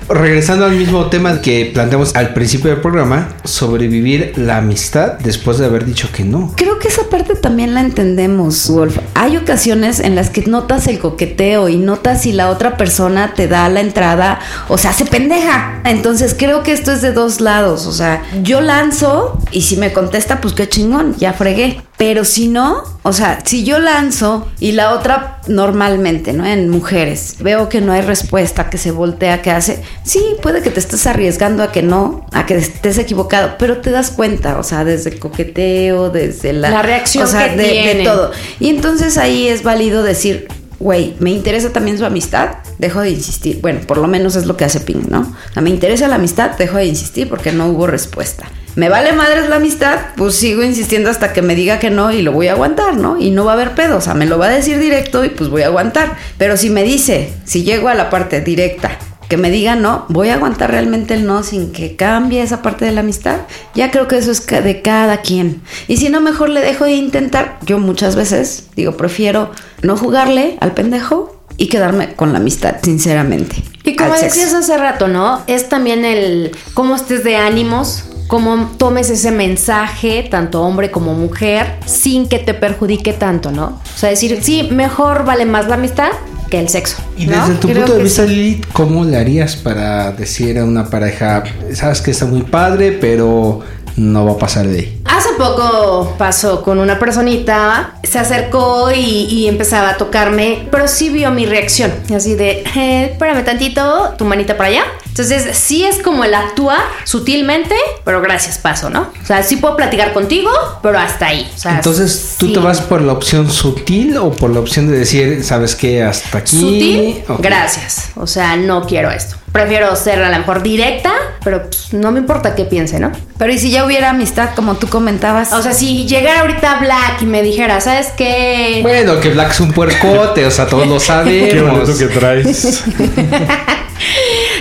Regresando 0.09 0.65
al 0.65 0.75
mismo 0.75 1.07
tema 1.07 1.41
que 1.41 1.71
planteamos 1.73 2.15
al 2.15 2.33
principio 2.33 2.71
del 2.71 2.81
programa, 2.81 3.29
sobrevivir 3.43 4.33
la 4.37 4.57
amistad 4.57 5.13
después 5.19 5.57
de 5.57 5.65
haber 5.65 5.85
dicho 5.85 6.09
que 6.11 6.23
no. 6.23 6.53
Creo 6.55 6.79
que 6.79 6.87
esa 6.87 7.09
parte 7.09 7.35
también 7.35 7.73
la 7.73 7.81
entendemos, 7.81 8.69
Wolf. 8.69 8.97
Hay 9.13 9.37
ocasiones 9.37 9.99
en 9.99 10.15
las 10.15 10.29
que 10.29 10.41
notas 10.41 10.87
el 10.87 10.99
coqueteo 10.99 11.69
y 11.69 11.77
notas 11.77 12.23
si 12.23 12.31
la 12.31 12.49
otra 12.49 12.77
persona 12.77 13.33
te 13.33 13.47
da 13.47 13.69
la 13.69 13.81
entrada 13.81 14.39
o 14.67 14.77
se 14.77 14.87
hace 14.87 15.05
pendeja. 15.05 15.81
Entonces 15.85 16.35
creo 16.37 16.63
que 16.63 16.73
esto 16.73 16.91
es 16.91 17.01
de 17.01 17.13
dos 17.13 17.41
lados. 17.41 17.87
O 17.87 17.93
sea, 17.93 18.23
yo 18.43 18.61
lanzo 18.61 19.39
y 19.51 19.61
si 19.61 19.77
me 19.77 19.93
contesta, 19.93 20.41
pues 20.41 20.53
qué 20.53 20.67
chingón, 20.67 21.15
ya 21.17 21.33
fregué. 21.33 21.81
Pero 22.05 22.25
si 22.25 22.49
no, 22.49 22.83
o 23.03 23.13
sea, 23.13 23.39
si 23.45 23.63
yo 23.63 23.79
lanzo 23.79 24.51
y 24.59 24.73
la 24.73 24.91
otra 24.91 25.39
normalmente, 25.47 26.33
¿no? 26.33 26.45
En 26.45 26.67
mujeres, 26.67 27.37
veo 27.39 27.69
que 27.69 27.79
no 27.79 27.93
hay 27.93 28.01
respuesta, 28.01 28.69
que 28.69 28.77
se 28.77 28.91
voltea, 28.91 29.41
que 29.41 29.51
hace, 29.51 29.81
sí, 30.03 30.21
puede 30.41 30.61
que 30.61 30.69
te 30.69 30.81
estés 30.81 31.07
arriesgando 31.07 31.63
a 31.63 31.71
que 31.71 31.81
no, 31.81 32.27
a 32.33 32.45
que 32.45 32.57
estés 32.57 32.97
equivocado, 32.97 33.53
pero 33.57 33.77
te 33.77 33.89
das 33.89 34.11
cuenta, 34.11 34.59
o 34.59 34.63
sea, 34.63 34.83
desde 34.83 35.11
el 35.11 35.19
coqueteo, 35.19 36.09
desde 36.09 36.51
la, 36.51 36.71
La 36.71 36.81
reacción 36.81 37.23
o 37.23 37.27
sea, 37.27 37.55
que 37.55 37.95
de, 37.95 38.03
todo. 38.03 38.31
Y 38.59 38.67
entonces 38.67 39.17
ahí 39.17 39.47
es 39.47 39.63
válido 39.63 40.03
decir, 40.03 40.49
güey, 40.81 41.15
me 41.21 41.29
interesa 41.29 41.69
también 41.69 41.97
su 41.97 42.03
amistad, 42.03 42.57
dejo 42.79 42.99
de 42.99 43.11
insistir. 43.11 43.61
Bueno, 43.61 43.79
por 43.87 43.97
lo 43.97 44.09
menos 44.09 44.35
es 44.35 44.45
lo 44.45 44.57
que 44.57 44.65
hace 44.65 44.81
Ping, 44.81 45.07
¿no? 45.07 45.21
O 45.21 45.53
sea, 45.53 45.61
me 45.61 45.69
interesa 45.69 46.09
la 46.09 46.15
amistad, 46.15 46.57
dejo 46.57 46.75
de 46.75 46.85
insistir 46.85 47.29
porque 47.29 47.53
no 47.53 47.67
hubo 47.67 47.87
respuesta. 47.87 48.45
Me 48.75 48.89
vale 48.89 49.13
madres 49.13 49.49
la 49.49 49.57
amistad, 49.57 49.99
pues 50.17 50.35
sigo 50.35 50.63
insistiendo 50.63 51.09
hasta 51.09 51.31
que 51.31 51.41
me 51.41 51.55
diga 51.55 51.79
que 51.79 51.91
no 51.91 52.11
y 52.11 52.21
lo 52.21 52.31
voy 52.31 52.47
a 52.47 52.53
aguantar, 52.53 52.97
¿no? 52.97 53.19
Y 53.19 53.29
no 53.29 53.45
va 53.45 53.51
a 53.51 53.55
haber 53.55 53.75
pedo, 53.75 53.97
o 53.97 54.01
sea, 54.01 54.15
me 54.15 54.25
lo 54.25 54.39
va 54.39 54.47
a 54.47 54.49
decir 54.49 54.79
directo 54.79 55.23
y 55.23 55.29
pues 55.29 55.49
voy 55.49 55.61
a 55.61 55.67
aguantar. 55.67 56.17
Pero 56.37 56.57
si 56.57 56.69
me 56.69 56.83
dice, 56.83 57.33
si 57.45 57.63
llego 57.63 57.89
a 57.89 57.93
la 57.93 58.09
parte 58.09 58.41
directa, 58.41 58.97
que 59.29 59.37
me 59.37 59.49
diga 59.49 59.75
no, 59.75 60.05
voy 60.09 60.29
a 60.29 60.35
aguantar 60.35 60.69
realmente 60.71 61.13
el 61.13 61.25
no 61.25 61.43
sin 61.43 61.71
que 61.71 61.95
cambie 61.95 62.41
esa 62.41 62.61
parte 62.61 62.85
de 62.85 62.91
la 62.91 63.01
amistad. 63.01 63.41
Ya 63.73 63.89
creo 63.89 64.07
que 64.07 64.17
eso 64.17 64.31
es 64.31 64.45
de 64.45 64.81
cada 64.81 65.21
quien. 65.21 65.61
Y 65.87 65.97
si 65.97 66.09
no, 66.09 66.21
mejor 66.21 66.49
le 66.49 66.61
dejo 66.61 66.85
de 66.85 66.93
intentar. 66.93 67.57
Yo 67.65 67.79
muchas 67.79 68.15
veces 68.15 68.67
digo, 68.75 68.97
prefiero 68.97 69.51
no 69.81 69.97
jugarle 69.97 70.57
al 70.59 70.73
pendejo 70.73 71.41
y 71.57 71.67
quedarme 71.67 72.13
con 72.15 72.31
la 72.31 72.39
amistad, 72.39 72.75
sinceramente. 72.83 73.55
Y 73.83 73.95
como 73.95 74.13
decías 74.13 74.53
hace 74.53 74.77
rato, 74.77 75.07
¿no? 75.07 75.41
Es 75.47 75.67
también 75.69 76.05
el 76.05 76.51
cómo 76.73 76.95
estés 76.95 77.23
de 77.23 77.35
ánimos, 77.35 78.05
cómo 78.27 78.71
tomes 78.77 79.09
ese 79.09 79.31
mensaje, 79.31 80.27
tanto 80.29 80.61
hombre 80.63 80.91
como 80.91 81.13
mujer, 81.13 81.75
sin 81.85 82.27
que 82.27 82.39
te 82.39 82.53
perjudique 82.53 83.13
tanto, 83.13 83.51
¿no? 83.51 83.79
O 83.95 83.97
sea, 83.97 84.09
decir, 84.09 84.39
sí, 84.41 84.69
mejor 84.71 85.25
vale 85.25 85.45
más 85.45 85.67
la 85.67 85.75
amistad 85.75 86.09
que 86.49 86.59
el 86.59 86.69
sexo. 86.69 86.97
Y 87.17 87.25
¿no? 87.25 87.39
desde 87.39 87.59
tu 87.59 87.67
Creo 87.67 87.79
punto 87.81 87.93
de 87.93 87.97
que 87.99 88.03
vista, 88.03 88.27
sí. 88.27 88.61
¿cómo 88.73 89.05
le 89.05 89.17
harías 89.17 89.55
para 89.55 90.11
decir 90.11 90.59
a 90.59 90.65
una 90.65 90.89
pareja, 90.89 91.43
sabes 91.73 92.01
que 92.01 92.11
está 92.11 92.25
muy 92.25 92.43
padre, 92.43 92.91
pero 92.91 93.61
no 93.95 94.25
va 94.25 94.33
a 94.33 94.37
pasar 94.37 94.67
de 94.67 94.79
ahí? 94.79 95.01
Hace 95.05 95.29
poco 95.37 96.15
pasó 96.17 96.63
con 96.63 96.79
una 96.79 96.99
personita, 96.99 97.95
se 98.03 98.19
acercó 98.19 98.91
y, 98.91 98.99
y 98.99 99.47
empezaba 99.47 99.91
a 99.91 99.97
tocarme, 99.97 100.67
pero 100.71 100.87
sí 100.87 101.09
vio 101.09 101.31
mi 101.31 101.45
reacción, 101.45 101.91
así 102.15 102.35
de, 102.35 102.63
eh, 102.75 103.09
espérame 103.11 103.43
tantito, 103.43 104.13
tu 104.17 104.25
manita 104.25 104.57
para 104.57 104.69
allá. 104.69 104.83
Entonces, 105.13 105.55
sí 105.55 105.85
es 105.85 105.99
como 106.01 106.23
el 106.23 106.33
actuar 106.33 106.81
sutilmente, 107.03 107.75
pero 108.03 108.19
gracias, 108.19 108.57
paso, 108.57 108.89
¿no? 108.89 109.11
O 109.21 109.25
sea, 109.27 109.43
sí 109.43 109.57
puedo 109.57 109.75
platicar 109.77 110.11
contigo, 110.11 110.49
pero 110.81 110.97
hasta 110.97 111.27
ahí. 111.27 111.47
O 111.55 111.59
sea, 111.59 111.75
Entonces, 111.75 112.33
¿tú 112.39 112.47
sí. 112.47 112.53
te 112.53 112.59
vas 112.59 112.81
por 112.81 112.99
la 113.03 113.13
opción 113.13 113.51
sutil 113.51 114.17
o 114.17 114.31
por 114.31 114.49
la 114.49 114.59
opción 114.59 114.89
de 114.89 114.97
decir, 114.97 115.43
sabes 115.43 115.75
qué, 115.75 116.01
hasta 116.01 116.39
aquí? 116.39 116.57
Sutil, 116.59 117.23
gracias. 117.37 118.09
O 118.15 118.25
sea, 118.25 118.55
no 118.55 118.87
quiero 118.87 119.11
esto. 119.11 119.35
Prefiero 119.51 119.95
ser 119.95 120.19
a 120.23 120.31
lo 120.31 120.37
mejor 120.39 120.63
directa, 120.63 121.13
pero 121.43 121.61
pues, 121.69 121.93
no 121.93 122.11
me 122.11 122.17
importa 122.17 122.55
qué 122.55 122.65
piense, 122.65 122.99
¿no? 122.99 123.11
Pero 123.37 123.53
y 123.53 123.59
si 123.59 123.69
ya 123.69 123.85
hubiera 123.85 124.09
amistad, 124.09 124.49
como 124.55 124.77
tú 124.77 124.87
comentabas. 124.89 125.53
O 125.53 125.61
sea, 125.61 125.73
si 125.73 126.07
llegara 126.07 126.39
ahorita 126.39 126.79
Black 126.79 127.21
y 127.21 127.25
me 127.27 127.43
dijera, 127.43 127.79
¿sabes 127.81 128.07
qué? 128.17 128.79
Bueno, 128.81 129.19
que 129.19 129.29
Black 129.29 129.51
es 129.51 129.59
un 129.59 129.71
puercote, 129.73 130.43
o 130.43 130.49
sea, 130.49 130.65
todos 130.65 130.87
lo 130.87 130.95
Qué 130.97 131.05
sabemos. 131.05 131.71
bonito 131.85 131.97
que 131.99 132.07
traes. 132.07 132.83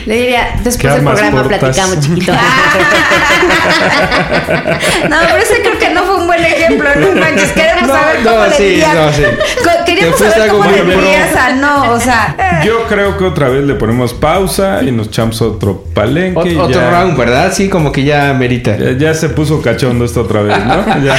Le 0.06 0.14
diría, 0.16 0.54
¿Qué 0.54 0.60
después 0.62 0.94
del 0.94 1.04
programa 1.04 1.42
portas? 1.42 1.58
platicamos, 1.58 2.00
chiquito. 2.00 2.32
No, 5.08 5.16
pero 5.26 5.36
ese 5.38 5.62
creo 5.62 5.78
que 5.78 5.90
no 5.90 6.04
fue 6.04 6.16
un 6.16 6.26
buen 6.26 6.44
ejemplo, 6.44 6.61
no 6.78 7.20
manches. 7.20 7.52
Queremos 7.52 7.88
No, 7.88 7.94
saber 7.94 8.20
no, 8.24 8.30
cómo 8.30 8.46
le 8.46 8.54
sí, 8.56 8.62
dirías. 8.64 8.94
no, 8.94 9.12
sí. 9.12 9.22
Queríamos 9.86 10.18
saber 10.18 10.48
cómo 10.50 10.64
le 10.70 10.82
dirías 10.96 11.36
a 11.36 11.52
no, 11.56 11.92
o 11.92 12.00
sea. 12.00 12.62
Yo 12.64 12.84
creo 12.88 13.16
que 13.18 13.24
otra 13.24 13.48
vez 13.48 13.64
le 13.64 13.74
ponemos 13.74 14.14
pausa 14.14 14.80
y 14.82 14.90
nos 14.92 15.08
echamos 15.08 15.40
otro 15.42 15.84
palenque. 15.94 16.40
Ot- 16.40 16.52
y 16.52 16.56
otro 16.56 16.80
ya, 16.80 16.90
round, 16.90 17.16
¿verdad? 17.16 17.52
Sí, 17.52 17.68
como 17.68 17.92
que 17.92 18.04
ya 18.04 18.32
merita. 18.34 18.76
Ya, 18.76 18.92
ya 18.92 19.14
se 19.14 19.28
puso 19.28 19.60
cachondo 19.60 20.04
esto 20.04 20.22
otra 20.22 20.42
vez, 20.42 20.56
¿no? 20.64 20.82
Ya. 21.04 21.16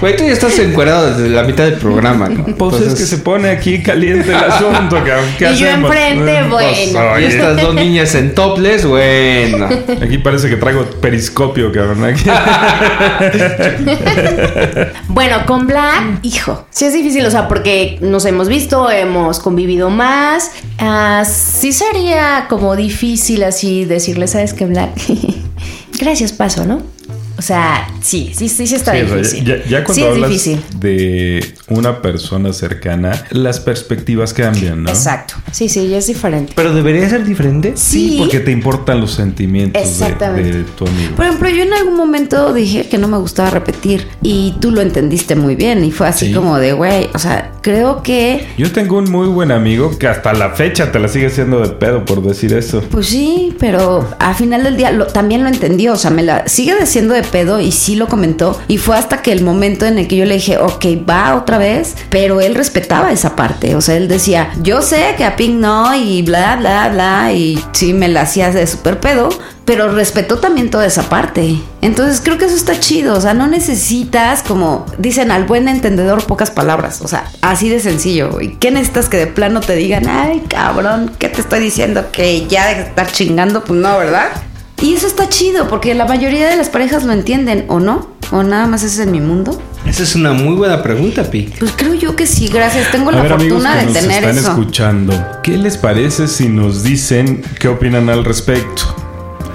Güey, 0.00 0.16
tú 0.16 0.24
ya 0.24 0.32
estás 0.32 0.58
encuerado 0.58 1.10
desde 1.14 1.28
la 1.28 1.42
mitad 1.42 1.64
del 1.64 1.74
programa, 1.74 2.28
¿no? 2.28 2.44
Pues 2.56 2.80
es 2.80 2.94
que 2.94 3.02
se 3.04 3.18
pone 3.18 3.50
aquí 3.50 3.82
caliente 3.82 4.30
el 4.30 4.36
asunto, 4.36 4.96
cabrón. 4.96 5.24
¿Qué 5.38 5.50
Y 5.52 5.56
yo 5.56 5.68
hacemos? 5.68 5.90
enfrente, 5.90 6.38
Eh, 6.38 6.44
pues, 6.48 6.92
bueno. 6.92 7.10
Y 7.20 7.24
oye, 7.24 7.26
estas 7.28 7.56
dos 7.60 7.74
niñas 7.74 8.14
en 8.14 8.34
topless, 8.34 8.84
bueno. 8.86 9.68
Aquí 10.02 10.18
parece 10.18 10.48
que 10.48 10.56
traigo 10.56 10.84
periscopio, 11.00 11.70
cabrón. 11.72 12.04
Aquí. 12.04 12.24
Bueno, 15.08 15.44
con 15.46 15.66
Black, 15.66 16.20
hijo, 16.22 16.66
sí 16.70 16.84
es 16.84 16.92
difícil, 16.92 17.24
o 17.26 17.30
sea, 17.30 17.48
porque 17.48 17.98
nos 18.00 18.24
hemos 18.24 18.48
visto, 18.48 18.90
hemos 18.90 19.40
convivido 19.40 19.90
más. 19.90 20.52
Ah, 20.78 21.24
sí 21.24 21.72
sería 21.72 22.46
como 22.48 22.76
difícil 22.76 23.42
así 23.44 23.84
decirle, 23.84 24.26
¿sabes 24.28 24.54
qué, 24.54 24.66
Black? 24.66 24.90
Gracias, 26.00 26.32
paso, 26.32 26.64
¿no? 26.64 26.82
O 27.40 27.42
sea, 27.42 27.88
sí, 28.02 28.32
sí, 28.36 28.50
sí, 28.50 28.66
sí 28.66 28.74
está 28.74 28.92
Sí, 28.92 29.00
o 29.00 29.06
sea, 29.08 29.16
difícil. 29.16 29.44
ya, 29.46 29.56
ya 29.64 29.82
cuando 29.82 29.94
sí 29.94 30.02
es 30.02 30.06
hablas 30.08 30.28
difícil. 30.30 30.60
de 30.78 31.54
una 31.68 32.02
persona 32.02 32.52
cercana, 32.52 33.12
las 33.30 33.60
perspectivas 33.60 34.34
cambian, 34.34 34.82
¿no? 34.82 34.90
Exacto. 34.90 35.36
Sí, 35.50 35.70
sí, 35.70 35.88
ya 35.88 35.96
es 35.96 36.06
diferente. 36.06 36.52
Pero 36.54 36.74
debería 36.74 37.08
ser 37.08 37.24
diferente. 37.24 37.72
Sí, 37.76 38.10
Sí. 38.10 38.16
porque 38.18 38.40
te 38.40 38.50
importan 38.50 39.00
los 39.00 39.12
sentimientos 39.12 39.82
de, 39.82 39.88
Exactamente. 39.88 40.52
de 40.58 40.64
tu 40.64 40.86
amigo. 40.86 41.16
Por 41.16 41.24
ejemplo, 41.24 41.48
yo 41.48 41.62
en 41.62 41.72
algún 41.72 41.96
momento 41.96 42.52
dije 42.52 42.90
que 42.90 42.98
no 42.98 43.08
me 43.08 43.16
gustaba 43.16 43.48
repetir 43.48 44.06
y 44.20 44.54
tú 44.60 44.70
lo 44.70 44.82
entendiste 44.82 45.34
muy 45.34 45.56
bien 45.56 45.82
y 45.82 45.92
fue 45.92 46.08
así 46.08 46.26
Sí. 46.26 46.32
como 46.34 46.58
de, 46.58 46.74
güey, 46.74 47.08
o 47.14 47.18
sea, 47.18 47.52
creo 47.62 48.02
que, 48.02 48.46
Yo 48.58 48.70
tengo 48.70 48.98
un 48.98 49.10
muy 49.10 49.28
buen 49.28 49.50
amigo 49.50 49.96
que 49.98 50.08
hasta 50.08 50.34
la 50.34 50.50
fecha 50.50 50.92
te 50.92 50.98
la 50.98 51.08
sigue 51.08 51.28
haciendo 51.28 51.60
de 51.60 51.70
pedo 51.70 52.04
por 52.04 52.22
decir 52.22 52.52
eso. 52.52 52.82
pues 52.90 53.06
sí, 53.06 53.56
pero 53.58 54.06
al 54.18 54.34
final 54.34 54.62
del 54.64 54.76
día 54.76 54.90
lo- 54.92 55.06
también 55.06 55.42
lo 55.42 55.48
entendió, 55.48 55.94
o 55.94 55.96
sea, 55.96 56.10
me 56.10 56.22
la 56.22 56.46
sigue 56.46 56.74
diciendo 56.78 57.14
de 57.14 57.22
pedo 57.30 57.60
y 57.60 57.72
sí 57.72 57.96
lo 57.96 58.08
comentó 58.08 58.60
y 58.68 58.78
fue 58.78 58.96
hasta 58.96 59.22
que 59.22 59.32
el 59.32 59.42
momento 59.42 59.86
en 59.86 59.98
el 59.98 60.08
que 60.08 60.16
yo 60.16 60.24
le 60.24 60.34
dije, 60.34 60.58
ok, 60.58 60.84
va 61.08 61.36
otra 61.36 61.58
vez, 61.58 61.96
pero 62.10 62.40
él 62.40 62.54
respetaba 62.54 63.12
esa 63.12 63.36
parte, 63.36 63.74
o 63.74 63.80
sea, 63.80 63.96
él 63.96 64.08
decía, 64.08 64.50
yo 64.62 64.82
sé 64.82 65.14
que 65.16 65.24
a 65.24 65.36
Pink 65.36 65.54
no 65.54 65.94
y 65.94 66.22
bla, 66.22 66.56
bla, 66.56 66.88
bla, 66.88 67.32
y 67.32 67.62
sí 67.72 67.92
me 67.92 68.08
la 68.08 68.22
hacías 68.22 68.54
de 68.54 68.66
súper 68.66 69.00
pedo, 69.00 69.28
pero 69.64 69.88
respetó 69.88 70.38
también 70.38 70.68
toda 70.68 70.84
esa 70.86 71.08
parte. 71.08 71.60
Entonces 71.80 72.20
creo 72.20 72.38
que 72.38 72.46
eso 72.46 72.56
está 72.56 72.80
chido, 72.80 73.14
o 73.14 73.20
sea, 73.20 73.34
no 73.34 73.46
necesitas, 73.46 74.42
como 74.42 74.84
dicen 74.98 75.30
al 75.30 75.44
buen 75.44 75.68
entendedor, 75.68 76.24
pocas 76.24 76.50
palabras, 76.50 77.00
o 77.02 77.08
sea, 77.08 77.30
así 77.40 77.68
de 77.68 77.78
sencillo. 77.78 78.40
¿Y 78.40 78.56
qué 78.56 78.70
necesitas 78.70 79.08
que 79.08 79.16
de 79.16 79.26
plano 79.28 79.60
te 79.60 79.76
digan, 79.76 80.08
ay, 80.08 80.42
cabrón, 80.48 81.12
¿qué 81.18 81.28
te 81.28 81.40
estoy 81.40 81.60
diciendo? 81.60 82.06
Que 82.10 82.48
ya 82.48 82.66
de 82.66 82.82
estar 82.82 83.10
chingando, 83.12 83.62
pues 83.62 83.80
no, 83.80 83.96
¿verdad? 83.96 84.30
Y 84.82 84.94
eso 84.94 85.06
está 85.06 85.28
chido, 85.28 85.68
porque 85.68 85.94
la 85.94 86.06
mayoría 86.06 86.48
de 86.48 86.56
las 86.56 86.68
parejas 86.70 87.04
lo 87.04 87.12
entienden, 87.12 87.64
¿o 87.68 87.80
no? 87.80 88.08
¿O 88.32 88.42
nada 88.42 88.66
más 88.66 88.82
es 88.82 88.98
en 88.98 89.10
mi 89.10 89.20
mundo? 89.20 89.60
Esa 89.86 90.02
es 90.04 90.14
una 90.14 90.32
muy 90.32 90.54
buena 90.54 90.82
pregunta, 90.82 91.24
Pic. 91.30 91.58
Pues 91.58 91.72
creo 91.76 91.94
yo 91.94 92.14
que 92.16 92.26
sí, 92.26 92.48
gracias. 92.48 92.90
Tengo 92.90 93.10
A 93.10 93.12
la 93.12 93.22
ver, 93.22 93.32
amigos 93.32 93.62
fortuna 93.62 93.72
que 93.74 93.78
de 93.80 93.84
nos 93.86 93.94
tener 93.94 94.24
están 94.24 94.38
eso. 94.38 94.48
escuchando, 94.50 95.26
¿qué 95.42 95.58
les 95.58 95.76
parece 95.76 96.28
si 96.28 96.48
nos 96.48 96.82
dicen 96.82 97.42
qué 97.58 97.68
opinan 97.68 98.08
al 98.08 98.24
respecto? 98.24 98.94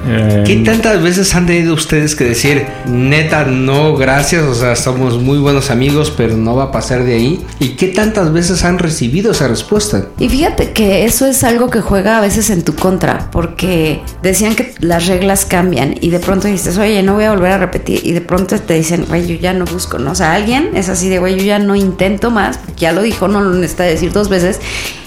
Eh, 0.08 0.44
¿Qué 0.46 0.58
tantas 0.58 1.02
veces 1.02 1.34
han 1.36 1.46
tenido 1.46 1.74
ustedes 1.74 2.16
que 2.16 2.24
decir, 2.24 2.66
neta, 2.86 3.46
no, 3.46 3.96
gracias, 3.96 4.44
o 4.44 4.54
sea, 4.54 4.76
somos 4.76 5.22
muy 5.22 5.40
buenos 5.40 5.72
amigos, 5.72 6.14
pero 6.16 6.38
no 6.38 6.56
va 6.56 6.66
a 6.66 6.72
pasar 6.72 7.04
de 7.04 7.16
ahí? 7.16 7.46
¿Y 7.60 7.70
qué 7.70 7.88
tantas 7.88 8.32
veces 8.32 8.64
han 8.64 8.78
recibido 8.78 9.32
esa 9.32 9.48
respuesta? 9.48 10.06
Y 10.20 10.30
fíjate 10.30 10.72
que 10.72 11.06
eso 11.06 11.26
es 11.26 11.44
algo 11.44 11.70
que 11.70 11.82
juega 11.82 12.18
a 12.18 12.22
veces 12.22 12.50
en 12.50 12.64
tu 12.64 12.76
contra, 12.76 13.30
porque 13.32 14.02
decían 14.22 14.56
que 14.56 14.74
las 14.80 15.08
reglas 15.08 15.46
cambian 15.46 15.96
y 16.00 16.10
de 16.10 16.20
pronto 16.20 16.48
dices, 16.48 16.78
oye, 16.78 17.02
no 17.02 17.16
voy 17.16 17.24
a 17.24 17.32
volver 17.32 17.54
a 17.54 17.58
repetir, 17.58 18.02
y 18.04 18.12
de 18.12 18.22
pronto 18.22 18.60
te 18.60 18.76
dicen, 18.76 19.06
güey, 19.08 19.26
yo 19.26 19.36
ya 19.36 19.54
no 19.54 19.66
busco, 19.66 19.98
¿no? 19.98 20.12
O 20.12 20.16
sea, 20.16 20.34
alguien 20.34 20.72
es 20.76 20.90
así 20.90 21.10
de, 21.10 21.20
güey, 21.20 21.38
yo 21.38 21.46
ya 21.46 21.60
no 21.60 21.76
intento 21.76 22.32
más, 22.32 22.58
porque 22.58 22.82
ya 22.82 22.92
lo 22.92 23.02
dijo, 23.02 23.28
no 23.28 23.42
lo 23.42 23.52
necesita 23.52 23.84
decir 23.84 24.12
dos 24.12 24.30
veces. 24.30 24.60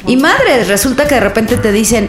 Y 0.07 0.17
madre, 0.17 0.65
resulta 0.65 1.07
que 1.07 1.17
de 1.17 1.21
repente 1.21 1.57
te 1.57 1.71
dicen, 1.71 2.09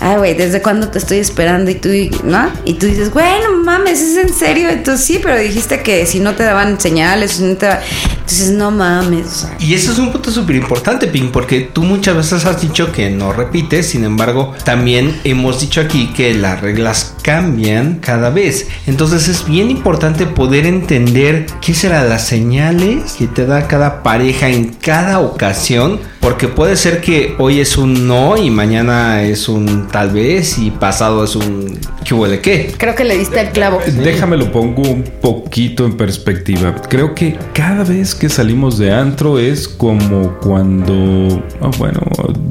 ay, 0.00 0.16
güey, 0.16 0.34
¿desde 0.34 0.62
cuándo 0.62 0.88
te 0.88 0.98
estoy 0.98 1.18
esperando? 1.18 1.70
Y 1.70 1.74
tú, 1.74 1.88
¿no? 2.24 2.50
Y 2.64 2.74
tú 2.74 2.86
dices, 2.86 3.10
güey, 3.12 3.26
no 3.42 3.62
mames, 3.64 4.00
¿es 4.00 4.16
en 4.16 4.32
serio? 4.32 4.68
Entonces 4.68 5.06
sí, 5.06 5.18
pero 5.22 5.38
dijiste 5.38 5.82
que 5.82 6.06
si 6.06 6.20
no 6.20 6.34
te 6.34 6.42
daban 6.44 6.80
señales, 6.80 7.32
si 7.32 7.42
no 7.44 7.56
te 7.56 7.66
da- 7.66 7.82
Entonces, 8.20 8.50
no 8.50 8.70
mames. 8.70 9.46
Y 9.58 9.72
eso 9.72 9.90
es 9.90 9.98
un 9.98 10.12
punto 10.12 10.30
súper 10.30 10.56
importante, 10.56 11.06
Pink, 11.06 11.30
porque 11.32 11.60
tú 11.72 11.82
muchas 11.82 12.14
veces 12.14 12.44
has 12.44 12.60
dicho 12.60 12.92
que 12.92 13.08
no 13.10 13.32
repites, 13.32 13.86
sin 13.88 14.04
embargo, 14.04 14.54
también 14.64 15.18
hemos 15.24 15.60
dicho 15.62 15.80
aquí 15.80 16.12
que 16.14 16.34
las 16.34 16.60
reglas 16.60 17.14
cambian 17.22 18.00
cada 18.00 18.28
vez. 18.28 18.66
Entonces 18.86 19.28
es 19.28 19.46
bien 19.46 19.70
importante 19.70 20.26
poder 20.26 20.66
entender 20.66 21.46
qué 21.62 21.72
serán 21.72 22.10
las 22.10 22.26
señales 22.26 23.12
que 23.18 23.26
te 23.28 23.46
da 23.46 23.66
cada 23.66 24.02
pareja 24.02 24.48
en 24.48 24.74
cada 24.74 25.20
ocasión, 25.20 25.98
porque 26.20 26.48
puede 26.48 26.76
ser 26.76 27.00
que 27.00 27.34
hoy 27.38 27.60
es 27.60 27.76
un 27.78 28.06
no 28.06 28.36
y 28.36 28.50
mañana 28.50 29.22
es 29.22 29.48
un 29.48 29.88
tal 29.88 30.10
vez 30.10 30.58
y 30.58 30.70
pasado 30.70 31.24
es 31.24 31.36
un 31.36 31.78
qué 32.04 32.14
huele 32.14 32.40
qué. 32.40 32.74
Creo 32.76 32.94
que 32.94 33.04
le 33.04 33.16
diste 33.16 33.40
el 33.40 33.50
clavo. 33.50 33.80
Déjame 34.02 34.36
lo 34.36 34.50
pongo 34.50 34.82
un 34.82 35.04
poquito 35.20 35.84
en 35.84 35.96
perspectiva. 35.96 36.74
Creo 36.88 37.14
que 37.14 37.36
cada 37.52 37.84
vez 37.84 38.14
que 38.14 38.28
salimos 38.28 38.78
de 38.78 38.92
antro 38.92 39.38
es 39.38 39.68
como 39.68 40.38
cuando, 40.40 41.42
ah, 41.60 41.70
bueno, 41.78 42.00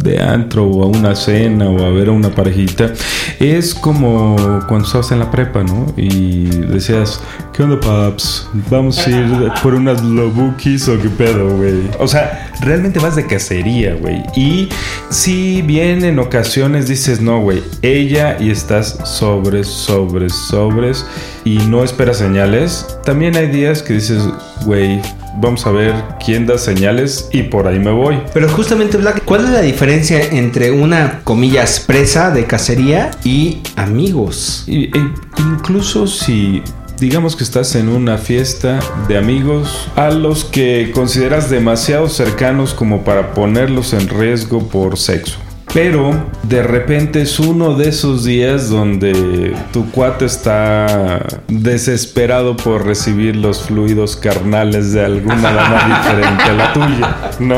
de 0.03 0.19
antro 0.21 0.65
o 0.65 0.83
a 0.83 0.87
una 0.87 1.15
cena 1.15 1.69
o 1.69 1.85
a 1.85 1.89
ver 1.89 2.09
a 2.09 2.11
una 2.11 2.33
parejita, 2.33 2.93
es 3.39 3.73
como 3.73 4.35
cuando 4.67 4.85
estabas 4.85 5.11
en 5.11 5.19
la 5.19 5.31
prepa, 5.31 5.63
¿no? 5.63 5.87
Y 5.97 6.45
decías, 6.45 7.21
¿qué 7.57 7.63
onda, 7.63 7.79
paps? 7.79 8.47
¿Vamos 8.69 8.99
a 8.99 9.09
ir 9.09 9.25
por 9.63 9.73
unas 9.73 10.03
lobukis 10.03 10.87
o 10.87 11.01
qué 11.01 11.09
pedo, 11.09 11.57
güey? 11.57 11.89
O 11.97 12.07
sea, 12.07 12.51
realmente 12.61 12.99
vas 12.99 13.15
de 13.15 13.25
cacería, 13.25 13.95
güey. 13.95 14.21
Y 14.35 14.69
si 15.09 15.63
bien 15.63 16.05
en 16.05 16.19
ocasiones 16.19 16.87
dices, 16.87 17.19
no, 17.19 17.41
güey, 17.41 17.63
ella 17.81 18.37
y 18.39 18.51
estás 18.51 18.99
sobres, 19.05 19.65
sobres, 19.67 20.33
sobres 20.33 21.03
y 21.45 21.57
no 21.57 21.83
esperas 21.83 22.17
señales, 22.17 22.85
también 23.03 23.35
hay 23.35 23.47
días 23.47 23.81
que 23.81 23.93
dices, 23.93 24.21
güey, 24.63 25.01
vamos 25.41 25.65
a 25.65 25.71
ver 25.71 25.95
quién 26.23 26.45
da 26.45 26.59
señales 26.59 27.27
y 27.33 27.41
por 27.41 27.67
ahí 27.67 27.79
me 27.79 27.91
voy. 27.91 28.19
Pero 28.35 28.49
justamente, 28.49 28.97
Black, 28.97 29.23
¿cuál 29.25 29.45
es 29.45 29.49
la 29.49 29.61
diferencia 29.61 30.21
entre 30.21 30.69
una, 30.69 31.21
comillas, 31.23 31.79
presa 31.79 32.29
de 32.29 32.45
cacería 32.45 33.09
y 33.23 33.61
amigos? 33.75 34.63
Y- 34.67 34.95
e- 34.95 35.11
incluso 35.39 36.05
si 36.05 36.61
digamos 36.99 37.35
que 37.35 37.43
estás 37.43 37.75
en 37.75 37.89
una 37.89 38.17
fiesta 38.17 38.79
de 39.07 39.17
amigos 39.17 39.89
a 39.95 40.09
los 40.09 40.45
que 40.45 40.91
consideras 40.93 41.49
demasiado 41.49 42.09
cercanos 42.09 42.73
como 42.73 43.03
para 43.03 43.33
ponerlos 43.33 43.93
en 43.93 44.07
riesgo 44.09 44.67
por 44.67 44.97
sexo. 44.97 45.46
Pero 45.77 46.11
de 46.41 46.63
repente 46.63 47.21
es 47.21 47.39
uno 47.39 47.75
de 47.75 47.89
esos 47.89 48.23
días 48.23 48.67
donde 48.67 49.55
tu 49.71 49.91
cuate 49.91 50.25
está 50.25 51.23
desesperado 51.47 52.57
por 52.57 52.83
recibir 52.83 53.35
los 53.35 53.61
fluidos 53.61 54.15
carnales 54.15 54.93
de 54.93 55.05
alguna 55.05 55.53
dama 55.53 56.01
diferente 56.01 56.43
a 56.45 56.53
la 56.53 56.73
tuya, 56.73 57.15
¿no? 57.39 57.57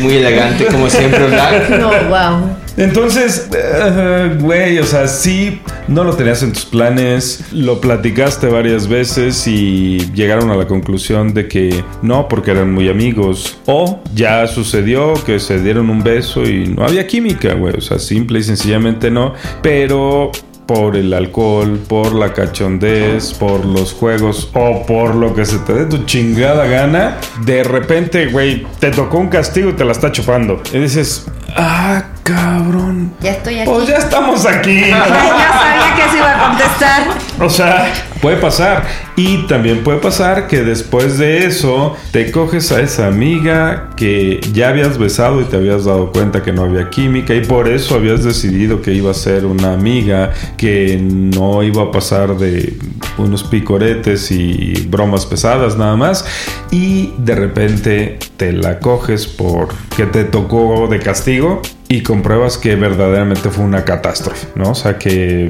Muy 0.00 0.14
elegante, 0.14 0.64
como 0.64 0.88
siempre, 0.88 1.26
Black. 1.26 1.68
No, 1.78 1.90
wow. 2.08 2.56
Entonces, 2.78 3.48
eh, 3.52 4.36
güey, 4.40 4.78
o 4.78 4.84
sea, 4.84 5.08
sí, 5.08 5.60
no 5.88 6.04
lo 6.04 6.14
tenías 6.14 6.44
en 6.44 6.52
tus 6.52 6.64
planes, 6.64 7.44
lo 7.52 7.80
platicaste 7.80 8.46
varias 8.46 8.86
veces 8.86 9.48
y 9.48 9.98
llegaron 10.14 10.52
a 10.52 10.56
la 10.56 10.68
conclusión 10.68 11.34
de 11.34 11.48
que 11.48 11.82
no, 12.02 12.28
porque 12.28 12.52
eran 12.52 12.72
muy 12.72 12.88
amigos. 12.88 13.58
O 13.66 14.00
ya 14.14 14.46
sucedió 14.46 15.14
que 15.26 15.40
se 15.40 15.60
dieron 15.60 15.90
un 15.90 16.04
beso 16.04 16.44
y 16.44 16.68
no 16.68 16.84
había 16.84 17.04
química, 17.04 17.54
güey, 17.58 17.74
o 17.76 17.80
sea, 17.80 17.98
simple 17.98 18.38
y 18.38 18.42
sencillamente 18.42 19.10
no, 19.10 19.34
pero 19.62 20.32
por 20.68 20.96
el 20.96 21.14
alcohol, 21.14 21.80
por 21.88 22.12
la 22.12 22.34
cachondez, 22.34 23.32
por 23.32 23.64
los 23.64 23.94
juegos 23.94 24.50
o 24.52 24.84
por 24.84 25.14
lo 25.14 25.34
que 25.34 25.46
se 25.46 25.58
te 25.60 25.72
dé 25.72 25.86
tu 25.86 26.04
chingada 26.04 26.66
gana, 26.66 27.16
de 27.40 27.64
repente, 27.64 28.26
güey, 28.26 28.66
te 28.78 28.90
tocó 28.90 29.16
un 29.16 29.28
castigo 29.28 29.70
y 29.70 29.72
te 29.72 29.84
la 29.86 29.92
está 29.92 30.12
chupando. 30.12 30.62
Y 30.74 30.78
dices, 30.78 31.26
ah, 31.56 32.04
cabrón. 32.22 33.14
Ya 33.20 33.30
estoy 33.32 33.60
aquí. 33.60 33.70
Pues 33.70 33.88
ya 33.88 33.96
estamos 33.96 34.44
aquí. 34.44 34.78
Ya 34.90 35.52
sabía 35.52 35.94
que 35.96 36.10
se 36.10 36.16
iba 36.18 36.27
contestar. 36.48 37.08
O 37.40 37.48
sea, 37.48 37.92
puede 38.20 38.36
pasar. 38.36 38.84
Y 39.16 39.46
también 39.46 39.82
puede 39.82 39.98
pasar 39.98 40.46
que 40.46 40.62
después 40.62 41.18
de 41.18 41.46
eso 41.46 41.96
te 42.12 42.30
coges 42.30 42.70
a 42.72 42.80
esa 42.80 43.06
amiga 43.08 43.90
que 43.96 44.40
ya 44.52 44.68
habías 44.68 44.98
besado 44.98 45.40
y 45.40 45.44
te 45.44 45.56
habías 45.56 45.84
dado 45.84 46.12
cuenta 46.12 46.42
que 46.42 46.52
no 46.52 46.62
había 46.62 46.88
química 46.90 47.34
y 47.34 47.44
por 47.44 47.68
eso 47.68 47.96
habías 47.96 48.22
decidido 48.22 48.80
que 48.80 48.92
iba 48.92 49.10
a 49.10 49.14
ser 49.14 49.44
una 49.44 49.72
amiga 49.72 50.32
que 50.56 50.98
no 51.00 51.62
iba 51.62 51.82
a 51.82 51.90
pasar 51.90 52.36
de 52.36 52.76
unos 53.18 53.42
picoretes 53.42 54.30
y 54.30 54.86
bromas 54.88 55.26
pesadas 55.26 55.76
nada 55.76 55.96
más. 55.96 56.24
Y 56.70 57.12
de 57.18 57.34
repente 57.34 58.18
te 58.36 58.52
la 58.52 58.78
coges 58.78 59.26
porque 59.26 60.06
te 60.06 60.24
tocó 60.24 60.86
de 60.88 61.00
castigo 61.00 61.60
y 61.88 62.02
compruebas 62.02 62.58
que 62.58 62.76
verdaderamente 62.76 63.48
fue 63.50 63.64
una 63.64 63.84
catástrofe, 63.84 64.48
¿no? 64.54 64.70
O 64.70 64.74
sea 64.74 64.98
que 64.98 65.48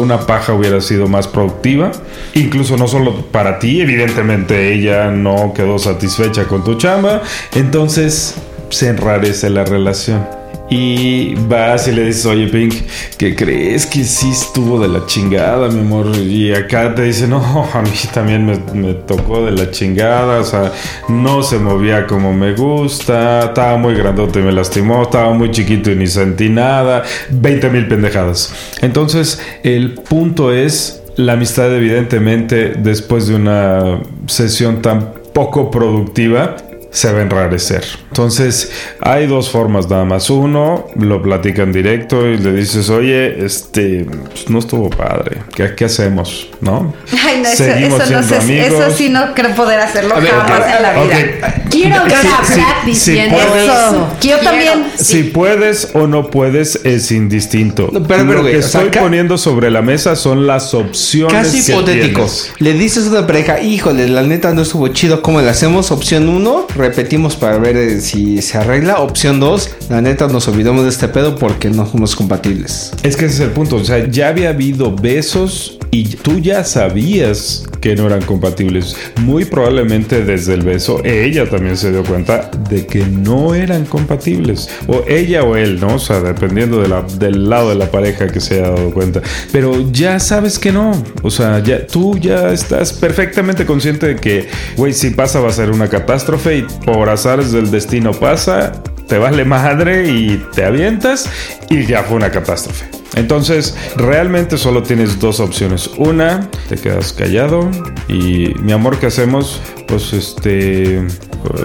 una 0.00 0.20
paja 0.20 0.52
hubiera 0.52 0.80
sido 0.80 1.08
más 1.08 1.28
productiva, 1.28 1.92
incluso 2.34 2.76
no 2.76 2.88
solo 2.88 3.26
para 3.26 3.58
ti, 3.58 3.80
evidentemente 3.80 4.72
ella 4.72 5.10
no 5.10 5.52
quedó 5.54 5.78
satisfecha 5.78 6.44
con 6.44 6.64
tu 6.64 6.76
chamba, 6.76 7.22
entonces 7.54 8.34
se 8.70 8.88
enrarece 8.88 9.50
la 9.50 9.64
relación. 9.64 10.41
Y 10.74 11.34
vas 11.34 11.86
y 11.86 11.92
le 11.92 12.06
dices, 12.06 12.24
oye 12.24 12.46
Pink, 12.46 12.72
¿qué 13.18 13.36
crees 13.36 13.84
que 13.84 14.04
sí 14.04 14.30
estuvo 14.30 14.80
de 14.80 14.88
la 14.88 15.04
chingada, 15.04 15.68
mi 15.68 15.80
amor? 15.80 16.16
Y 16.16 16.50
acá 16.54 16.94
te 16.94 17.02
dice, 17.02 17.28
no, 17.28 17.68
a 17.74 17.82
mí 17.82 17.90
también 18.14 18.46
me, 18.46 18.56
me 18.72 18.94
tocó 18.94 19.44
de 19.44 19.50
la 19.50 19.70
chingada, 19.70 20.40
o 20.40 20.44
sea, 20.44 20.72
no 21.10 21.42
se 21.42 21.58
movía 21.58 22.06
como 22.06 22.32
me 22.32 22.54
gusta, 22.54 23.48
estaba 23.48 23.76
muy 23.76 23.92
grandote 23.92 24.40
y 24.40 24.44
me 24.44 24.52
lastimó, 24.52 25.02
estaba 25.02 25.34
muy 25.34 25.50
chiquito 25.50 25.90
y 25.90 25.96
ni 25.96 26.06
sentí 26.06 26.48
nada, 26.48 27.02
20 27.28 27.68
mil 27.68 27.86
pendejadas. 27.86 28.54
Entonces, 28.80 29.42
el 29.64 29.92
punto 29.92 30.54
es, 30.54 31.02
la 31.16 31.34
amistad 31.34 31.70
evidentemente, 31.76 32.72
después 32.78 33.26
de 33.26 33.34
una 33.34 34.00
sesión 34.26 34.80
tan 34.80 35.12
poco 35.34 35.70
productiva, 35.70 36.56
se 36.92 37.10
va 37.12 37.18
a 37.18 37.22
enrarecer. 37.22 37.84
Entonces, 38.08 38.70
hay 39.00 39.26
dos 39.26 39.50
formas 39.50 39.88
nada 39.88 40.04
más. 40.04 40.30
Uno, 40.30 40.86
lo 40.96 41.20
platica 41.22 41.62
en 41.62 41.72
directo 41.72 42.26
y 42.28 42.36
le 42.36 42.52
dices, 42.52 42.90
oye, 42.90 43.44
este, 43.44 44.04
pues, 44.04 44.48
no 44.50 44.58
estuvo 44.58 44.90
padre. 44.90 45.38
¿Qué, 45.54 45.74
qué 45.74 45.86
hacemos? 45.86 46.48
¿No? 46.60 46.94
Ay, 47.26 47.40
no, 47.42 47.48
eso, 47.48 47.64
Seguimos 47.64 48.02
eso 48.02 48.12
no 48.12 48.22
siendo 48.22 48.46
sé, 48.46 48.66
eso 48.66 48.90
sí 48.94 49.08
no 49.08 49.34
creo 49.34 49.54
poder 49.54 49.80
hacerlo 49.80 50.14
ver, 50.20 50.28
jamás 50.30 50.76
en 50.76 50.82
la 50.82 51.02
vida. 51.02 51.54
Quiero 51.70 51.96
Sí, 52.04 52.54
sí 52.54 52.60
diciendo 52.86 53.36
puedes. 53.48 53.64
eso. 53.64 54.42
También. 54.42 54.84
Si 54.98 55.22
puedes 55.24 55.88
o 55.94 56.06
no 56.06 56.30
puedes 56.30 56.76
es 56.84 57.10
indistinto. 57.10 57.88
No, 57.90 58.02
pero, 58.02 58.26
pero, 58.26 58.42
Lo 58.42 58.50
que 58.50 58.58
o 58.58 58.62
sea, 58.62 58.82
estoy 58.82 59.00
poniendo 59.00 59.38
sobre 59.38 59.70
la 59.70 59.80
mesa 59.82 60.14
son 60.16 60.46
las 60.46 60.74
opciones 60.74 61.32
Casi 61.32 61.64
que 61.64 61.72
hipotético. 61.72 62.20
tienes. 62.22 62.52
Le 62.58 62.72
dices 62.74 63.06
a 63.06 63.10
una 63.10 63.26
pareja, 63.26 63.60
híjole, 63.60 64.08
la 64.08 64.22
neta 64.22 64.52
no 64.52 64.62
estuvo 64.62 64.88
chido, 64.88 65.22
¿cómo 65.22 65.40
le 65.40 65.48
hacemos? 65.48 65.90
Opción 65.90 66.28
1, 66.28 66.66
repetimos 66.82 67.36
para 67.36 67.58
ver 67.58 67.76
eh, 67.76 68.00
si 68.00 68.42
se 68.42 68.58
arregla. 68.58 68.98
Opción 68.98 69.38
2, 69.38 69.76
la 69.88 70.00
neta 70.02 70.26
nos 70.26 70.48
olvidamos 70.48 70.82
de 70.82 70.88
este 70.90 71.06
pedo 71.06 71.36
porque 71.38 71.70
no 71.70 71.86
somos 71.86 72.16
compatibles. 72.16 72.92
Es 73.04 73.16
que 73.16 73.26
ese 73.26 73.34
es 73.36 73.40
el 73.40 73.50
punto. 73.50 73.76
O 73.76 73.84
sea, 73.84 74.08
ya 74.08 74.28
había 74.28 74.48
habido 74.48 74.94
besos 74.94 75.78
y 75.94 76.04
tú 76.04 76.38
ya 76.38 76.64
sabías 76.64 77.64
que 77.82 77.94
no 77.94 78.06
eran 78.06 78.22
compatibles. 78.22 78.96
Muy 79.20 79.44
probablemente 79.44 80.24
desde 80.24 80.54
el 80.54 80.62
beso 80.62 81.04
ella 81.04 81.48
también 81.50 81.76
se 81.76 81.90
dio 81.90 82.02
cuenta 82.02 82.50
de 82.70 82.86
que 82.86 83.04
no 83.04 83.54
eran 83.54 83.84
compatibles. 83.84 84.70
O 84.86 85.04
ella 85.06 85.44
o 85.44 85.54
él, 85.54 85.78
¿no? 85.78 85.96
O 85.96 85.98
sea, 85.98 86.20
dependiendo 86.20 86.80
del 86.80 87.50
lado 87.50 87.68
de 87.68 87.74
la 87.74 87.90
pareja 87.90 88.28
que 88.28 88.40
se 88.40 88.54
haya 88.54 88.70
dado 88.70 88.90
cuenta. 88.90 89.20
Pero 89.52 89.92
ya 89.92 90.18
sabes 90.18 90.58
que 90.58 90.72
no. 90.72 90.92
O 91.22 91.30
sea, 91.30 91.58
ya 91.62 91.86
tú 91.86 92.16
ya 92.18 92.52
estás 92.54 92.94
perfectamente 92.94 93.66
consciente 93.66 94.06
de 94.06 94.16
que, 94.16 94.48
güey, 94.78 94.94
si 94.94 95.10
pasa 95.10 95.40
va 95.40 95.50
a 95.50 95.52
ser 95.52 95.70
una 95.70 95.88
catástrofe 95.88 96.56
y 96.56 96.62
por 96.86 97.10
azares 97.10 97.52
del 97.52 97.70
destino 97.70 98.12
pasa, 98.12 98.82
te 99.08 99.18
vale 99.18 99.44
madre 99.44 100.08
y 100.08 100.42
te 100.54 100.64
avientas 100.64 101.28
y 101.68 101.84
ya 101.84 102.02
fue 102.02 102.16
una 102.16 102.30
catástrofe. 102.30 103.01
Entonces, 103.14 103.76
realmente 103.96 104.56
solo 104.58 104.82
tienes 104.82 105.18
dos 105.18 105.40
opciones. 105.40 105.90
Una, 105.96 106.48
te 106.68 106.76
quedas 106.76 107.12
callado 107.12 107.70
y 108.08 108.54
mi 108.60 108.72
amor, 108.72 108.98
¿qué 108.98 109.06
hacemos? 109.06 109.60
Pues 109.86 110.12
este 110.12 111.02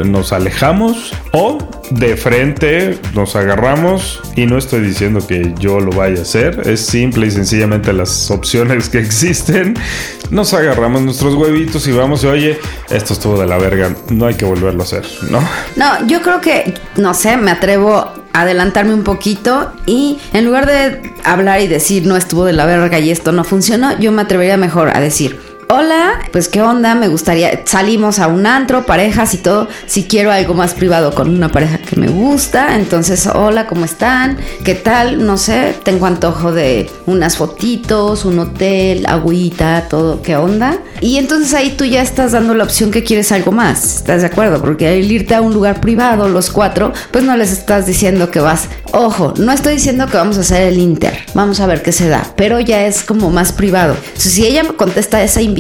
nos 0.05 0.33
alejamos 0.33 1.13
o 1.31 1.57
de 1.91 2.17
frente 2.17 2.99
nos 3.13 3.35
agarramos 3.35 4.21
y 4.35 4.45
no 4.45 4.57
estoy 4.57 4.81
diciendo 4.81 5.25
que 5.25 5.53
yo 5.59 5.79
lo 5.79 5.91
vaya 5.91 6.19
a 6.19 6.21
hacer, 6.23 6.61
es 6.65 6.85
simple 6.85 7.27
y 7.27 7.31
sencillamente 7.31 7.93
las 7.93 8.29
opciones 8.31 8.89
que 8.89 8.99
existen. 8.99 9.75
Nos 10.29 10.53
agarramos 10.53 11.01
nuestros 11.03 11.35
huevitos 11.35 11.87
y 11.87 11.91
vamos, 11.91 12.23
y, 12.23 12.27
oye, 12.27 12.59
esto 12.89 13.13
estuvo 13.13 13.39
de 13.39 13.45
la 13.45 13.57
verga, 13.57 13.95
no 14.09 14.25
hay 14.25 14.35
que 14.35 14.45
volverlo 14.45 14.81
a 14.81 14.83
hacer, 14.83 15.05
¿no? 15.29 15.39
No, 15.75 16.05
yo 16.07 16.21
creo 16.21 16.41
que, 16.41 16.73
no 16.97 17.13
sé, 17.13 17.37
me 17.37 17.51
atrevo 17.51 18.11
adelantarme 18.41 18.93
un 18.93 19.03
poquito 19.03 19.71
y 19.85 20.19
en 20.33 20.45
lugar 20.45 20.65
de 20.67 21.13
hablar 21.23 21.61
y 21.61 21.67
decir 21.67 22.05
no 22.05 22.15
estuvo 22.15 22.45
de 22.45 22.53
la 22.53 22.65
verga 22.65 22.99
y 22.99 23.09
esto 23.09 23.31
no 23.31 23.43
funcionó, 23.43 23.97
yo 23.99 24.11
me 24.11 24.21
atrevería 24.21 24.57
mejor 24.57 24.89
a 24.95 24.99
decir, 24.99 25.39
Hola, 25.69 26.21
pues 26.31 26.47
qué 26.47 26.61
onda, 26.61 26.95
me 26.95 27.09
gustaría, 27.09 27.63
salimos 27.65 28.19
a 28.19 28.27
un 28.27 28.45
antro, 28.45 28.85
parejas 28.85 29.33
y 29.33 29.37
todo, 29.37 29.67
si 29.85 30.05
quiero 30.05 30.31
algo 30.31 30.53
más 30.53 30.73
privado 30.73 31.13
con 31.13 31.29
una 31.29 31.49
pareja 31.49 31.77
que 31.79 31.97
me 31.97 32.07
gusta, 32.07 32.77
entonces 32.77 33.27
hola, 33.27 33.67
¿cómo 33.67 33.83
están? 33.83 34.37
¿Qué 34.63 34.75
tal? 34.75 35.25
No 35.25 35.37
sé, 35.37 35.75
tengo 35.83 36.05
antojo 36.05 36.53
de 36.53 36.89
unas 37.05 37.35
fotitos, 37.35 38.23
un 38.23 38.39
hotel, 38.39 39.05
agüita, 39.07 39.89
todo, 39.89 40.21
¿qué 40.21 40.37
onda? 40.37 40.77
Y 41.01 41.17
entonces 41.17 41.53
ahí 41.53 41.75
tú 41.77 41.83
ya 41.83 42.01
estás 42.01 42.31
dando 42.31 42.53
la 42.53 42.63
opción 42.63 42.89
que 42.89 43.03
quieres 43.03 43.33
algo 43.33 43.51
más, 43.51 43.97
¿estás 43.97 44.21
de 44.21 44.27
acuerdo? 44.27 44.61
Porque 44.61 44.87
al 44.87 45.11
irte 45.11 45.35
a 45.35 45.41
un 45.41 45.53
lugar 45.53 45.81
privado, 45.81 46.29
los 46.29 46.49
cuatro, 46.49 46.93
pues 47.11 47.25
no 47.25 47.35
les 47.35 47.51
estás 47.51 47.85
diciendo 47.85 48.31
que 48.31 48.39
vas, 48.39 48.69
ojo, 48.93 49.33
no 49.37 49.51
estoy 49.51 49.73
diciendo 49.73 50.07
que 50.07 50.15
vamos 50.15 50.37
a 50.37 50.41
hacer 50.41 50.69
el 50.69 50.79
inter, 50.79 51.25
vamos 51.33 51.59
a 51.59 51.65
ver 51.65 51.83
qué 51.83 51.91
se 51.91 52.07
da, 52.07 52.25
pero 52.37 52.61
ya 52.61 52.85
es 52.85 53.03
como 53.03 53.29
más 53.31 53.51
privado. 53.51 53.97
Si 54.15 54.45
ella 54.45 54.63
me 54.63 54.73
contesta 54.73 55.21
esa 55.21 55.41
invitación, 55.41 55.56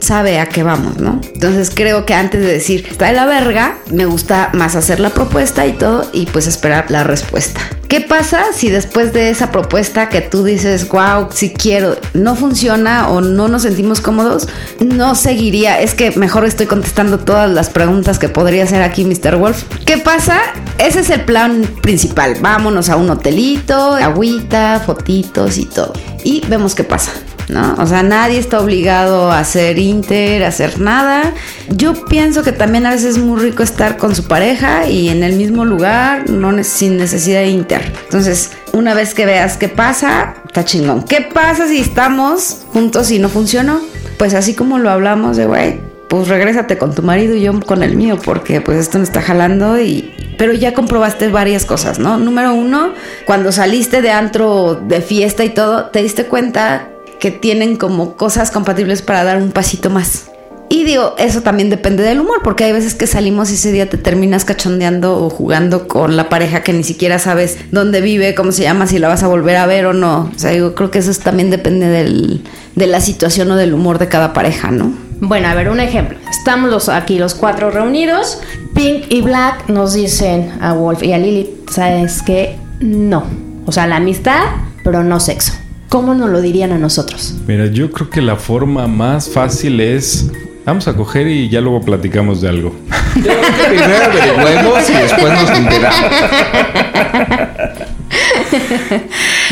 sabe 0.00 0.38
a 0.38 0.46
qué 0.46 0.62
vamos, 0.62 0.98
¿no? 0.98 1.20
Entonces 1.34 1.70
creo 1.74 2.06
que 2.06 2.14
antes 2.14 2.40
de 2.40 2.52
decir, 2.52 2.86
está 2.90 3.12
la 3.12 3.26
verga, 3.26 3.78
me 3.90 4.06
gusta 4.06 4.50
más 4.54 4.76
hacer 4.76 5.00
la 5.00 5.10
propuesta 5.10 5.66
y 5.66 5.72
todo 5.72 6.08
y 6.12 6.26
pues 6.26 6.46
esperar 6.46 6.90
la 6.90 7.04
respuesta. 7.04 7.60
¿Qué 7.88 8.02
pasa 8.02 8.52
si 8.54 8.68
después 8.68 9.14
de 9.14 9.30
esa 9.30 9.50
propuesta 9.50 10.10
que 10.10 10.20
tú 10.20 10.44
dices, 10.44 10.86
wow, 10.88 11.28
si 11.32 11.54
quiero, 11.54 11.96
no 12.12 12.36
funciona 12.36 13.08
o 13.08 13.22
no 13.22 13.48
nos 13.48 13.62
sentimos 13.62 14.02
cómodos? 14.02 14.46
No 14.84 15.14
seguiría, 15.14 15.80
es 15.80 15.94
que 15.94 16.10
mejor 16.10 16.44
estoy 16.44 16.66
contestando 16.66 17.18
todas 17.18 17.50
las 17.50 17.70
preguntas 17.70 18.18
que 18.18 18.28
podría 18.28 18.64
hacer 18.64 18.82
aquí 18.82 19.06
Mr. 19.06 19.36
Wolf. 19.36 19.64
¿Qué 19.86 19.96
pasa? 19.96 20.38
Ese 20.76 21.00
es 21.00 21.08
el 21.08 21.22
plan 21.22 21.62
principal. 21.80 22.36
Vámonos 22.40 22.90
a 22.90 22.96
un 22.96 23.08
hotelito, 23.08 23.94
agüita, 23.94 24.82
fotitos 24.84 25.56
y 25.56 25.64
todo. 25.64 25.94
Y 26.24 26.42
vemos 26.46 26.74
qué 26.74 26.84
pasa. 26.84 27.12
¿No? 27.48 27.74
O 27.78 27.86
sea, 27.86 28.02
nadie 28.02 28.38
está 28.38 28.60
obligado 28.60 29.30
a 29.32 29.40
hacer 29.40 29.78
inter, 29.78 30.44
a 30.44 30.48
hacer 30.48 30.80
nada. 30.80 31.32
Yo 31.68 32.04
pienso 32.06 32.42
que 32.42 32.52
también 32.52 32.86
a 32.86 32.90
veces 32.90 33.16
es 33.16 33.18
muy 33.18 33.40
rico 33.40 33.62
estar 33.62 33.96
con 33.96 34.14
su 34.14 34.24
pareja 34.24 34.88
y 34.88 35.08
en 35.08 35.22
el 35.22 35.34
mismo 35.34 35.64
lugar, 35.64 36.24
sin 36.62 36.96
necesidad 36.96 37.40
de 37.40 37.48
inter. 37.48 37.92
Entonces, 38.04 38.50
una 38.72 38.94
vez 38.94 39.14
que 39.14 39.26
veas 39.26 39.56
qué 39.56 39.68
pasa, 39.68 40.34
está 40.46 40.64
chingón. 40.64 41.02
¿Qué 41.02 41.22
pasa 41.22 41.68
si 41.68 41.78
estamos 41.78 42.58
juntos 42.72 43.10
y 43.10 43.18
no 43.18 43.28
funcionó? 43.28 43.80
Pues 44.18 44.34
así 44.34 44.54
como 44.54 44.78
lo 44.78 44.90
hablamos 44.90 45.36
de, 45.36 45.46
güey, 45.46 45.80
pues 46.08 46.28
regrésate 46.28 46.78
con 46.78 46.94
tu 46.94 47.02
marido 47.02 47.34
y 47.34 47.42
yo 47.42 47.58
con 47.60 47.82
el 47.82 47.96
mío, 47.96 48.18
porque 48.22 48.60
pues 48.60 48.78
esto 48.78 48.98
no 48.98 49.04
está 49.04 49.22
jalando 49.22 49.80
y... 49.80 50.14
Pero 50.38 50.52
ya 50.52 50.72
comprobaste 50.72 51.28
varias 51.28 51.64
cosas, 51.64 51.98
¿no? 51.98 52.16
Número 52.16 52.54
uno, 52.54 52.92
cuando 53.26 53.50
saliste 53.50 54.02
de 54.02 54.12
antro, 54.12 54.76
de 54.76 55.00
fiesta 55.00 55.42
y 55.42 55.50
todo, 55.50 55.86
te 55.86 56.00
diste 56.00 56.26
cuenta 56.26 56.90
que 57.18 57.30
tienen 57.30 57.76
como 57.76 58.16
cosas 58.16 58.50
compatibles 58.50 59.02
para 59.02 59.24
dar 59.24 59.38
un 59.38 59.50
pasito 59.50 59.90
más. 59.90 60.30
Y 60.70 60.84
digo, 60.84 61.14
eso 61.16 61.40
también 61.40 61.70
depende 61.70 62.02
del 62.02 62.20
humor, 62.20 62.40
porque 62.44 62.64
hay 62.64 62.72
veces 62.72 62.94
que 62.94 63.06
salimos 63.06 63.50
y 63.50 63.54
ese 63.54 63.72
día 63.72 63.88
te 63.88 63.96
terminas 63.96 64.44
cachondeando 64.44 65.16
o 65.16 65.30
jugando 65.30 65.88
con 65.88 66.16
la 66.16 66.28
pareja 66.28 66.62
que 66.62 66.74
ni 66.74 66.84
siquiera 66.84 67.18
sabes 67.18 67.56
dónde 67.70 68.02
vive, 68.02 68.34
cómo 68.34 68.52
se 68.52 68.64
llama, 68.64 68.86
si 68.86 68.98
la 68.98 69.08
vas 69.08 69.22
a 69.22 69.28
volver 69.28 69.56
a 69.56 69.66
ver 69.66 69.86
o 69.86 69.94
no. 69.94 70.30
O 70.34 70.38
sea, 70.38 70.50
digo, 70.50 70.74
creo 70.74 70.90
que 70.90 70.98
eso 70.98 71.12
también 71.22 71.48
depende 71.48 71.88
del, 71.88 72.44
de 72.76 72.86
la 72.86 73.00
situación 73.00 73.50
o 73.50 73.56
del 73.56 73.72
humor 73.72 73.98
de 73.98 74.08
cada 74.08 74.34
pareja, 74.34 74.70
¿no? 74.70 74.92
Bueno, 75.20 75.48
a 75.48 75.54
ver, 75.54 75.70
un 75.70 75.80
ejemplo. 75.80 76.18
Estamos 76.30 76.70
los, 76.70 76.90
aquí 76.90 77.18
los 77.18 77.34
cuatro 77.34 77.70
reunidos. 77.70 78.38
Pink 78.74 79.06
y 79.08 79.22
Black 79.22 79.68
nos 79.68 79.94
dicen 79.94 80.52
a 80.60 80.74
Wolf 80.74 81.02
y 81.02 81.14
a 81.14 81.18
Lily, 81.18 81.48
¿sabes 81.72 82.22
qué? 82.22 82.56
No. 82.80 83.24
O 83.64 83.72
sea, 83.72 83.86
la 83.86 83.96
amistad, 83.96 84.42
pero 84.84 85.02
no 85.02 85.18
sexo. 85.18 85.54
¿Cómo 85.88 86.14
nos 86.14 86.28
lo 86.28 86.42
dirían 86.42 86.72
a 86.72 86.78
nosotros? 86.78 87.34
Mira, 87.46 87.66
yo 87.66 87.90
creo 87.90 88.10
que 88.10 88.20
la 88.20 88.36
forma 88.36 88.86
más 88.86 89.30
fácil 89.30 89.80
es 89.80 90.30
vamos 90.66 90.86
a 90.86 90.94
coger 90.94 91.26
y 91.28 91.48
ya 91.48 91.62
luego 91.62 91.80
platicamos 91.80 92.42
de 92.42 92.50
algo. 92.50 92.74
Primero 93.14 94.04
averiguemos 94.04 94.90
y 94.90 94.92
después 94.92 95.32
nos 95.32 95.50
enteramos. 95.50 95.98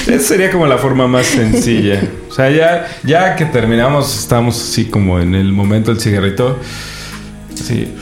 Esa 0.07 0.19
sería 0.19 0.53
como 0.53 0.67
la 0.67 0.77
forma 0.77 1.09
más 1.09 1.27
sencilla. 1.27 2.03
O 2.29 2.33
sea, 2.33 2.51
ya, 2.51 2.87
ya 3.03 3.35
que 3.35 3.47
terminamos, 3.47 4.19
estamos 4.19 4.63
así 4.63 4.85
como 4.85 5.19
en 5.19 5.35
el 5.35 5.53
momento 5.53 5.91
del 5.91 6.01
cigarrito. 6.01 6.59
Sí. 7.55 7.95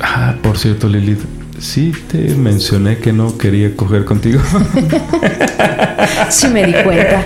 Ah, 0.00 0.36
por 0.42 0.58
cierto, 0.58 0.86
Lilith, 0.86 1.20
Sí, 1.58 1.92
te 2.10 2.18
mencioné 2.34 2.98
que 2.98 3.12
no 3.12 3.38
quería 3.38 3.74
coger 3.76 4.04
contigo. 4.04 4.40
sí, 6.28 6.48
me 6.48 6.64
di 6.64 6.72
cuenta. 6.82 7.24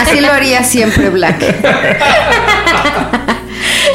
Así 0.00 0.20
lo 0.20 0.32
haría 0.32 0.62
siempre 0.62 1.10
Black. 1.10 1.40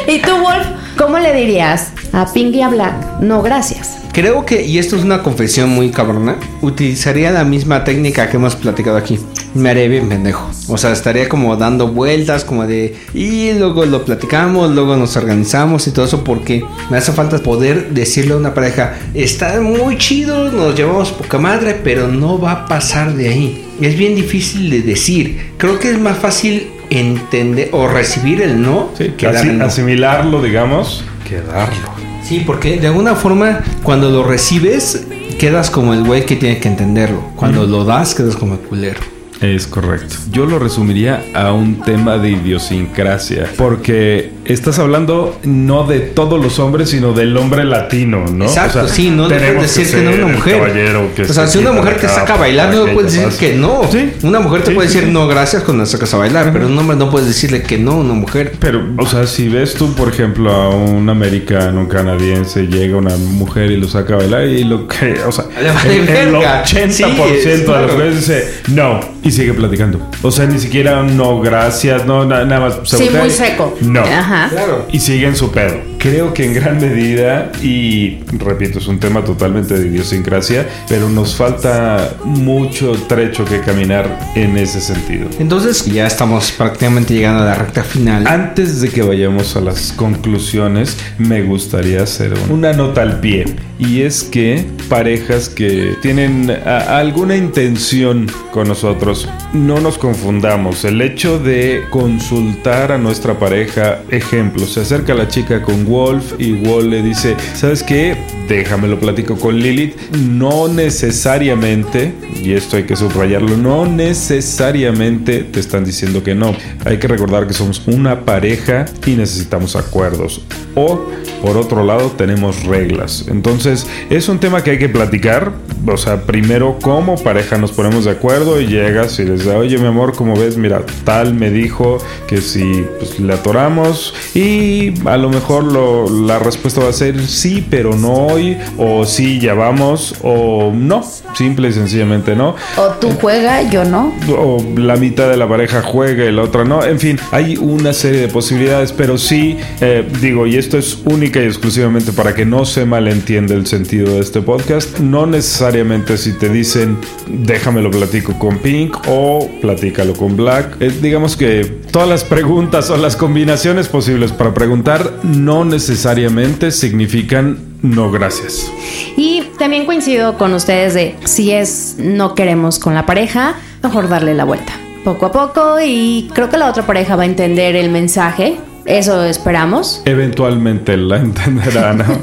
¿Y 0.06 0.20
tú, 0.20 0.40
Wolf? 0.40 0.66
¿Cómo 0.96 1.18
le 1.18 1.34
dirías 1.34 1.92
a 2.12 2.32
Pink 2.32 2.54
y 2.54 2.62
a 2.62 2.68
Black? 2.68 3.20
No, 3.20 3.42
gracias. 3.42 4.01
Creo 4.12 4.44
que, 4.44 4.66
y 4.66 4.76
esto 4.76 4.96
es 4.96 5.04
una 5.04 5.22
confesión 5.22 5.70
muy 5.70 5.90
cabrona, 5.90 6.36
utilizaría 6.60 7.30
la 7.30 7.44
misma 7.44 7.82
técnica 7.82 8.28
que 8.28 8.36
hemos 8.36 8.56
platicado 8.56 8.98
aquí. 8.98 9.18
Me 9.54 9.70
haré 9.70 9.88
bien 9.88 10.10
pendejo. 10.10 10.50
O 10.68 10.76
sea, 10.76 10.92
estaría 10.92 11.30
como 11.30 11.56
dando 11.56 11.88
vueltas, 11.88 12.44
como 12.44 12.66
de. 12.66 12.94
Y 13.14 13.52
luego 13.54 13.86
lo 13.86 14.04
platicamos, 14.04 14.70
luego 14.70 14.96
nos 14.96 15.16
organizamos 15.16 15.86
y 15.86 15.92
todo 15.92 16.04
eso, 16.04 16.24
porque 16.24 16.62
me 16.90 16.98
hace 16.98 17.12
falta 17.12 17.38
poder 17.38 17.90
decirle 17.90 18.34
a 18.34 18.36
una 18.36 18.52
pareja: 18.52 18.98
Está 19.14 19.58
muy 19.62 19.96
chido, 19.96 20.52
nos 20.52 20.76
llevamos 20.76 21.10
poca 21.12 21.38
madre, 21.38 21.80
pero 21.82 22.08
no 22.08 22.38
va 22.38 22.52
a 22.52 22.66
pasar 22.66 23.14
de 23.14 23.28
ahí. 23.28 23.64
Es 23.80 23.96
bien 23.96 24.14
difícil 24.14 24.68
de 24.68 24.82
decir. 24.82 25.52
Creo 25.56 25.78
que 25.78 25.90
es 25.90 25.98
más 25.98 26.18
fácil 26.18 26.70
entender 26.90 27.70
o 27.72 27.88
recibir 27.88 28.42
el 28.42 28.60
no 28.60 28.90
que 29.16 29.26
asimilarlo, 29.26 30.42
digamos, 30.42 31.02
que 31.26 31.40
darlo. 31.40 32.01
Sí, 32.22 32.42
porque 32.46 32.78
de 32.78 32.86
alguna 32.86 33.14
forma 33.14 33.60
cuando 33.82 34.10
lo 34.10 34.22
recibes 34.24 35.06
quedas 35.38 35.70
como 35.70 35.92
el 35.92 36.04
güey 36.04 36.24
que 36.24 36.36
tiene 36.36 36.58
que 36.58 36.68
entenderlo. 36.68 37.20
Cuando 37.36 37.66
lo 37.66 37.84
das 37.84 38.14
quedas 38.14 38.36
como 38.36 38.54
el 38.54 38.60
culero. 38.60 39.00
Es 39.40 39.66
correcto. 39.66 40.14
Yo 40.30 40.46
lo 40.46 40.60
resumiría 40.60 41.24
a 41.34 41.52
un 41.52 41.80
tema 41.80 42.16
de 42.16 42.30
idiosincrasia, 42.30 43.50
porque 43.56 44.30
estás 44.44 44.78
hablando 44.78 45.38
no 45.44 45.86
de 45.86 46.00
todos 46.00 46.42
los 46.42 46.58
hombres, 46.58 46.90
sino 46.90 47.12
del 47.12 47.36
hombre 47.36 47.64
latino, 47.64 48.24
¿no? 48.26 48.44
Exacto, 48.44 48.88
sí, 48.88 49.10
no 49.10 49.28
debes 49.28 49.62
decir 49.62 49.90
que, 49.90 50.02
no 50.04 50.10
una 50.12 50.34
mujer. 50.34 50.96
o 51.28 51.32
sea, 51.32 51.46
si 51.46 51.58
una 51.58 51.72
mujer 51.72 51.98
te 51.98 52.08
saca 52.08 52.34
a 52.34 52.38
bailar, 52.38 52.74
no 52.74 52.86
puedes 52.92 53.14
decir 53.14 53.38
que 53.38 53.54
no. 53.56 53.82
¿Sí? 53.90 54.12
Una 54.22 54.40
mujer 54.40 54.62
te 54.62 54.72
puede 54.72 54.88
decir 54.88 55.08
no, 55.08 55.26
gracias 55.26 55.62
cuando 55.62 55.82
la 55.84 55.86
sacas 55.86 56.12
a 56.14 56.18
bailar, 56.18 56.52
pero 56.52 56.66
un 56.66 56.78
hombre 56.78 56.96
no 56.96 57.10
puedes 57.10 57.28
decirle 57.28 57.62
que 57.62 57.78
no 57.78 57.92
a 57.92 57.96
una 57.96 58.14
mujer. 58.14 58.56
Pero, 58.58 58.82
o 58.98 59.06
sea, 59.06 59.26
si 59.26 59.48
ves 59.48 59.74
tú, 59.74 59.94
por 59.94 60.08
ejemplo, 60.08 60.50
a 60.50 60.70
un 60.70 61.08
americano, 61.08 61.80
un 61.80 61.86
canadiense, 61.86 62.66
llega 62.66 62.96
una 62.96 63.16
mujer 63.16 63.70
y 63.70 63.76
lo 63.76 63.88
saca 63.88 64.14
a 64.14 64.16
bailar 64.18 64.46
y 64.46 64.64
lo 64.64 64.86
que, 64.86 65.20
o 65.26 65.32
sea, 65.32 65.46
el, 65.56 66.34
80% 66.34 67.32
de 67.32 67.86
las 67.86 67.96
veces 67.96 68.16
dice 68.16 68.52
no 68.68 69.22
sigue 69.32 69.54
platicando. 69.54 69.98
O 70.22 70.30
sea, 70.30 70.46
ni 70.46 70.58
siquiera 70.58 71.02
no, 71.02 71.40
gracias, 71.40 72.04
no, 72.04 72.24
nada 72.24 72.60
más. 72.60 72.78
sí, 72.84 73.10
muy 73.10 73.30
seco. 73.30 73.76
No. 73.80 74.00
Ajá. 74.00 74.31
Claro. 74.50 74.86
Y 74.90 74.98
sigue 75.00 75.26
en 75.26 75.36
su 75.36 75.50
pedo. 75.50 75.91
Creo 76.02 76.34
que 76.34 76.44
en 76.44 76.52
gran 76.52 76.80
medida, 76.80 77.52
y 77.62 78.18
repito, 78.32 78.80
es 78.80 78.88
un 78.88 78.98
tema 78.98 79.22
totalmente 79.22 79.78
de 79.78 79.86
idiosincrasia, 79.86 80.66
pero 80.88 81.08
nos 81.08 81.36
falta 81.36 82.16
mucho 82.24 82.94
trecho 83.06 83.44
que 83.44 83.60
caminar 83.60 84.18
en 84.34 84.58
ese 84.58 84.80
sentido. 84.80 85.28
Entonces, 85.38 85.86
ya 85.86 86.08
estamos 86.08 86.50
prácticamente 86.50 87.14
llegando 87.14 87.44
a 87.44 87.46
la 87.46 87.54
recta 87.54 87.84
final. 87.84 88.26
Antes 88.26 88.80
de 88.80 88.88
que 88.88 89.02
vayamos 89.02 89.54
a 89.54 89.60
las 89.60 89.92
conclusiones, 89.92 90.96
me 91.18 91.42
gustaría 91.44 92.02
hacer 92.02 92.34
una 92.50 92.72
nota 92.72 93.02
al 93.02 93.20
pie. 93.20 93.44
Y 93.78 94.02
es 94.02 94.24
que 94.24 94.64
parejas 94.88 95.48
que 95.48 95.96
tienen 96.02 96.50
alguna 96.50 97.36
intención 97.36 98.26
con 98.52 98.68
nosotros 98.68 99.28
no 99.52 99.80
nos 99.80 99.98
confundamos. 99.98 100.84
El 100.84 101.00
hecho 101.00 101.38
de 101.38 101.82
consultar 101.90 102.92
a 102.92 102.98
nuestra 102.98 103.38
pareja, 103.38 104.00
ejemplo, 104.08 104.66
se 104.66 104.80
acerca 104.80 105.14
la 105.14 105.26
chica 105.26 105.62
con 105.62 105.84
Wolf 105.92 106.32
y 106.38 106.52
Wolf 106.52 106.86
le 106.86 107.02
dice, 107.02 107.36
¿sabes 107.54 107.82
qué? 107.82 108.16
Déjame 108.48 108.88
lo 108.88 108.98
platico 108.98 109.36
con 109.36 109.58
Lilith. 109.58 109.94
No 110.16 110.66
necesariamente, 110.66 112.14
y 112.42 112.52
esto 112.52 112.78
hay 112.78 112.84
que 112.84 112.96
subrayarlo, 112.96 113.58
no 113.58 113.84
necesariamente 113.84 115.40
te 115.44 115.60
están 115.60 115.84
diciendo 115.84 116.24
que 116.24 116.34
no. 116.34 116.56
Hay 116.86 116.98
que 116.98 117.08
recordar 117.08 117.46
que 117.46 117.52
somos 117.52 117.82
una 117.86 118.24
pareja 118.24 118.86
y 119.06 119.10
necesitamos 119.10 119.76
acuerdos. 119.76 120.40
O, 120.74 121.04
por 121.42 121.58
otro 121.58 121.84
lado, 121.84 122.10
tenemos 122.12 122.64
reglas. 122.64 123.26
Entonces, 123.28 123.86
es 124.08 124.30
un 124.30 124.38
tema 124.38 124.64
que 124.64 124.70
hay 124.70 124.78
que 124.78 124.88
platicar. 124.88 125.52
O 125.86 125.96
sea, 125.96 126.22
primero 126.22 126.78
como 126.80 127.16
pareja 127.16 127.58
nos 127.58 127.72
ponemos 127.72 128.04
de 128.04 128.12
acuerdo 128.12 128.60
y 128.60 128.66
llegas 128.66 129.18
y 129.18 129.24
les 129.24 129.44
da, 129.44 129.58
oye 129.58 129.78
mi 129.78 129.86
amor, 129.86 130.14
como 130.14 130.36
ves, 130.36 130.56
mira, 130.56 130.82
tal 131.04 131.34
me 131.34 131.50
dijo 131.50 131.98
que 132.28 132.40
si 132.40 132.86
pues, 132.98 133.18
le 133.18 133.34
atoramos 133.34 134.14
y 134.32 134.94
a 135.06 135.16
lo 135.16 135.28
mejor 135.28 135.64
lo, 135.64 135.81
la 136.10 136.38
respuesta 136.38 136.80
va 136.80 136.88
a 136.88 136.92
ser 136.92 137.26
sí, 137.26 137.66
pero 137.68 137.96
no 137.96 138.26
hoy, 138.26 138.56
o 138.78 139.04
sí, 139.04 139.38
ya 139.40 139.54
vamos, 139.54 140.14
o 140.22 140.72
no, 140.72 141.02
simple 141.34 141.68
y 141.68 141.72
sencillamente 141.72 142.34
no. 142.36 142.54
O 142.76 142.88
tú 143.00 143.10
juega, 143.20 143.62
yo 143.70 143.84
no. 143.84 144.12
O 144.36 144.64
la 144.76 144.96
mitad 144.96 145.28
de 145.28 145.36
la 145.36 145.48
pareja 145.48 145.82
juega 145.82 146.24
y 146.24 146.32
la 146.32 146.42
otra 146.42 146.64
no. 146.64 146.84
En 146.84 146.98
fin, 146.98 147.18
hay 147.30 147.56
una 147.56 147.92
serie 147.92 148.20
de 148.20 148.28
posibilidades, 148.28 148.92
pero 148.92 149.18
sí, 149.18 149.56
eh, 149.80 150.08
digo, 150.20 150.46
y 150.46 150.56
esto 150.56 150.78
es 150.78 150.98
única 151.04 151.40
y 151.40 151.44
exclusivamente 151.44 152.12
para 152.12 152.34
que 152.34 152.44
no 152.44 152.64
se 152.64 152.84
malentienda 152.84 153.54
el 153.54 153.66
sentido 153.66 154.14
de 154.14 154.20
este 154.20 154.40
podcast, 154.40 154.98
no 154.98 155.26
necesariamente 155.26 156.16
si 156.16 156.32
te 156.32 156.48
dicen 156.48 156.98
déjame 157.28 157.82
lo 157.82 157.90
platico 157.90 158.38
con 158.38 158.58
Pink 158.58 158.96
o 159.08 159.48
platícalo 159.60 160.14
con 160.14 160.36
Black, 160.36 160.76
eh, 160.80 160.92
digamos 161.00 161.36
que 161.36 161.81
todas 161.92 162.08
las 162.08 162.24
preguntas 162.24 162.88
o 162.90 162.96
las 162.96 163.16
combinaciones 163.16 163.86
posibles 163.86 164.32
para 164.32 164.54
preguntar 164.54 165.12
no 165.22 165.64
necesariamente 165.64 166.70
significan 166.70 167.58
no 167.82 168.10
gracias. 168.10 168.72
Y 169.16 169.42
también 169.58 169.84
coincido 169.84 170.38
con 170.38 170.54
ustedes 170.54 170.94
de 170.94 171.16
si 171.24 171.52
es 171.52 171.96
no 171.98 172.34
queremos 172.34 172.78
con 172.78 172.94
la 172.94 173.04
pareja, 173.04 173.56
mejor 173.82 174.08
darle 174.08 174.34
la 174.34 174.44
vuelta. 174.44 174.72
Poco 175.04 175.26
a 175.26 175.32
poco 175.32 175.76
y 175.84 176.30
creo 176.32 176.48
que 176.48 176.56
la 176.56 176.70
otra 176.70 176.86
pareja 176.86 177.14
va 177.14 177.24
a 177.24 177.26
entender 177.26 177.76
el 177.76 177.90
mensaje. 177.90 178.56
Eso 178.86 179.22
esperamos. 179.24 180.00
Eventualmente 180.06 180.96
la 180.96 181.16
entenderán. 181.18 181.98
¿no? 181.98 182.20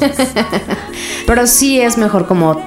Pero 1.28 1.45
sí 1.45 1.80
es 1.80 1.97
mejor 1.97 2.26
como 2.26 2.59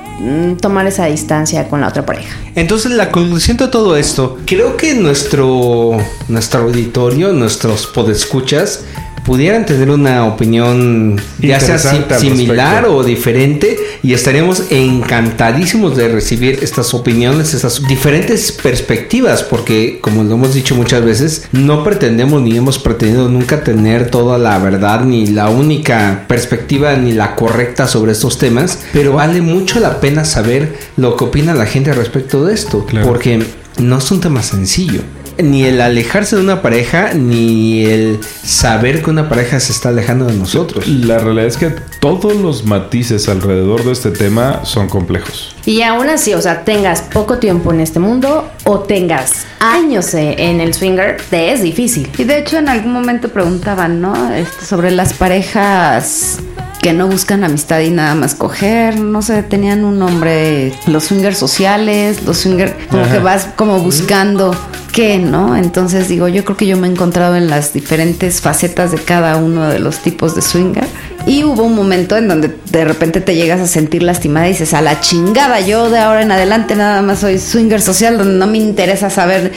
tomar 0.61 0.87
esa 0.87 1.07
distancia 1.07 1.69
con 1.69 1.81
la 1.81 1.89
otra 1.89 2.07
pareja. 2.07 2.37
Entonces 2.55 2.93
la 2.93 3.11
conclusión 3.11 3.57
de 3.57 3.69
todo 3.69 3.97
esto, 3.97 4.39
creo 4.47 4.77
que 4.77 4.95
nuestro, 4.95 5.97
nuestro 6.29 6.63
auditorio, 6.63 7.33
nuestros 7.33 7.87
podescuchas, 7.87 8.85
pudieran 9.25 9.65
tener 9.67 9.91
una 9.91 10.27
opinión 10.27 11.21
ya 11.39 11.61
sea 11.61 11.79
similar 11.79 12.87
o 12.87 13.05
diferente 13.05 13.77
y 14.03 14.15
estaríamos 14.15 14.65
encantadísimos 14.71 15.97
de 15.97 16.09
recibir 16.09 16.59
estas 16.63 16.93
opiniones, 16.95 17.55
estas 17.55 17.87
diferentes 17.87 18.53
perspectivas, 18.53 19.43
porque 19.43 19.99
como 20.01 20.25
lo 20.25 20.35
hemos 20.35 20.55
dicho 20.55 20.75
muchas 20.75 21.05
veces, 21.05 21.49
no 21.53 21.85
pretendemos 21.85 22.43
ni 22.43 22.57
hemos 22.57 22.79
pretendido 22.79 23.29
nunca 23.29 23.63
tener 23.63 24.11
toda 24.11 24.39
la 24.39 24.59
verdad 24.59 25.05
ni 25.05 25.27
la 25.27 25.49
única 25.49 26.25
perspectiva 26.29 26.97
ni 26.97 27.13
la 27.13 27.37
correcta 27.37 27.87
sobre 27.87 28.13
estos 28.13 28.39
temas, 28.39 28.79
pero 28.93 29.13
vale 29.15 29.41
mucho 29.41 29.81
la 29.81 30.01
pena 30.01 30.25
saber 30.25 30.77
lo 30.97 31.17
que 31.17 31.25
opina 31.25 31.55
la 31.55 31.67
gente 31.67 31.93
respecto 31.93 32.45
de 32.45 32.55
esto, 32.55 32.85
Claro. 32.87 33.07
porque 33.07 33.43
no 33.79 33.99
es 33.99 34.11
un 34.11 34.21
tema 34.21 34.43
sencillo. 34.43 35.01
Ni 35.39 35.65
el 35.65 35.81
alejarse 35.81 36.37
de 36.37 36.43
una 36.43 36.63
pareja, 36.63 37.15
ni 37.15 37.85
el 37.85 38.21
saber 38.45 39.03
que 39.03 39.11
una 39.11 39.29
pareja 39.29 39.61
se 39.61 39.73
está 39.73 39.89
alejando 39.91 40.27
de 40.27 40.35
nosotros. 40.35 40.87
La 40.87 41.19
realidad 41.19 41.47
es 41.47 41.57
que 41.57 41.71
todos 42.01 42.37
los 42.37 42.65
matices 42.65 43.29
alrededor 43.29 43.85
de 43.85 43.93
este 43.93 44.11
tema 44.11 44.65
son 44.65 44.89
complejos. 44.89 45.55
Y 45.65 45.83
aún 45.83 46.09
así, 46.09 46.35
o 46.35 46.41
sea, 46.43 46.65
tengas 46.65 47.03
poco 47.03 47.39
tiempo 47.39 47.73
en 47.73 47.81
este 47.81 47.99
mundo 47.99 48.51
o 48.65 48.81
tengas 48.81 49.47
años 49.61 50.13
en 50.15 50.61
el 50.61 50.75
swinger, 50.75 51.19
te 51.31 51.53
es 51.53 51.63
difícil. 51.63 52.11
Y 52.19 52.25
de 52.25 52.39
hecho 52.39 52.59
en 52.59 52.69
algún 52.69 52.93
momento 52.93 53.29
preguntaban, 53.29 54.01
¿no? 54.01 54.33
Este, 54.35 54.65
sobre 54.65 54.91
las 54.91 55.13
parejas 55.13 56.39
que 56.83 56.93
no 56.93 57.07
buscan 57.07 57.45
amistad 57.45 57.79
y 57.81 57.91
nada 57.91 58.17
más 58.17 58.35
coger, 58.35 58.99
no 58.99 59.23
sé, 59.23 59.45
tenían 59.45 59.85
un 59.85 60.01
nombre, 60.01 60.75
los 60.89 61.05
swingers 61.05 61.39
sociales, 61.39 62.25
los 62.25 62.39
swingers, 62.39 62.73
como 62.91 63.05
Ajá. 63.05 63.13
que 63.13 63.19
vas 63.21 63.49
como 63.55 63.79
buscando 63.79 64.53
qué, 64.93 65.19
¿no? 65.19 65.57
Entonces 65.57 66.09
digo, 66.09 66.29
yo 66.29 66.45
creo 66.45 66.57
que 66.57 66.67
yo 66.67 66.77
me 66.77 66.87
he 66.87 66.91
encontrado 66.91 67.37
en 67.37 67.49
las 67.49 67.73
diferentes 67.73 68.41
facetas 68.41 68.93
de 68.93 68.99
cada 68.99 69.37
uno 69.37 69.69
de 69.69 69.79
los 69.79 69.99
tipos 69.99 70.35
de 70.35 70.43
swinger. 70.43 70.87
Y 71.27 71.45
hubo 71.45 71.63
un 71.63 71.75
momento 71.75 72.17
en 72.17 72.29
donde 72.29 72.55
de 72.71 72.85
repente 72.85 73.21
te 73.21 73.35
llegas 73.35 73.61
a 73.61 73.67
sentir 73.67 74.03
lastimada 74.03 74.47
y 74.47 74.53
dices, 74.53 74.75
a 74.75 74.83
la 74.83 75.01
chingada, 75.01 75.61
yo 75.61 75.89
de 75.89 75.99
ahora 75.99 76.23
en 76.23 76.33
adelante 76.33 76.75
nada 76.75 77.01
más 77.03 77.21
soy 77.21 77.39
swinger 77.39 77.81
social, 77.81 78.19
donde 78.19 78.35
no 78.35 78.47
me 78.47 78.59
interesa 78.59 79.09
saber 79.09 79.53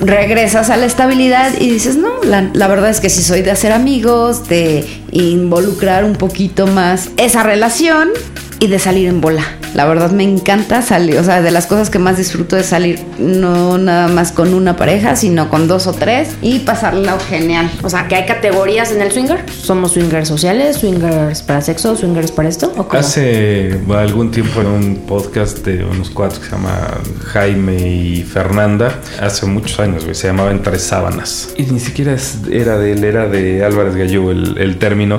regresas 0.00 0.70
a 0.70 0.76
la 0.76 0.86
estabilidad 0.86 1.52
y 1.58 1.70
dices, 1.70 1.96
no, 1.96 2.08
la, 2.24 2.68
verdad 2.68 2.90
es 2.90 3.00
que 3.00 3.10
sí 3.10 3.22
soy 3.22 3.42
de 3.42 3.50
hacer 3.50 3.72
amigos, 3.72 4.48
de 4.48 4.84
involucrar 5.12 6.04
un 6.04 6.16
poquito 6.16 6.66
más 6.66 7.10
esa 7.16 7.42
relación 7.42 8.08
y 8.64 8.66
de 8.66 8.78
salir 8.78 9.08
en 9.08 9.20
bola. 9.20 9.44
La 9.74 9.84
verdad 9.84 10.10
me 10.10 10.22
encanta 10.22 10.80
salir, 10.80 11.18
o 11.18 11.24
sea, 11.24 11.42
de 11.42 11.50
las 11.50 11.66
cosas 11.66 11.90
que 11.90 11.98
más 11.98 12.16
disfruto 12.16 12.56
es 12.56 12.66
salir 12.66 12.98
no 13.18 13.76
nada 13.76 14.08
más 14.08 14.32
con 14.32 14.54
una 14.54 14.76
pareja, 14.76 15.16
sino 15.16 15.50
con 15.50 15.68
dos 15.68 15.86
o 15.86 15.92
tres 15.92 16.30
y 16.40 16.60
pasarla 16.60 17.18
genial. 17.18 17.70
O 17.82 17.90
sea, 17.90 18.08
que 18.08 18.14
hay 18.14 18.24
categorías 18.24 18.90
en 18.92 19.02
el 19.02 19.12
swinger. 19.12 19.44
Somos 19.50 19.92
swingers 19.92 20.28
sociales, 20.28 20.76
swingers 20.78 21.42
para 21.42 21.60
sexo, 21.60 21.94
swingers 21.94 22.32
para 22.32 22.48
esto. 22.48 22.72
¿O 22.76 22.88
cómo? 22.88 23.00
Hace 23.00 23.78
algún 23.90 24.30
tiempo 24.30 24.62
en 24.62 24.66
un 24.68 24.96
podcast 25.06 25.58
de 25.66 25.84
unos 25.84 26.08
cuates 26.08 26.38
que 26.38 26.46
se 26.46 26.52
llama 26.52 27.00
Jaime 27.26 27.76
y 27.76 28.22
Fernanda, 28.22 28.98
hace 29.20 29.44
muchos 29.44 29.78
años, 29.78 30.04
güey, 30.04 30.14
se 30.14 30.28
llamaba 30.28 30.52
Entre 30.52 30.78
Sábanas. 30.78 31.50
Y 31.58 31.64
ni 31.64 31.80
siquiera 31.80 32.16
era 32.50 32.78
de 32.78 32.92
él, 32.92 33.04
era 33.04 33.28
de 33.28 33.62
Álvarez 33.62 33.94
Gallú 33.94 34.30
el, 34.30 34.56
el 34.56 34.78
término 34.78 35.18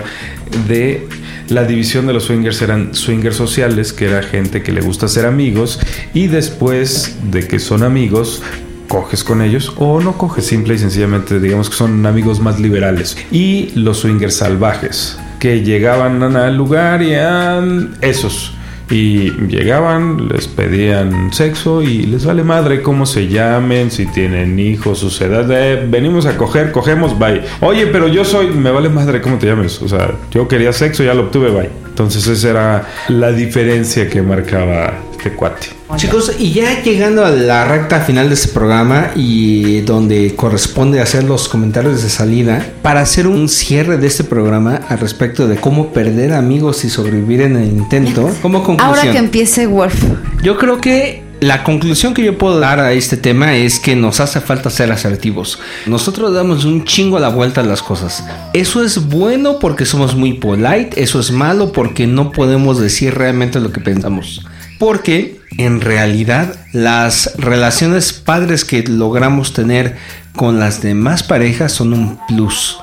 de 0.67 1.07
la 1.49 1.63
división 1.63 2.07
de 2.07 2.13
los 2.13 2.25
swingers 2.25 2.61
eran 2.61 2.95
swingers 2.95 3.35
sociales, 3.35 3.93
que 3.93 4.05
era 4.05 4.23
gente 4.23 4.63
que 4.63 4.71
le 4.71 4.81
gusta 4.81 5.07
ser 5.07 5.25
amigos, 5.25 5.79
y 6.13 6.27
después 6.27 7.17
de 7.31 7.47
que 7.47 7.59
son 7.59 7.83
amigos, 7.83 8.41
coges 8.87 9.23
con 9.23 9.41
ellos 9.41 9.73
o 9.77 9.99
no 9.99 10.17
coges, 10.17 10.45
simple 10.45 10.75
y 10.75 10.77
sencillamente 10.77 11.39
digamos 11.39 11.69
que 11.69 11.75
son 11.75 12.05
amigos 12.05 12.39
más 12.39 12.59
liberales. 12.59 13.17
Y 13.31 13.71
los 13.75 13.99
swingers 13.99 14.35
salvajes, 14.35 15.17
que 15.39 15.63
llegaban 15.63 16.21
al 16.35 16.55
lugar 16.55 17.01
y 17.01 17.11
eran 17.11 17.97
esos. 18.01 18.53
Y 18.89 19.31
llegaban, 19.47 20.27
les 20.27 20.47
pedían 20.47 21.33
sexo 21.33 21.81
y 21.81 22.03
les 22.03 22.25
vale 22.25 22.43
madre 22.43 22.81
cómo 22.81 23.05
se 23.05 23.27
llamen, 23.27 23.89
si 23.89 24.05
tienen 24.05 24.59
hijos, 24.59 24.99
sus 24.99 25.19
edades. 25.21 25.89
venimos 25.89 26.25
a 26.25 26.37
coger, 26.37 26.71
cogemos, 26.71 27.17
bye. 27.17 27.41
Oye, 27.61 27.87
pero 27.87 28.07
yo 28.07 28.23
soy, 28.23 28.47
me 28.47 28.71
vale 28.71 28.89
madre 28.89 29.21
cómo 29.21 29.37
te 29.37 29.47
llames. 29.47 29.81
O 29.81 29.87
sea, 29.87 30.11
yo 30.31 30.47
quería 30.47 30.71
sexo, 30.71 31.03
ya 31.03 31.13
lo 31.13 31.23
obtuve, 31.23 31.49
bye. 31.49 31.69
Entonces 31.87 32.27
esa 32.27 32.49
era 32.49 32.87
la 33.07 33.31
diferencia 33.31 34.09
que 34.09 34.21
marcaba 34.21 35.04
este 35.25 35.35
cuate. 35.35 35.67
Chicos, 35.95 36.33
y 36.37 36.51
ya 36.51 36.83
llegando 36.83 37.25
a 37.25 37.29
la 37.29 37.65
recta 37.65 38.01
final 38.01 38.27
de 38.27 38.35
este 38.35 38.49
programa 38.49 39.11
y 39.15 39.81
donde 39.81 40.35
corresponde 40.35 41.01
hacer 41.01 41.23
los 41.23 41.49
comentarios 41.49 42.03
de 42.03 42.09
salida, 42.09 42.65
para 42.81 43.01
hacer 43.01 43.27
un 43.27 43.49
cierre 43.49 43.97
de 43.97 44.07
este 44.07 44.23
programa 44.23 44.81
al 44.87 44.99
respecto 44.99 45.47
de 45.47 45.55
cómo 45.55 45.93
perder 45.93 46.33
amigos 46.33 46.85
y 46.85 46.89
sobrevivir 46.89 47.41
en 47.41 47.55
el 47.55 47.69
intento, 47.69 48.29
como 48.41 48.63
conclusión. 48.63 48.99
Ahora 48.99 49.11
que 49.11 49.17
empiece 49.17 49.67
Wolf. 49.67 50.03
Yo 50.43 50.57
creo 50.57 50.79
que 50.79 51.23
la 51.39 51.63
conclusión 51.63 52.13
que 52.13 52.23
yo 52.23 52.37
puedo 52.37 52.59
dar 52.59 52.79
a 52.79 52.93
este 52.93 53.17
tema 53.17 53.55
es 53.55 53.79
que 53.79 53.95
nos 53.95 54.19
hace 54.19 54.41
falta 54.41 54.69
ser 54.69 54.91
asertivos. 54.91 55.59
Nosotros 55.85 56.33
damos 56.33 56.65
un 56.65 56.85
chingo 56.85 57.17
a 57.17 57.19
la 57.19 57.29
vuelta 57.29 57.61
a 57.61 57.63
las 57.63 57.83
cosas. 57.83 58.23
Eso 58.53 58.83
es 58.83 59.07
bueno 59.07 59.59
porque 59.59 59.85
somos 59.85 60.15
muy 60.15 60.33
polite, 60.33 61.01
eso 61.01 61.19
es 61.19 61.31
malo 61.31 61.71
porque 61.71 62.07
no 62.07 62.31
podemos 62.31 62.79
decir 62.79 63.13
realmente 63.15 63.59
lo 63.59 63.71
que 63.71 63.81
pensamos. 63.81 64.41
Porque 64.77 65.39
en 65.57 65.81
realidad 65.81 66.55
las 66.73 67.33
relaciones 67.37 68.13
padres 68.13 68.65
que 68.65 68.83
logramos 68.83 69.53
tener 69.53 69.95
con 70.35 70.59
las 70.59 70.81
demás 70.81 71.23
parejas 71.23 71.71
son 71.71 71.93
un 71.93 72.19
plus 72.27 72.77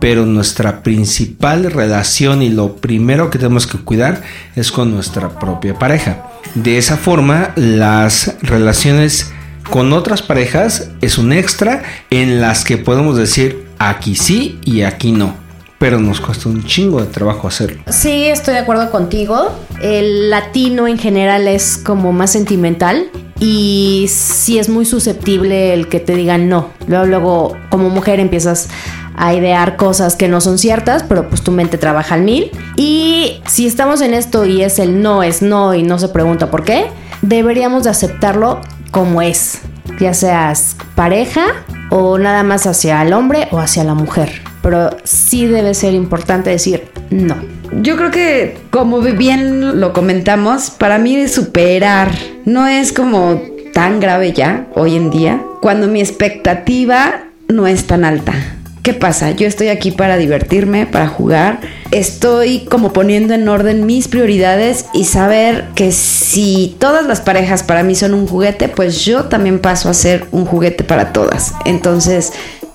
pero 0.00 0.26
nuestra 0.26 0.82
principal 0.82 1.70
relación 1.70 2.42
y 2.42 2.50
lo 2.50 2.76
primero 2.76 3.30
que 3.30 3.38
tenemos 3.38 3.66
que 3.66 3.78
cuidar 3.78 4.22
es 4.54 4.70
con 4.70 4.92
nuestra 4.92 5.38
propia 5.38 5.74
pareja. 5.78 6.24
De 6.54 6.78
esa 6.78 6.96
forma, 6.96 7.52
las 7.56 8.36
relaciones 8.42 9.32
con 9.70 9.92
otras 9.92 10.22
parejas 10.22 10.90
es 11.00 11.18
un 11.18 11.32
extra 11.32 11.82
en 12.10 12.40
las 12.40 12.64
que 12.64 12.78
podemos 12.78 13.16
decir 13.16 13.66
aquí 13.78 14.14
sí 14.14 14.58
y 14.64 14.82
aquí 14.82 15.12
no. 15.12 15.47
Pero 15.78 16.00
nos 16.00 16.20
cuesta 16.20 16.48
un 16.48 16.64
chingo 16.64 17.00
de 17.00 17.06
trabajo 17.06 17.46
hacerlo. 17.46 17.82
Sí, 17.88 18.26
estoy 18.26 18.54
de 18.54 18.60
acuerdo 18.60 18.90
contigo. 18.90 19.52
El 19.80 20.30
latino 20.30 20.88
en 20.88 20.98
general 20.98 21.46
es 21.46 21.78
como 21.78 22.12
más 22.12 22.32
sentimental 22.32 23.08
y 23.38 24.06
sí 24.08 24.58
es 24.58 24.68
muy 24.68 24.84
susceptible 24.84 25.72
el 25.72 25.88
que 25.88 26.00
te 26.00 26.16
digan 26.16 26.48
no. 26.48 26.70
Luego, 26.88 27.06
luego 27.06 27.56
como 27.70 27.90
mujer 27.90 28.18
empiezas 28.18 28.68
a 29.16 29.34
idear 29.34 29.76
cosas 29.76 30.16
que 30.16 30.28
no 30.28 30.40
son 30.40 30.58
ciertas, 30.58 31.02
pero 31.02 31.28
pues 31.28 31.42
tu 31.42 31.52
mente 31.52 31.78
trabaja 31.78 32.14
al 32.14 32.22
mil. 32.22 32.50
Y 32.76 33.40
si 33.46 33.66
estamos 33.66 34.00
en 34.00 34.14
esto 34.14 34.46
y 34.46 34.62
es 34.62 34.78
el 34.78 35.02
no 35.02 35.22
es 35.22 35.42
no 35.42 35.74
y 35.74 35.82
no 35.82 35.98
se 35.98 36.08
pregunta 36.08 36.50
por 36.50 36.64
qué, 36.64 36.86
deberíamos 37.22 37.84
de 37.84 37.90
aceptarlo 37.90 38.60
como 38.90 39.22
es, 39.22 39.60
ya 40.00 40.14
seas 40.14 40.76
pareja 40.94 41.46
o 41.90 42.18
nada 42.18 42.42
más 42.42 42.66
hacia 42.66 43.02
el 43.02 43.12
hombre 43.12 43.48
o 43.50 43.58
hacia 43.58 43.84
la 43.84 43.94
mujer. 43.94 44.47
Pero 44.68 44.90
sí 45.02 45.46
debe 45.46 45.72
ser 45.72 45.94
importante 45.94 46.50
decir 46.50 46.88
no. 47.08 47.36
Yo 47.80 47.96
creo 47.96 48.10
que, 48.10 48.58
como 48.68 49.00
bien 49.00 49.80
lo 49.80 49.94
comentamos, 49.94 50.68
para 50.68 50.98
mí 50.98 51.26
superar 51.26 52.10
no 52.44 52.66
es 52.66 52.92
como 52.92 53.40
tan 53.72 53.98
grave 53.98 54.34
ya 54.34 54.66
hoy 54.74 54.94
en 54.96 55.08
día, 55.08 55.42
cuando 55.62 55.88
mi 55.88 56.00
expectativa 56.00 57.22
no 57.48 57.66
es 57.66 57.86
tan 57.86 58.04
alta. 58.04 58.34
¿Qué 58.82 58.92
pasa? 58.92 59.30
Yo 59.30 59.46
estoy 59.46 59.68
aquí 59.68 59.90
para 59.90 60.18
divertirme, 60.18 60.86
para 60.86 61.08
jugar. 61.08 61.60
Estoy 61.90 62.66
como 62.66 62.92
poniendo 62.92 63.34
en 63.34 63.48
orden 63.48 63.86
mis 63.86 64.08
prioridades 64.08 64.86
y 64.94 65.04
saber 65.04 65.64
que 65.74 65.92
si 65.92 66.76
todas 66.78 67.06
las 67.06 67.20
parejas 67.20 67.62
para 67.62 67.82
mí 67.82 67.94
son 67.94 68.14
un 68.14 68.26
juguete, 68.26 68.68
pues 68.68 69.04
yo 69.04 69.24
también 69.24 69.58
paso 69.58 69.88
a 69.88 69.94
ser 69.94 70.26
un 70.30 70.44
juguete 70.44 70.84
para 70.84 71.12
todas. 71.12 71.52
Entonces, 71.64 72.32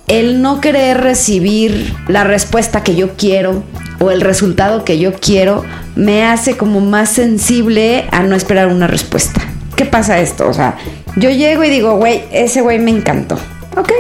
el 0.08 0.42
no 0.42 0.62
querer 0.62 1.02
recibir 1.02 1.94
la 2.08 2.24
respuesta 2.24 2.84
que 2.84 2.96
yo 2.96 3.16
quiero 3.16 3.64
o 4.00 4.12
el 4.12 4.22
resultado 4.22 4.84
que 4.84 5.00
yo 5.00 5.14
quiero 5.14 5.64
me 5.96 6.26
hace 6.26 6.58
como 6.58 6.82
más 6.82 7.10
sensible 7.10 8.06
a 8.12 8.24
no 8.24 8.36
esperar 8.36 8.68
una 8.68 8.88
respuesta. 8.88 9.42
¿Qué 9.76 9.86
pasa 9.86 10.20
esto? 10.20 10.48
O 10.48 10.54
sea, 10.54 10.78
yo 11.16 11.30
llego 11.30 11.64
y 11.64 11.70
digo, 11.70 11.98
güey, 11.98 12.24
ese 12.32 12.62
güey 12.62 12.80
me 12.80 12.92
encantó. 12.92 13.36
Ok, 13.78 13.92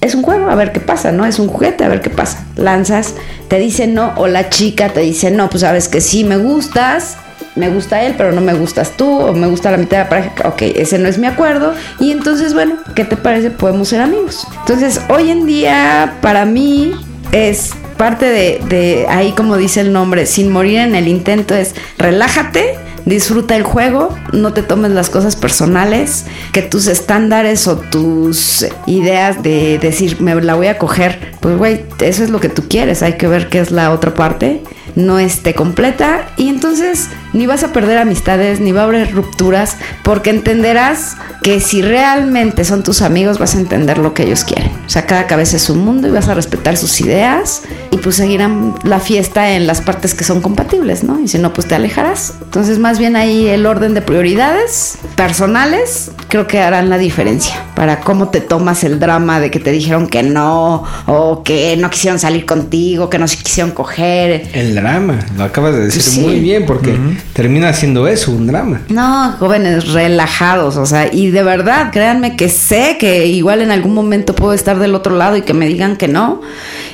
es 0.00 0.14
un 0.14 0.22
juego, 0.22 0.48
a 0.48 0.54
ver 0.54 0.72
qué 0.72 0.80
pasa, 0.80 1.12
¿no? 1.12 1.26
Es 1.26 1.38
un 1.38 1.48
juguete, 1.48 1.84
a 1.84 1.88
ver 1.88 2.00
qué 2.00 2.10
pasa. 2.10 2.46
Lanzas, 2.56 3.14
te 3.48 3.58
dice 3.58 3.86
no, 3.86 4.14
o 4.16 4.26
la 4.26 4.48
chica 4.48 4.90
te 4.90 5.00
dice 5.00 5.30
no, 5.30 5.50
pues 5.50 5.62
sabes 5.62 5.88
que 5.88 6.00
sí 6.00 6.24
me 6.24 6.36
gustas, 6.36 7.16
me 7.56 7.68
gusta 7.68 8.02
él, 8.02 8.14
pero 8.16 8.32
no 8.32 8.40
me 8.40 8.54
gustas 8.54 8.96
tú, 8.96 9.08
o 9.08 9.32
me 9.32 9.46
gusta 9.46 9.70
la 9.70 9.76
mitad 9.76 9.98
de 9.98 10.04
la 10.04 10.08
pareja, 10.08 10.32
ok, 10.44 10.62
ese 10.62 10.98
no 10.98 11.08
es 11.08 11.18
mi 11.18 11.26
acuerdo, 11.26 11.74
y 12.00 12.10
entonces, 12.10 12.54
bueno, 12.54 12.76
¿qué 12.94 13.04
te 13.04 13.16
parece? 13.16 13.50
Podemos 13.50 13.88
ser 13.88 14.00
amigos. 14.00 14.46
Entonces, 14.60 15.00
hoy 15.08 15.30
en 15.30 15.46
día, 15.46 16.18
para 16.20 16.44
mí, 16.44 16.92
es 17.32 17.72
parte 17.96 18.26
de, 18.26 18.60
de 18.68 19.06
ahí, 19.08 19.32
como 19.32 19.56
dice 19.56 19.80
el 19.80 19.92
nombre, 19.92 20.26
sin 20.26 20.50
morir 20.50 20.78
en 20.78 20.94
el 20.94 21.08
intento, 21.08 21.54
es 21.54 21.74
relájate 21.98 22.76
disfruta 23.08 23.56
el 23.56 23.62
juego, 23.62 24.14
no 24.32 24.52
te 24.52 24.62
tomes 24.62 24.90
las 24.90 25.08
cosas 25.08 25.34
personales, 25.34 26.26
que 26.52 26.62
tus 26.62 26.86
estándares 26.86 27.66
o 27.66 27.78
tus 27.78 28.66
ideas 28.86 29.42
de 29.42 29.78
decir 29.78 30.20
me 30.20 30.34
la 30.40 30.54
voy 30.54 30.66
a 30.66 30.78
coger, 30.78 31.34
pues 31.40 31.56
güey, 31.56 31.84
eso 32.00 32.22
es 32.22 32.30
lo 32.30 32.40
que 32.40 32.48
tú 32.48 32.64
quieres, 32.68 33.02
hay 33.02 33.14
que 33.14 33.26
ver 33.26 33.48
qué 33.48 33.60
es 33.60 33.70
la 33.70 33.92
otra 33.92 34.14
parte 34.14 34.62
no 34.98 35.18
esté 35.18 35.54
completa 35.54 36.26
y 36.36 36.48
entonces 36.48 37.08
ni 37.32 37.46
vas 37.46 37.64
a 37.64 37.72
perder 37.72 37.98
amistades, 37.98 38.60
ni 38.60 38.72
va 38.72 38.82
a 38.82 38.84
haber 38.84 39.12
rupturas, 39.12 39.76
porque 40.02 40.30
entenderás 40.30 41.16
que 41.42 41.60
si 41.60 41.82
realmente 41.82 42.64
son 42.64 42.82
tus 42.82 43.02
amigos 43.02 43.38
vas 43.38 43.54
a 43.54 43.58
entender 43.58 43.98
lo 43.98 44.14
que 44.14 44.24
ellos 44.24 44.44
quieren. 44.44 44.70
O 44.86 44.90
sea, 44.90 45.06
cada 45.06 45.26
cabeza 45.26 45.56
es 45.56 45.70
un 45.70 45.84
mundo 45.84 46.08
y 46.08 46.10
vas 46.10 46.28
a 46.28 46.34
respetar 46.34 46.76
sus 46.76 47.00
ideas 47.00 47.62
y 47.90 47.98
pues 47.98 48.16
seguirán 48.16 48.74
la 48.82 49.00
fiesta 49.00 49.52
en 49.52 49.66
las 49.66 49.80
partes 49.80 50.14
que 50.14 50.24
son 50.24 50.40
compatibles, 50.40 51.04
¿no? 51.04 51.20
Y 51.20 51.28
si 51.28 51.38
no, 51.38 51.52
pues 51.52 51.66
te 51.66 51.74
alejarás. 51.74 52.34
Entonces, 52.42 52.78
más 52.78 52.98
bien 52.98 53.16
ahí 53.16 53.46
el 53.46 53.66
orden 53.66 53.94
de 53.94 54.02
prioridades 54.02 54.98
personales 55.16 56.10
creo 56.28 56.46
que 56.46 56.60
harán 56.60 56.90
la 56.90 56.98
diferencia 56.98 57.64
para 57.74 58.00
cómo 58.00 58.28
te 58.28 58.40
tomas 58.40 58.84
el 58.84 58.98
drama 58.98 59.40
de 59.40 59.50
que 59.50 59.60
te 59.60 59.70
dijeron 59.70 60.06
que 60.08 60.22
no 60.22 60.84
o 61.06 61.42
que 61.42 61.76
no 61.76 61.90
quisieron 61.90 62.18
salir 62.18 62.44
contigo, 62.44 63.08
que 63.08 63.18
no 63.18 63.28
se 63.28 63.36
quisieron 63.36 63.72
coger. 63.72 64.50
El 64.52 64.74
drama, 64.74 65.18
lo 65.36 65.44
acabas 65.44 65.74
de 65.74 65.86
decir 65.86 66.22
muy 66.22 66.40
bien 66.40 66.66
porque 66.66 66.96
termina 67.32 67.72
siendo 67.72 68.08
eso, 68.08 68.32
un 68.32 68.46
drama. 68.46 68.82
No, 68.88 69.32
jóvenes 69.38 69.92
relajados, 69.92 70.76
o 70.76 70.86
sea, 70.86 71.12
y 71.12 71.30
de 71.30 71.42
verdad, 71.42 71.90
créanme 71.92 72.36
que 72.36 72.48
sé 72.48 72.96
que 72.98 73.26
igual 73.26 73.62
en 73.62 73.70
algún 73.70 73.94
momento 73.94 74.34
puedo 74.34 74.52
estar 74.52 74.78
del 74.78 74.94
otro 74.94 75.16
lado 75.16 75.36
y 75.36 75.42
que 75.42 75.54
me 75.54 75.66
digan 75.66 75.96
que 75.96 76.08
no. 76.08 76.40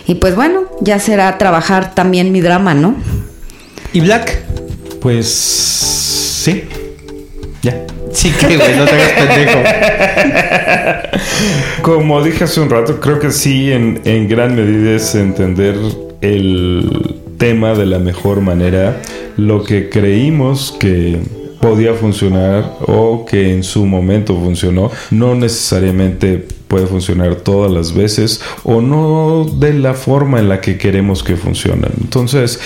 Y 0.07 0.17
pues 0.17 0.35
bueno, 0.35 0.65
ya 0.81 0.99
será 0.99 1.39
trabajar 1.39 1.95
también 1.95 2.33
mi 2.33 2.41
drama, 2.41 2.75
¿no? 2.75 2.95
¿Y 3.93 4.01
Black? 4.01 4.43
Pues 5.01 5.29
sí. 5.29 6.65
Ya. 7.63 7.87
Sí 8.13 8.31
que, 8.31 8.57
güey, 8.57 8.77
no 8.77 8.85
te 8.85 8.93
hagas 8.93 9.13
pendejo. 9.19 9.59
Como 11.83 12.23
dije 12.23 12.45
hace 12.45 12.61
un 12.61 12.71
rato, 12.71 13.01
creo 13.01 13.19
que 13.19 13.31
sí, 13.31 13.73
en, 13.73 14.01
en 14.05 14.29
gran 14.29 14.55
medida 14.55 14.93
es 14.97 15.15
entender 15.15 15.77
el 16.21 17.24
tema 17.45 17.75
de 17.75 17.85
la 17.85 17.99
mejor 17.99 18.41
manera, 18.41 19.03
lo 19.37 19.65
que 19.65 19.91
creímos 19.91 20.75
que 20.81 21.21
podía 21.61 21.93
funcionar 21.93 22.79
o 22.87 23.27
que 23.27 23.53
en 23.53 23.63
su 23.63 23.85
momento 23.85 24.35
funcionó, 24.41 24.91
no 25.11 25.35
necesariamente 25.35 26.49
puede 26.69 26.87
funcionar 26.87 27.37
todas 27.37 27.71
las 27.71 27.93
veces 27.95 28.41
o 28.65 28.81
no 28.81 29.45
de 29.45 29.75
la 29.75 29.93
forma 29.93 30.39
en 30.39 30.49
la 30.49 30.63
que 30.63 30.79
queremos 30.79 31.23
que 31.23 31.37
funcionen. 31.37 31.91
Entonces, 32.01 32.61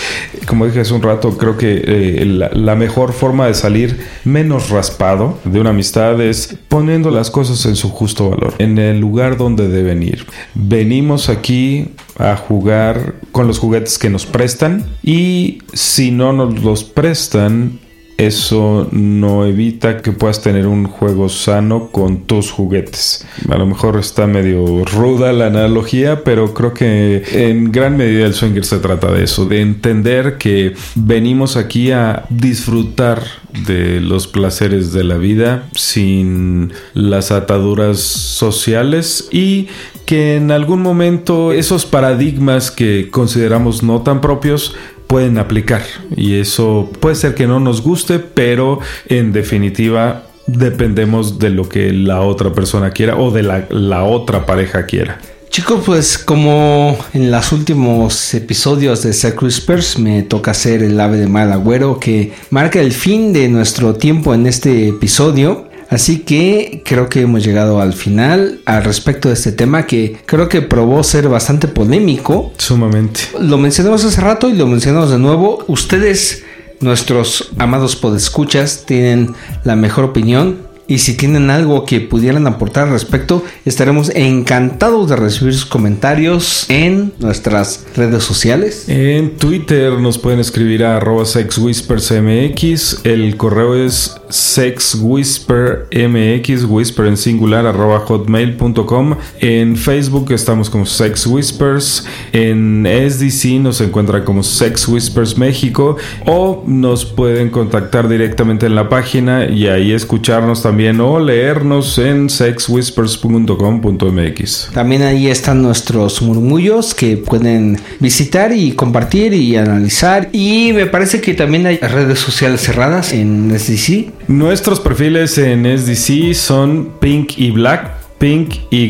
como 0.46 0.64
dije 0.66 0.80
hace 0.80 0.94
un 0.94 1.02
rato, 1.02 1.36
creo 1.36 1.56
que 1.56 1.82
eh, 1.84 2.24
la, 2.24 2.48
la, 2.54 2.76
mejor 2.76 3.12
forma 3.12 3.48
de 3.48 3.54
salir 3.54 3.98
menos 4.24 4.70
raspado 4.70 5.40
de 5.44 5.60
una 5.60 5.70
amistad 5.70 6.20
es 6.20 6.56
poniendo 6.68 7.10
las 7.10 7.32
cosas 7.32 7.66
en 7.66 7.74
su 7.74 7.90
justo 7.90 8.30
valor, 8.30 8.54
en 8.58 8.78
el 8.78 9.00
lugar 9.00 9.36
donde 9.36 9.66
deben 9.66 10.04
ir. 10.04 10.24
Venimos 10.54 11.28
aquí 11.28 11.88
a 12.18 12.36
jugar 12.36 13.14
con 13.32 13.46
los 13.46 13.58
juguetes 13.58 13.98
que 13.98 14.10
nos 14.10 14.26
prestan 14.26 14.84
y 15.02 15.58
si 15.72 16.10
no 16.10 16.32
nos 16.32 16.62
los 16.62 16.84
prestan, 16.84 17.78
eso 18.18 18.88
no 18.90 19.46
evita 19.46 20.02
que 20.02 20.10
puedas 20.10 20.42
tener 20.42 20.66
un 20.66 20.86
juego 20.86 21.28
sano 21.28 21.90
con 21.92 22.24
tus 22.24 22.50
juguetes. 22.50 23.24
A 23.48 23.56
lo 23.56 23.64
mejor 23.64 23.96
está 23.96 24.26
medio 24.26 24.84
ruda 24.84 25.32
la 25.32 25.46
analogía, 25.46 26.24
pero 26.24 26.52
creo 26.52 26.74
que 26.74 27.22
en 27.30 27.70
gran 27.70 27.96
medida 27.96 28.26
el 28.26 28.34
swinger 28.34 28.64
se 28.64 28.80
trata 28.80 29.12
de 29.12 29.22
eso, 29.22 29.46
de 29.46 29.60
entender 29.60 30.36
que 30.36 30.74
venimos 30.96 31.56
aquí 31.56 31.92
a 31.92 32.24
disfrutar 32.28 33.22
de 33.66 34.00
los 34.00 34.26
placeres 34.26 34.92
de 34.92 35.04
la 35.04 35.16
vida 35.16 35.68
sin 35.74 36.72
las 36.94 37.30
ataduras 37.30 37.98
sociales 37.98 39.28
y 39.30 39.68
que 40.06 40.36
en 40.36 40.50
algún 40.50 40.80
momento 40.80 41.52
esos 41.52 41.86
paradigmas 41.86 42.70
que 42.70 43.08
consideramos 43.10 43.82
no 43.82 44.02
tan 44.02 44.20
propios 44.20 44.74
pueden 45.06 45.38
aplicar 45.38 45.82
y 46.16 46.36
eso 46.36 46.90
puede 47.00 47.14
ser 47.14 47.34
que 47.34 47.46
no 47.46 47.60
nos 47.60 47.82
guste, 47.82 48.18
pero 48.18 48.80
en 49.06 49.32
definitiva 49.32 50.24
dependemos 50.46 51.38
de 51.38 51.50
lo 51.50 51.68
que 51.68 51.92
la 51.92 52.22
otra 52.22 52.52
persona 52.52 52.90
quiera 52.90 53.16
o 53.16 53.30
de 53.30 53.42
la, 53.42 53.66
la 53.70 54.04
otra 54.04 54.46
pareja 54.46 54.86
quiera. 54.86 55.18
Chicos, 55.50 55.82
pues 55.84 56.18
como 56.18 56.96
en 57.14 57.30
los 57.30 57.52
últimos 57.52 58.34
episodios 58.34 59.02
de 59.02 59.12
Sex 59.12 59.42
Whispers 59.42 59.98
me 59.98 60.22
toca 60.22 60.52
ser 60.54 60.82
el 60.82 61.00
ave 61.00 61.16
de 61.16 61.26
mal 61.26 61.50
agüero 61.52 61.98
que 61.98 62.32
marca 62.50 62.80
el 62.80 62.92
fin 62.92 63.32
de 63.32 63.48
nuestro 63.48 63.94
tiempo 63.94 64.34
en 64.34 64.46
este 64.46 64.88
episodio. 64.88 65.66
Así 65.88 66.20
que 66.20 66.82
creo 66.84 67.08
que 67.08 67.22
hemos 67.22 67.42
llegado 67.42 67.80
al 67.80 67.94
final 67.94 68.60
al 68.66 68.84
respecto 68.84 69.28
de 69.28 69.34
este 69.34 69.52
tema 69.52 69.86
que 69.86 70.18
creo 70.26 70.48
que 70.48 70.60
probó 70.60 71.02
ser 71.02 71.28
bastante 71.28 71.66
polémico. 71.66 72.52
Sumamente. 72.58 73.20
Lo 73.40 73.56
mencionamos 73.56 74.04
hace 74.04 74.20
rato 74.20 74.50
y 74.50 74.52
lo 74.54 74.66
mencionamos 74.66 75.10
de 75.10 75.18
nuevo. 75.18 75.64
Ustedes, 75.66 76.44
nuestros 76.80 77.50
amados 77.58 77.96
podescuchas, 77.96 78.84
tienen 78.86 79.34
la 79.64 79.76
mejor 79.76 80.04
opinión. 80.04 80.67
Y 80.90 81.00
si 81.00 81.18
tienen 81.18 81.50
algo 81.50 81.84
que 81.84 82.00
pudieran 82.00 82.46
aportar 82.46 82.84
al 82.84 82.94
respecto, 82.94 83.44
estaremos 83.66 84.10
encantados 84.14 85.10
de 85.10 85.16
recibir 85.16 85.52
sus 85.52 85.66
comentarios 85.66 86.64
en 86.70 87.12
nuestras 87.18 87.84
redes 87.94 88.24
sociales. 88.24 88.88
En 88.88 89.36
Twitter 89.36 90.00
nos 90.00 90.16
pueden 90.16 90.40
escribir 90.40 90.84
a 90.84 90.96
arroba 90.96 91.26
sexwhispersmx. 91.26 93.04
El 93.04 93.36
correo 93.36 93.74
es 93.74 94.16
sexwhispermx, 94.30 96.64
whisper 96.64 97.06
en 97.06 97.18
singular, 97.18 97.66
arroba 97.66 98.00
hotmail.com. 98.00 99.16
En 99.40 99.76
Facebook 99.76 100.32
estamos 100.32 100.70
como 100.70 100.86
Sex 100.86 101.26
Whispers. 101.26 102.06
En 102.32 102.86
SDC 102.86 103.60
nos 103.60 103.82
encuentran 103.82 104.24
como 104.24 104.42
Sex 104.42 104.88
Whispers 104.88 105.36
México. 105.36 105.98
O 106.24 106.64
nos 106.66 107.04
pueden 107.04 107.50
contactar 107.50 108.08
directamente 108.08 108.64
en 108.64 108.74
la 108.74 108.88
página 108.88 109.50
y 109.50 109.66
ahí 109.66 109.92
escucharnos 109.92 110.62
también 110.62 110.77
también 110.78 111.00
o 111.00 111.18
leernos 111.18 111.98
en 111.98 112.30
sexwhispers.com.mx. 112.30 114.70
También 114.72 115.02
ahí 115.02 115.26
están 115.26 115.60
nuestros 115.60 116.22
murmullos 116.22 116.94
que 116.94 117.16
pueden 117.16 117.80
visitar 117.98 118.52
y 118.52 118.70
compartir 118.70 119.34
y 119.34 119.56
analizar. 119.56 120.28
Y 120.30 120.72
me 120.72 120.86
parece 120.86 121.20
que 121.20 121.34
también 121.34 121.66
hay 121.66 121.78
redes 121.78 122.20
sociales 122.20 122.60
cerradas 122.60 123.12
en 123.12 123.52
SDC. 123.58 124.28
Nuestros 124.28 124.78
perfiles 124.78 125.36
en 125.38 125.64
SDC 125.64 126.32
son 126.34 126.90
Pink 127.00 127.32
y 127.36 127.50
Black. 127.50 127.90
Pink 128.18 128.54
y 128.70 128.86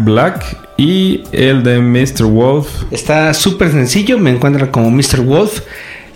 Black 0.00 0.74
y 0.76 1.22
el 1.32 1.62
de 1.62 1.80
Mr. 1.80 2.26
Wolf. 2.26 2.68
Está 2.90 3.32
súper 3.32 3.72
sencillo, 3.72 4.18
me 4.18 4.28
encuentran 4.28 4.70
como 4.70 4.90
Mr. 4.90 5.22
Wolf. 5.22 5.62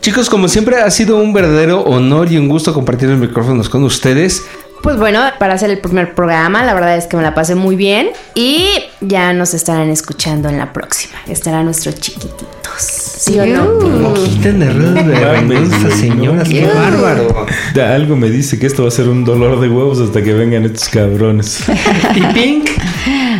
Chicos, 0.02 0.28
como 0.28 0.46
siempre 0.46 0.76
ha 0.76 0.90
sido 0.90 1.16
un 1.16 1.32
verdadero 1.32 1.80
honor 1.80 2.30
y 2.30 2.36
un 2.36 2.48
gusto 2.48 2.74
compartir 2.74 3.08
los 3.08 3.18
micrófonos 3.18 3.70
con 3.70 3.82
ustedes. 3.82 4.44
Pues 4.82 4.96
bueno, 4.98 5.20
para 5.38 5.54
hacer 5.54 5.70
el 5.70 5.78
primer 5.78 6.14
programa, 6.14 6.64
la 6.64 6.74
verdad 6.74 6.96
es 6.96 7.06
que 7.06 7.16
me 7.16 7.22
la 7.22 7.34
pasé 7.34 7.54
muy 7.54 7.76
bien 7.76 8.10
y 8.34 8.68
ya 9.00 9.32
nos 9.32 9.54
estarán 9.54 9.90
escuchando 9.90 10.48
en 10.48 10.58
la 10.58 10.72
próxima. 10.72 11.14
Estarán 11.26 11.64
nuestros 11.64 11.96
chiquititos. 11.96 12.56
¿Sí 12.78 13.38
o 13.40 13.46
no? 13.46 13.78
Como 13.78 14.14
quitan 14.14 14.60
de 14.60 14.66
de 14.66 15.02
vergüenza, 15.02 15.90
señoras, 15.90 16.48
qué 16.48 16.66
bárbaro. 16.66 17.46
Algo 17.74 18.16
me 18.16 18.30
dice 18.30 18.58
que 18.58 18.66
esto 18.66 18.82
va 18.82 18.88
a 18.88 18.92
ser 18.92 19.08
un 19.08 19.24
dolor 19.24 19.60
de 19.60 19.68
huevos 19.68 20.00
hasta 20.00 20.22
que 20.22 20.32
vengan 20.32 20.64
estos 20.64 20.88
cabrones. 20.88 21.64
y 22.14 22.20
Pink. 22.34 22.68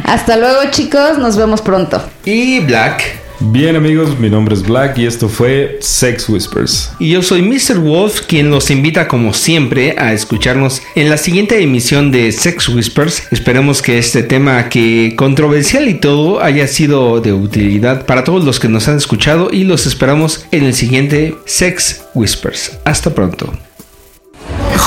Hasta 0.05 0.37
luego, 0.37 0.61
chicos. 0.71 1.19
Nos 1.19 1.37
vemos 1.37 1.61
pronto. 1.61 2.03
Y 2.25 2.61
Black. 2.61 3.26
Bien 3.39 3.77
amigos, 3.77 4.19
mi 4.19 4.31
nombre 4.31 4.55
es 4.55 4.63
Black 4.63 4.97
y 4.97 5.05
esto 5.05 5.29
fue 5.29 5.77
Sex 5.83 6.27
Whispers. 6.31 6.93
Y 6.99 7.11
yo 7.11 7.23
soy 7.23 7.43
Mr. 7.43 7.79
Wolf, 7.81 8.23
quien 8.23 8.51
los 8.51 8.71
invita 8.71 9.09
como 9.09 9.35
siempre 9.35 9.95
a 9.99 10.15
escucharnos 10.15 10.81
en 10.95 11.11
la 11.11 11.19
siguiente 11.19 11.63
emisión 11.63 12.11
de 12.11 12.33
Sex 12.33 12.71
Whispers. 12.71 13.31
Esperemos 13.31 13.83
que 13.83 13.99
este 13.99 14.23
tema 14.23 14.71
que 14.71 15.15
controversial 15.17 15.87
y 15.87 15.95
todo 15.95 16.43
haya 16.43 16.67
sido 16.67 17.21
de 17.21 17.35
utilidad 17.35 18.07
para 18.07 18.25
todos 18.25 18.43
los 18.43 18.59
que 18.59 18.69
nos 18.69 18.89
han 18.89 18.97
escuchado 18.97 19.51
y 19.53 19.65
los 19.65 19.85
esperamos 19.85 20.47
en 20.51 20.65
el 20.65 20.73
siguiente 20.73 21.37
Sex 21.45 22.05
Whispers. 22.15 22.79
Hasta 22.87 23.11
pronto. 23.11 23.53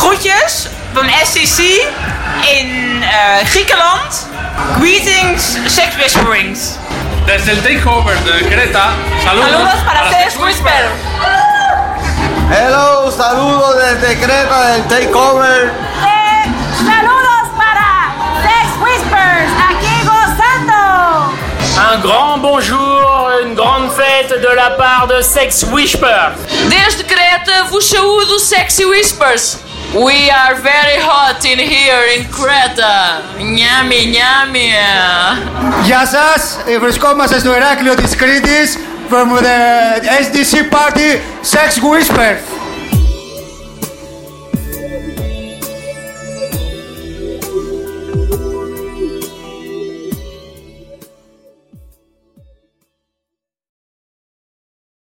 Groetjes 0.02 0.70
van 0.95 1.08
SCC 1.24 1.60
in 2.60 3.04
uh, 3.04 3.45
Griekenland. 3.54 4.12
Greetings, 4.80 5.60
Sex 5.68 5.95
Whisperings. 5.97 6.80
Desde 7.30 7.51
el 7.51 7.61
takeover 7.61 8.17
de 8.23 8.49
Creta, 8.49 8.89
saludos, 9.23 9.51
saludos 9.51 9.75
para, 9.86 10.09
Sex 10.09 10.36
Whisper. 10.38 10.89
Hello, 12.51 13.11
saludos 13.11 13.75
desde 13.77 14.19
Creta 14.19 14.71
del 14.71 14.84
takeover. 14.86 15.71
Eh, 16.01 16.45
saludos 16.75 17.51
para 17.55 18.15
Sex 18.41 18.82
Whispers, 18.82 19.51
aquí 19.69 20.07
gozando. 20.07 21.32
Un 21.93 22.01
grand 22.01 22.41
bonjour, 22.41 23.30
une 23.43 23.53
grande 23.53 23.91
fête 23.91 24.34
de 24.41 24.55
la 24.55 24.71
part 24.71 25.05
de 25.05 25.21
Sex 25.21 25.65
Whispers. 25.71 26.36
Desde 26.67 27.05
Creta 27.05 27.65
vos 27.69 27.88
saúdo 27.88 28.39
Sexy 28.39 28.86
Whispers. 28.86 29.59
We 29.95 30.18
are 30.41 30.55
very 30.72 30.99
hot 31.09 31.45
in 31.45 31.59
here 31.59 32.05
in 32.16 32.22
Creta. 32.37 33.22
Nyami, 33.39 34.01
nyami. 34.16 34.68
Γεια 35.85 36.07
σας, 36.07 36.57
βρισκόμαστε 36.80 37.39
στο 37.39 37.55
Ηράκλειο 37.55 37.95
της 37.95 38.16
Κρήτης 38.16 38.78
from 39.11 39.28
the 39.47 39.59
SDC 40.22 40.55
party 40.70 41.20
Sex 41.53 41.70
Whispers. 41.82 42.57